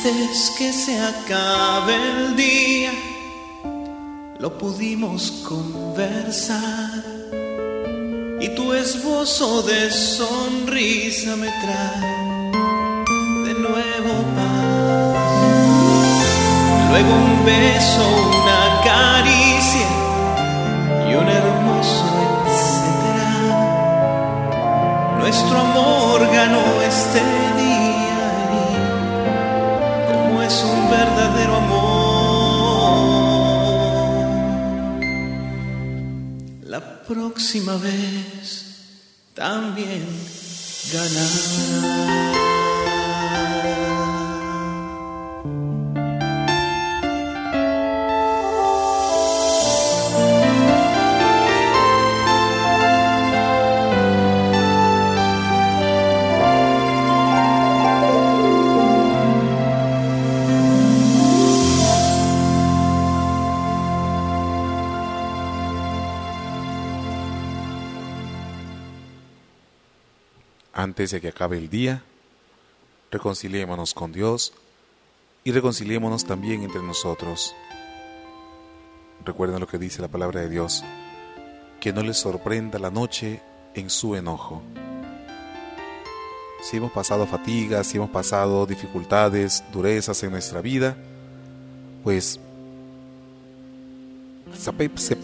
Antes 0.03 0.51
que 0.55 0.71
se 0.71 0.99
acabe 0.99 1.95
el 1.95 2.35
día, 2.35 2.93
lo 4.37 4.55
pudimos 4.59 5.31
conversar 5.43 7.03
y 8.39 8.49
tu 8.49 8.71
esbozo 8.73 9.63
de 9.63 9.89
sonrisa 9.89 11.35
me 11.35 11.47
trae 11.47 12.51
de 13.45 13.53
nuevo 13.55 14.13
paz. 14.35 15.10
Luego 16.91 17.13
un 17.15 17.45
beso, 17.45 18.03
una 18.41 18.81
caricia 18.83 19.87
y 21.07 21.13
un 21.15 21.25
hermoso 21.25 22.03
etcétera. 22.47 23.31
Nuestro 25.19 25.57
amor 25.57 26.19
ganó 26.33 26.81
este 26.81 27.21
día 27.61 28.23
y 28.59 28.71
como 30.11 30.41
es 30.41 30.63
un 30.65 30.89
verdadero 30.89 31.55
amor. 31.55 31.91
La 36.63 36.81
próxima 37.07 37.77
vez 37.77 38.65
también 39.33 40.05
ganará. 40.91 42.40
Que 71.01 71.29
acabe 71.29 71.57
el 71.57 71.67
día, 71.67 72.03
reconciliémonos 73.09 73.95
con 73.95 74.11
Dios 74.11 74.53
y 75.43 75.51
reconciliémonos 75.51 76.25
también 76.25 76.61
entre 76.61 76.83
nosotros. 76.83 77.55
Recuerden 79.25 79.59
lo 79.59 79.65
que 79.65 79.79
dice 79.79 79.99
la 79.99 80.09
palabra 80.09 80.41
de 80.41 80.49
Dios, 80.49 80.83
que 81.79 81.91
no 81.91 82.03
les 82.03 82.17
sorprenda 82.17 82.77
la 82.77 82.91
noche 82.91 83.41
en 83.73 83.89
su 83.89 84.15
enojo. 84.15 84.61
Si 86.61 86.77
hemos 86.77 86.91
pasado 86.91 87.25
fatigas, 87.25 87.87
si 87.87 87.97
hemos 87.97 88.11
pasado 88.11 88.67
dificultades, 88.67 89.63
durezas 89.73 90.21
en 90.21 90.29
nuestra 90.29 90.61
vida, 90.61 90.95
pues 92.03 92.39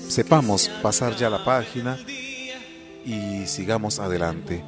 sepamos 0.08 0.70
pasar 0.82 1.16
ya 1.16 1.30
la 1.30 1.46
página 1.46 2.00
y 3.06 3.46
sigamos 3.46 4.00
adelante. 4.00 4.64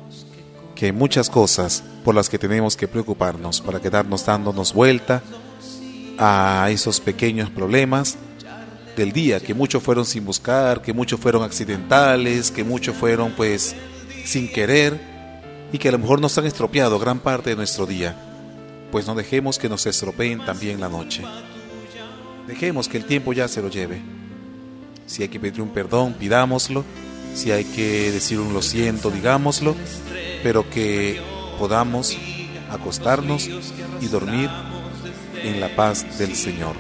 Que 0.79 0.85
hay 0.85 0.91
muchas 0.93 1.29
cosas 1.29 1.83
por 2.05 2.15
las 2.15 2.29
que 2.29 2.39
tenemos 2.39 2.77
que 2.77 2.87
preocuparnos 2.87 3.59
para 3.59 3.81
quedarnos 3.81 4.25
dándonos 4.25 4.73
vuelta 4.73 5.21
a 6.17 6.69
esos 6.71 7.01
pequeños 7.01 7.49
problemas 7.49 8.17
del 8.95 9.11
día, 9.11 9.41
que 9.41 9.53
muchos 9.53 9.83
fueron 9.83 10.05
sin 10.05 10.23
buscar, 10.23 10.81
que 10.81 10.93
muchos 10.93 11.19
fueron 11.19 11.43
accidentales, 11.43 12.49
que 12.49 12.63
muchos 12.63 12.95
fueron 12.95 13.33
pues 13.33 13.75
sin 14.23 14.49
querer 14.49 14.97
y 15.73 15.77
que 15.77 15.89
a 15.89 15.91
lo 15.91 15.99
mejor 15.99 16.21
nos 16.21 16.37
han 16.37 16.45
estropeado 16.45 16.97
gran 16.97 17.19
parte 17.19 17.49
de 17.49 17.55
nuestro 17.57 17.85
día. 17.85 18.15
Pues 18.89 19.05
no 19.05 19.15
dejemos 19.15 19.59
que 19.59 19.67
nos 19.67 19.85
estropeen 19.85 20.45
también 20.45 20.79
la 20.79 20.87
noche. 20.87 21.23
Dejemos 22.47 22.87
que 22.87 22.95
el 22.95 23.03
tiempo 23.03 23.33
ya 23.33 23.49
se 23.49 23.61
lo 23.61 23.67
lleve. 23.67 24.01
Si 25.07 25.23
hay 25.23 25.27
que 25.27 25.41
pedir 25.41 25.61
un 25.61 25.71
perdón, 25.71 26.13
pidámoslo 26.13 26.85
Si 27.33 27.51
hay 27.51 27.65
que 27.65 28.13
decir 28.13 28.39
un 28.39 28.53
lo 28.53 28.61
siento, 28.61 29.11
digámoslo, 29.11 29.75
pero 30.43 30.69
que 30.69 31.21
podamos 31.57 32.17
acostarnos 32.69 33.49
y 34.01 34.07
dormir 34.07 34.49
en 35.43 35.59
la 35.59 35.75
paz 35.75 36.17
del 36.17 36.35
Señor, 36.35 36.75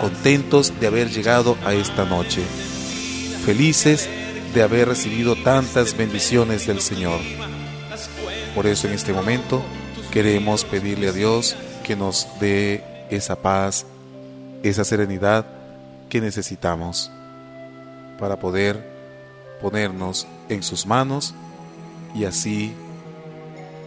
contentos 0.00 0.72
de 0.80 0.86
haber 0.86 1.10
llegado 1.10 1.56
a 1.64 1.74
esta 1.74 2.04
noche, 2.04 2.42
felices 3.44 4.08
de 4.54 4.62
haber 4.62 4.88
recibido 4.88 5.36
tantas 5.36 5.96
bendiciones 5.96 6.66
del 6.66 6.80
Señor. 6.80 7.20
Por 8.54 8.66
eso 8.66 8.88
en 8.88 8.94
este 8.94 9.12
momento 9.12 9.62
queremos 10.10 10.64
pedirle 10.64 11.08
a 11.08 11.12
Dios 11.12 11.56
que 11.84 11.96
nos 11.96 12.26
dé 12.40 12.84
esa 13.10 13.36
paz, 13.36 13.86
esa 14.62 14.84
serenidad 14.84 15.46
que 16.08 16.20
necesitamos 16.20 17.10
para 18.18 18.38
poder 18.38 18.90
ponernos 19.60 20.26
en 20.48 20.62
sus 20.62 20.86
manos 20.86 21.34
y 22.14 22.24
así 22.24 22.72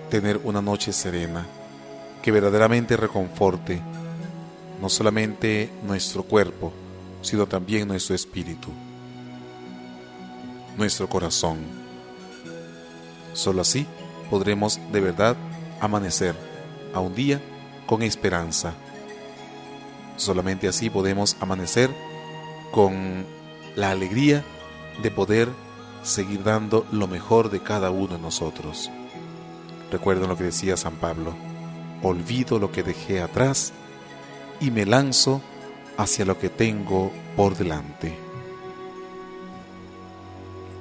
tener 0.09 0.39
una 0.43 0.61
noche 0.61 0.93
serena 0.93 1.45
que 2.21 2.31
verdaderamente 2.31 2.95
reconforte 2.95 3.81
no 4.81 4.89
solamente 4.89 5.69
nuestro 5.83 6.23
cuerpo, 6.23 6.71
sino 7.21 7.47
también 7.47 7.87
nuestro 7.87 8.15
espíritu, 8.15 8.69
nuestro 10.77 11.07
corazón. 11.07 11.59
Solo 13.33 13.61
así 13.61 13.85
podremos 14.29 14.79
de 14.91 14.99
verdad 14.99 15.35
amanecer 15.79 16.35
a 16.93 16.99
un 16.99 17.15
día 17.15 17.41
con 17.85 18.03
esperanza. 18.03 18.73
Solamente 20.17 20.67
así 20.67 20.89
podemos 20.89 21.37
amanecer 21.39 21.89
con 22.71 23.25
la 23.75 23.91
alegría 23.91 24.43
de 25.01 25.11
poder 25.11 25.49
seguir 26.03 26.43
dando 26.43 26.85
lo 26.91 27.07
mejor 27.07 27.49
de 27.49 27.61
cada 27.61 27.89
uno 27.89 28.15
de 28.15 28.21
nosotros. 28.21 28.91
Recuerden 29.91 30.27
lo 30.27 30.37
que 30.37 30.43
decía 30.43 30.77
San 30.77 30.95
Pablo, 30.95 31.33
olvido 32.01 32.59
lo 32.59 32.71
que 32.71 32.83
dejé 32.83 33.21
atrás 33.21 33.73
y 34.59 34.69
me 34.71 34.85
lanzo 34.85 35.41
hacia 35.97 36.25
lo 36.25 36.37
que 36.37 36.49
tengo 36.49 37.11
por 37.35 37.55
delante. 37.55 38.17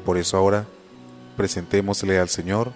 Por 0.04 0.18
eso 0.18 0.36
ahora 0.36 0.66
presentémosle 1.36 2.18
al 2.18 2.28
Señor 2.28 2.72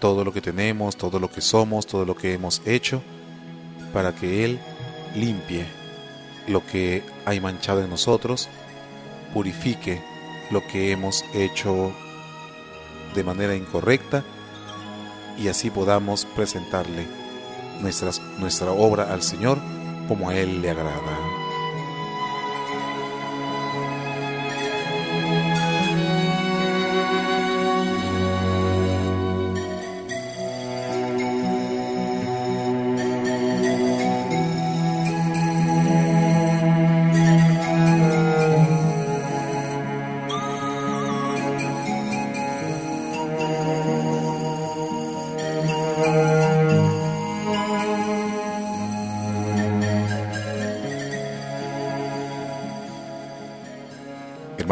todo 0.00 0.24
lo 0.24 0.32
que 0.32 0.40
tenemos, 0.40 0.96
todo 0.96 1.18
lo 1.18 1.30
que 1.30 1.40
somos, 1.40 1.86
todo 1.86 2.04
lo 2.04 2.16
que 2.16 2.34
hemos 2.34 2.62
hecho, 2.64 3.02
para 3.92 4.14
que 4.14 4.44
Él 4.44 4.60
limpie 5.14 5.66
lo 6.46 6.64
que 6.64 7.02
hay 7.24 7.40
manchado 7.40 7.82
en 7.82 7.90
nosotros, 7.90 8.48
purifique 9.32 10.02
lo 10.52 10.66
que 10.66 10.92
hemos 10.92 11.24
hecho 11.34 11.92
de 13.14 13.24
manera 13.24 13.56
incorrecta 13.56 14.22
y 15.38 15.48
así 15.48 15.70
podamos 15.70 16.26
presentarle 16.36 17.06
nuestra 17.80 18.70
obra 18.70 19.12
al 19.12 19.22
Señor 19.22 19.58
como 20.08 20.28
a 20.28 20.36
Él 20.36 20.60
le 20.60 20.70
agrada. 20.70 21.31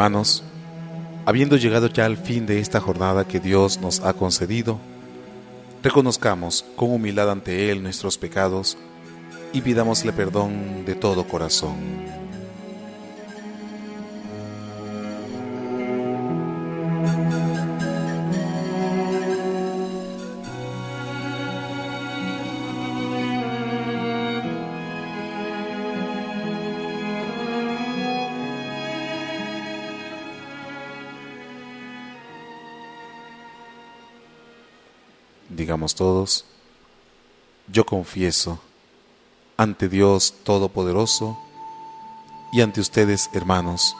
Hermanos, 0.00 0.42
habiendo 1.26 1.58
llegado 1.58 1.86
ya 1.88 2.06
al 2.06 2.16
fin 2.16 2.46
de 2.46 2.58
esta 2.58 2.80
jornada 2.80 3.28
que 3.28 3.38
Dios 3.38 3.82
nos 3.82 4.00
ha 4.00 4.14
concedido, 4.14 4.80
reconozcamos 5.82 6.64
con 6.74 6.90
humildad 6.90 7.30
ante 7.30 7.70
Él 7.70 7.82
nuestros 7.82 8.16
pecados 8.16 8.78
y 9.52 9.60
pidámosle 9.60 10.14
perdón 10.14 10.86
de 10.86 10.94
todo 10.94 11.28
corazón. 11.28 11.76
Digamos 35.70 35.94
todos, 35.94 36.44
yo 37.68 37.86
confieso 37.86 38.58
ante 39.56 39.88
Dios 39.88 40.34
Todopoderoso 40.42 41.38
y 42.52 42.60
ante 42.60 42.80
ustedes, 42.80 43.30
hermanos, 43.34 43.96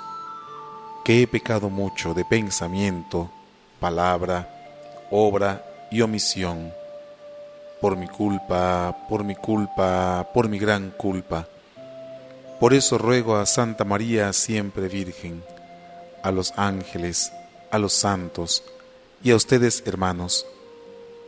que 1.05 1.23
he 1.23 1.29
pecado 1.29 1.71
mucho 1.71 2.13
de 2.13 2.25
pensamiento, 2.25 3.31
palabra, 3.79 5.07
obra 5.13 5.65
y 5.93 6.01
omisión, 6.01 6.73
por 7.81 7.97
mi 7.97 8.09
culpa, 8.09 9.07
por 9.09 9.23
mi 9.23 9.37
culpa, 9.37 10.29
por 10.35 10.49
mi 10.49 10.59
gran 10.59 10.91
culpa. 10.91 11.47
Por 12.59 12.75
eso 12.75 12.99
ruego 12.99 13.37
a 13.37 13.47
Santa 13.47 13.85
María 13.85 14.33
siempre 14.33 14.89
Virgen, 14.89 15.45
a 16.25 16.33
los 16.33 16.53
ángeles, 16.57 17.33
a 17.71 17.79
los 17.79 17.93
santos 17.93 18.65
y 19.23 19.31
a 19.31 19.37
ustedes, 19.37 19.85
hermanos, 19.87 20.45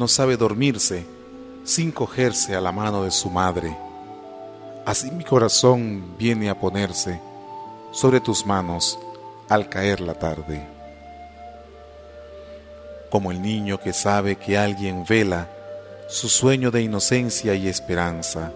No 0.00 0.08
sabe 0.08 0.38
dormirse 0.38 1.04
sin 1.62 1.92
cogerse 1.92 2.56
a 2.56 2.60
la 2.62 2.72
mano 2.72 3.04
de 3.04 3.10
su 3.10 3.28
madre. 3.28 3.76
Así 4.86 5.10
mi 5.10 5.24
corazón 5.24 6.16
viene 6.16 6.48
a 6.48 6.58
ponerse 6.58 7.20
sobre 7.92 8.18
tus 8.18 8.46
manos 8.46 8.98
al 9.50 9.68
caer 9.68 10.00
la 10.00 10.14
tarde. 10.14 10.66
Como 13.10 13.30
el 13.30 13.42
niño 13.42 13.78
que 13.78 13.92
sabe 13.92 14.36
que 14.36 14.56
alguien 14.56 15.04
vela 15.06 15.50
su 16.08 16.30
sueño 16.30 16.70
de 16.70 16.80
inocencia 16.80 17.54
y 17.54 17.68
esperanza. 17.68 18.54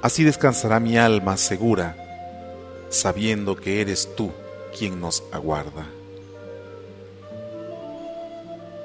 Así 0.00 0.24
descansará 0.24 0.80
mi 0.80 0.96
alma 0.96 1.36
segura, 1.36 1.96
sabiendo 2.88 3.56
que 3.56 3.82
eres 3.82 4.08
tú 4.16 4.32
quien 4.74 5.02
nos 5.02 5.22
aguarda. 5.32 5.86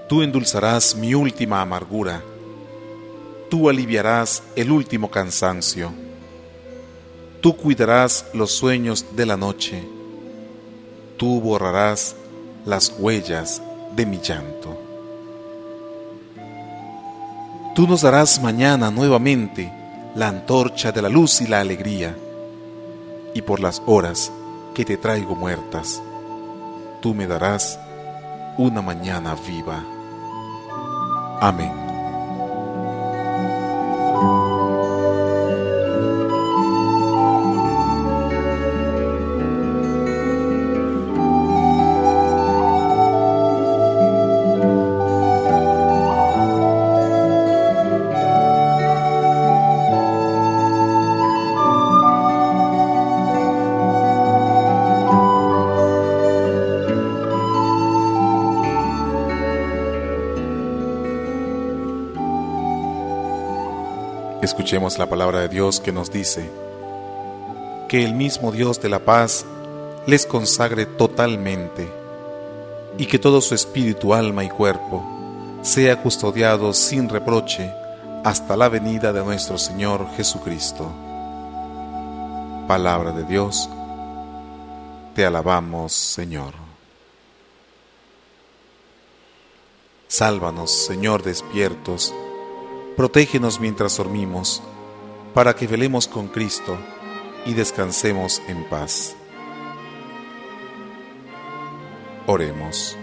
Tú 0.08 0.22
endulzarás 0.22 0.96
mi 0.96 1.14
última 1.14 1.62
amargura, 1.62 2.24
tú 3.50 3.70
aliviarás 3.70 4.42
el 4.56 4.72
último 4.72 5.12
cansancio, 5.12 5.92
tú 7.42 7.58
cuidarás 7.58 8.26
los 8.34 8.52
sueños 8.52 9.06
de 9.18 9.26
la 9.26 9.36
noche, 9.36 9.84
tú 11.18 11.42
borrarás 11.42 12.16
las 12.66 12.96
huellas 12.98 13.62
de 13.98 14.06
mi 14.06 14.20
llanto. 14.22 14.78
Tú 17.76 17.86
nos 17.86 18.02
darás 18.02 18.42
mañana 18.42 18.90
nuevamente 18.90 19.72
la 20.16 20.30
antorcha 20.30 20.94
de 20.94 21.02
la 21.02 21.10
luz 21.10 21.42
y 21.42 21.48
la 21.48 21.60
alegría, 21.60 22.18
y 23.34 23.42
por 23.42 23.60
las 23.60 23.82
horas 23.86 24.32
que 24.74 24.86
te 24.86 24.96
traigo 24.96 25.36
muertas, 25.36 26.02
tú 27.02 27.14
me 27.14 27.28
darás 27.28 27.78
una 28.58 28.82
mañana 28.82 29.36
viva. 29.36 29.97
Amén. 31.40 31.87
Escuchemos 64.68 64.99
la 64.99 65.07
palabra 65.07 65.39
de 65.39 65.48
Dios 65.48 65.80
que 65.80 65.94
nos 65.94 66.11
dice, 66.11 66.52
que 67.88 68.03
el 68.03 68.14
mismo 68.14 68.52
Dios 68.52 68.81
de 68.81 68.89
la 68.89 68.99
paz 68.99 69.45
les 70.06 70.26
consagre 70.26 70.85
totalmente 70.85 71.89
y 72.98 73.06
que 73.06 73.18
todo 73.18 73.39
su 73.39 73.56
espíritu, 73.56 74.14
alma 74.14 74.44
y 74.44 74.49
cuerpo 74.49 75.06
sea 75.61 76.03
custodiado 76.03 76.73
sin 76.73 77.07
reproche 77.07 77.72
hasta 78.26 78.57
la 78.57 78.68
venida 78.68 79.14
de 79.14 79.23
nuestro 79.23 79.57
Señor 79.57 80.06
Jesucristo. 80.18 80.91
Palabra 82.68 83.14
de 83.14 83.23
Dios, 83.23 83.69
te 85.15 85.26
alabamos 85.26 85.94
Señor. 85.94 86.53
Sálvanos, 90.10 90.73
Señor, 90.73 91.23
despiertos, 91.23 92.14
Protégenos 92.98 93.60
mientras 93.60 93.95
dormimos, 93.95 94.64
para 95.36 95.56
que 95.56 95.68
velemos 95.68 96.07
con 96.07 96.30
Cristo 96.30 96.80
y 97.45 97.53
descansemos 97.53 98.41
en 98.48 98.68
paz. 98.68 99.15
Oremos. 102.26 102.98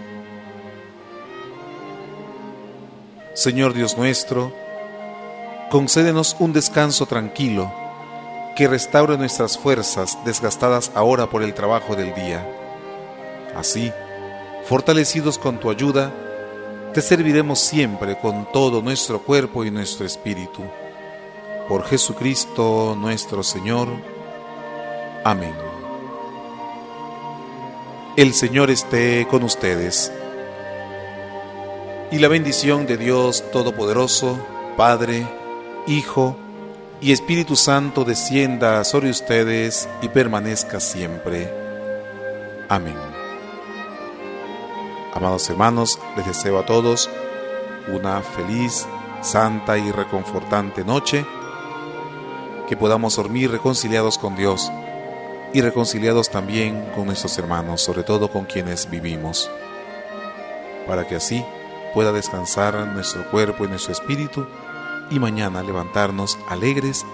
Señor 3.33 3.73
Dios 3.73 3.97
nuestro, 3.97 4.51
concédenos 5.71 6.35
un 6.39 6.51
descanso 6.51 7.05
tranquilo 7.05 7.71
que 8.57 8.67
restaure 8.67 9.17
nuestras 9.17 9.57
fuerzas 9.57 10.17
desgastadas 10.25 10.91
ahora 10.93 11.29
por 11.29 11.41
el 11.41 11.53
trabajo 11.53 11.95
del 11.95 12.13
día. 12.13 12.45
Así, 13.55 13.93
fortalecidos 14.65 15.37
con 15.37 15.57
tu 15.57 15.69
ayuda, 15.69 16.11
te 16.95 17.01
serviremos 17.01 17.59
siempre 17.59 18.17
con 18.17 18.49
todo 18.53 18.81
nuestro 18.81 19.19
cuerpo 19.19 19.65
y 19.65 19.69
nuestro 19.69 20.05
espíritu. 20.05 20.61
Por 21.67 21.83
Jesucristo 21.83 22.95
nuestro 22.97 23.43
Señor. 23.43 23.89
Amén. 25.25 25.53
El 28.15 28.33
Señor 28.33 28.71
esté 28.71 29.27
con 29.29 29.43
ustedes. 29.43 30.09
Y 32.13 32.19
la 32.19 32.29
bendición 32.29 32.87
de 32.87 32.95
Dios 32.95 33.43
Todopoderoso, 33.51 34.39
Padre, 34.77 35.27
Hijo 35.87 36.37
y 37.01 37.11
Espíritu 37.11 37.57
Santo 37.57 38.05
descienda 38.05 38.85
sobre 38.85 39.09
ustedes 39.09 39.89
y 40.01 40.07
permanezca 40.07 40.79
siempre. 40.79 41.53
Amén. 42.69 43.04
Amados 45.15 45.49
hermanos, 45.49 45.97
les 46.17 46.27
deseo 46.27 46.59
a 46.59 46.65
todos 46.65 47.09
una 47.87 48.21
feliz, 48.21 48.85
santa 49.21 49.77
y 49.77 49.89
reconfortante 49.89 50.83
noche, 50.83 51.25
que 52.67 52.75
podamos 52.75 53.15
dormir 53.15 53.49
reconciliados 53.49 54.17
con 54.17 54.35
Dios 54.35 54.69
y 55.53 55.61
reconciliados 55.61 56.29
también 56.29 56.91
con 56.93 57.05
nuestros 57.05 57.37
hermanos, 57.37 57.81
sobre 57.81 58.03
todo 58.03 58.29
con 58.29 58.43
quienes 58.43 58.89
vivimos, 58.89 59.49
para 60.85 61.07
que 61.07 61.15
así 61.15 61.45
pueda 61.93 62.11
descansar 62.11 62.75
nuestro 62.87 63.31
cuerpo 63.31 63.63
y 63.63 63.69
nuestro 63.69 63.93
espíritu 63.93 64.45
y 65.09 65.19
mañana 65.19 65.63
levantarnos 65.63 66.37
alegres 66.49 67.05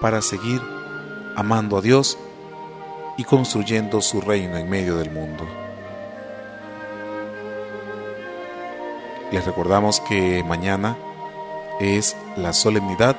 para 0.00 0.22
seguir 0.22 0.62
amando 1.34 1.76
a 1.76 1.80
Dios 1.80 2.18
y 3.16 3.24
construyendo 3.24 4.00
su 4.00 4.20
reino 4.20 4.56
en 4.58 4.70
medio 4.70 4.96
del 4.96 5.10
mundo. 5.10 5.67
Les 9.30 9.44
recordamos 9.44 10.00
que 10.00 10.42
mañana 10.42 10.96
es 11.80 12.16
la 12.36 12.54
solemnidad 12.54 13.16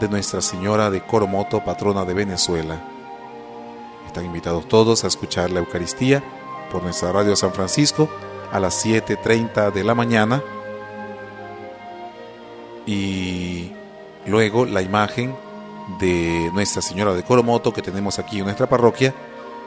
de 0.00 0.08
Nuestra 0.08 0.40
Señora 0.40 0.88
de 0.88 1.02
Coromoto, 1.02 1.62
patrona 1.62 2.06
de 2.06 2.14
Venezuela. 2.14 2.82
Están 4.06 4.24
invitados 4.24 4.66
todos 4.68 5.04
a 5.04 5.08
escuchar 5.08 5.50
la 5.50 5.60
Eucaristía 5.60 6.22
por 6.72 6.82
nuestra 6.82 7.12
radio 7.12 7.36
San 7.36 7.52
Francisco 7.52 8.08
a 8.50 8.58
las 8.58 8.86
7.30 8.86 9.70
de 9.70 9.84
la 9.84 9.94
mañana 9.94 10.42
y 12.86 13.72
luego 14.26 14.64
la 14.64 14.80
imagen 14.80 15.36
de 15.98 16.50
Nuestra 16.54 16.80
Señora 16.80 17.12
de 17.12 17.22
Coromoto 17.22 17.72
que 17.72 17.82
tenemos 17.82 18.18
aquí 18.18 18.38
en 18.38 18.44
nuestra 18.44 18.68
parroquia 18.68 19.14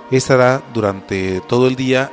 estará 0.10 0.62
durante 0.74 1.40
todo 1.42 1.68
el 1.68 1.76
día 1.76 2.12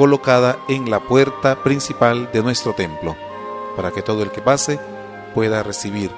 colocada 0.00 0.58
en 0.66 0.88
la 0.88 1.00
puerta 1.00 1.62
principal 1.62 2.30
de 2.32 2.42
nuestro 2.42 2.72
templo, 2.72 3.14
para 3.76 3.90
que 3.90 4.00
todo 4.00 4.22
el 4.22 4.30
que 4.30 4.40
pase 4.40 4.80
pueda 5.34 5.62
recibir 5.62 6.10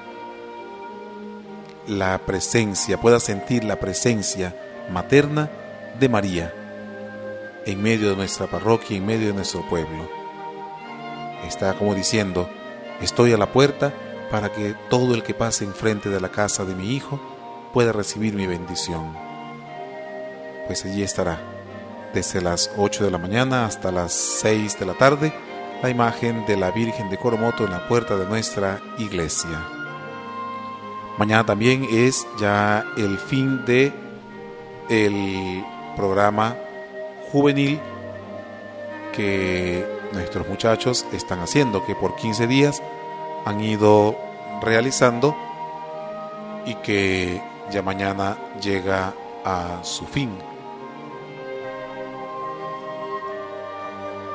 la 1.88 2.16
presencia, 2.18 3.00
pueda 3.00 3.18
sentir 3.18 3.64
la 3.64 3.80
presencia 3.80 4.54
materna 4.88 5.50
de 5.98 6.08
María 6.08 6.54
en 7.66 7.82
medio 7.82 8.10
de 8.10 8.14
nuestra 8.14 8.46
parroquia, 8.46 8.98
en 8.98 9.04
medio 9.04 9.26
de 9.26 9.34
nuestro 9.34 9.68
pueblo. 9.68 10.08
Está 11.44 11.74
como 11.74 11.96
diciendo, 11.96 12.48
estoy 13.00 13.32
a 13.32 13.36
la 13.36 13.50
puerta 13.50 13.92
para 14.30 14.52
que 14.52 14.76
todo 14.90 15.12
el 15.12 15.24
que 15.24 15.34
pase 15.34 15.64
enfrente 15.64 16.08
de 16.08 16.20
la 16.20 16.28
casa 16.28 16.64
de 16.64 16.76
mi 16.76 16.94
hijo 16.94 17.20
pueda 17.72 17.90
recibir 17.90 18.34
mi 18.34 18.46
bendición. 18.46 19.12
Pues 20.68 20.84
allí 20.84 21.02
estará 21.02 21.51
desde 22.12 22.40
las 22.40 22.70
8 22.76 23.04
de 23.04 23.10
la 23.10 23.18
mañana 23.18 23.64
hasta 23.64 23.90
las 23.90 24.12
6 24.12 24.78
de 24.78 24.86
la 24.86 24.94
tarde, 24.94 25.32
la 25.82 25.90
imagen 25.90 26.44
de 26.46 26.56
la 26.56 26.70
Virgen 26.70 27.10
de 27.10 27.16
Coromoto 27.16 27.64
en 27.64 27.72
la 27.72 27.88
puerta 27.88 28.16
de 28.16 28.26
nuestra 28.26 28.80
iglesia. 28.98 29.66
Mañana 31.18 31.44
también 31.44 31.86
es 31.90 32.26
ya 32.38 32.84
el 32.96 33.18
fin 33.18 33.64
de 33.64 33.92
el 34.88 35.64
programa 35.96 36.56
juvenil 37.30 37.80
que 39.12 39.86
nuestros 40.12 40.48
muchachos 40.48 41.06
están 41.12 41.40
haciendo, 41.40 41.84
que 41.84 41.94
por 41.94 42.16
15 42.16 42.46
días 42.46 42.82
han 43.44 43.60
ido 43.60 44.16
realizando 44.62 45.36
y 46.66 46.74
que 46.76 47.42
ya 47.70 47.82
mañana 47.82 48.36
llega 48.60 49.14
a 49.44 49.80
su 49.82 50.06
fin. 50.06 50.51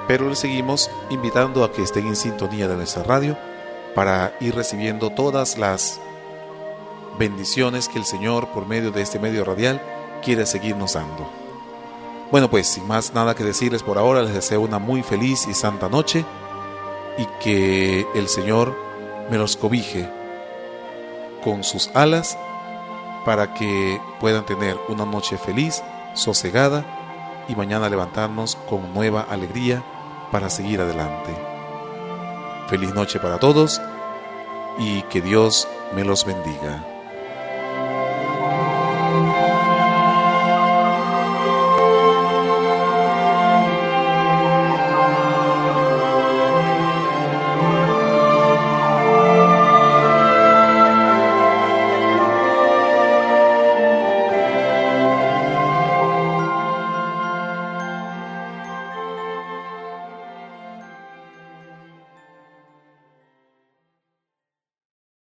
Pero 0.07 0.29
les 0.29 0.39
seguimos 0.39 0.89
invitando 1.09 1.63
a 1.63 1.71
que 1.71 1.83
estén 1.83 2.07
en 2.07 2.15
sintonía 2.15 2.67
de 2.67 2.75
nuestra 2.75 3.03
radio 3.03 3.37
para 3.93 4.33
ir 4.39 4.55
recibiendo 4.55 5.09
todas 5.09 5.57
las 5.57 5.99
bendiciones 7.19 7.89
que 7.89 7.97
el 7.99 8.05
Señor 8.05 8.47
por 8.49 8.67
medio 8.67 8.91
de 8.91 9.01
este 9.01 9.19
medio 9.19 9.43
radial 9.43 9.81
quiere 10.23 10.45
seguirnos 10.45 10.93
dando. 10.93 11.29
Bueno, 12.31 12.49
pues 12.49 12.67
sin 12.67 12.87
más 12.87 13.13
nada 13.13 13.35
que 13.35 13.43
decirles 13.43 13.83
por 13.83 13.97
ahora, 13.97 14.21
les 14.21 14.33
deseo 14.33 14.61
una 14.61 14.79
muy 14.79 15.01
feliz 15.01 15.47
y 15.47 15.53
santa 15.53 15.89
noche 15.89 16.25
y 17.17 17.25
que 17.41 18.05
el 18.15 18.27
Señor 18.27 18.75
me 19.29 19.37
los 19.37 19.57
cobije 19.57 20.09
con 21.43 21.63
sus 21.63 21.89
alas 21.93 22.37
para 23.25 23.53
que 23.53 23.99
puedan 24.19 24.45
tener 24.45 24.77
una 24.89 25.05
noche 25.05 25.37
feliz, 25.37 25.83
sosegada 26.13 26.85
y 27.47 27.55
mañana 27.55 27.89
levantarnos 27.89 28.57
con 28.69 28.93
nueva 28.93 29.21
alegría 29.21 29.83
para 30.31 30.49
seguir 30.49 30.81
adelante. 30.81 31.35
Feliz 32.67 32.93
noche 32.93 33.19
para 33.19 33.39
todos 33.39 33.81
y 34.79 35.01
que 35.03 35.21
Dios 35.21 35.67
me 35.95 36.03
los 36.03 36.25
bendiga. 36.25 36.96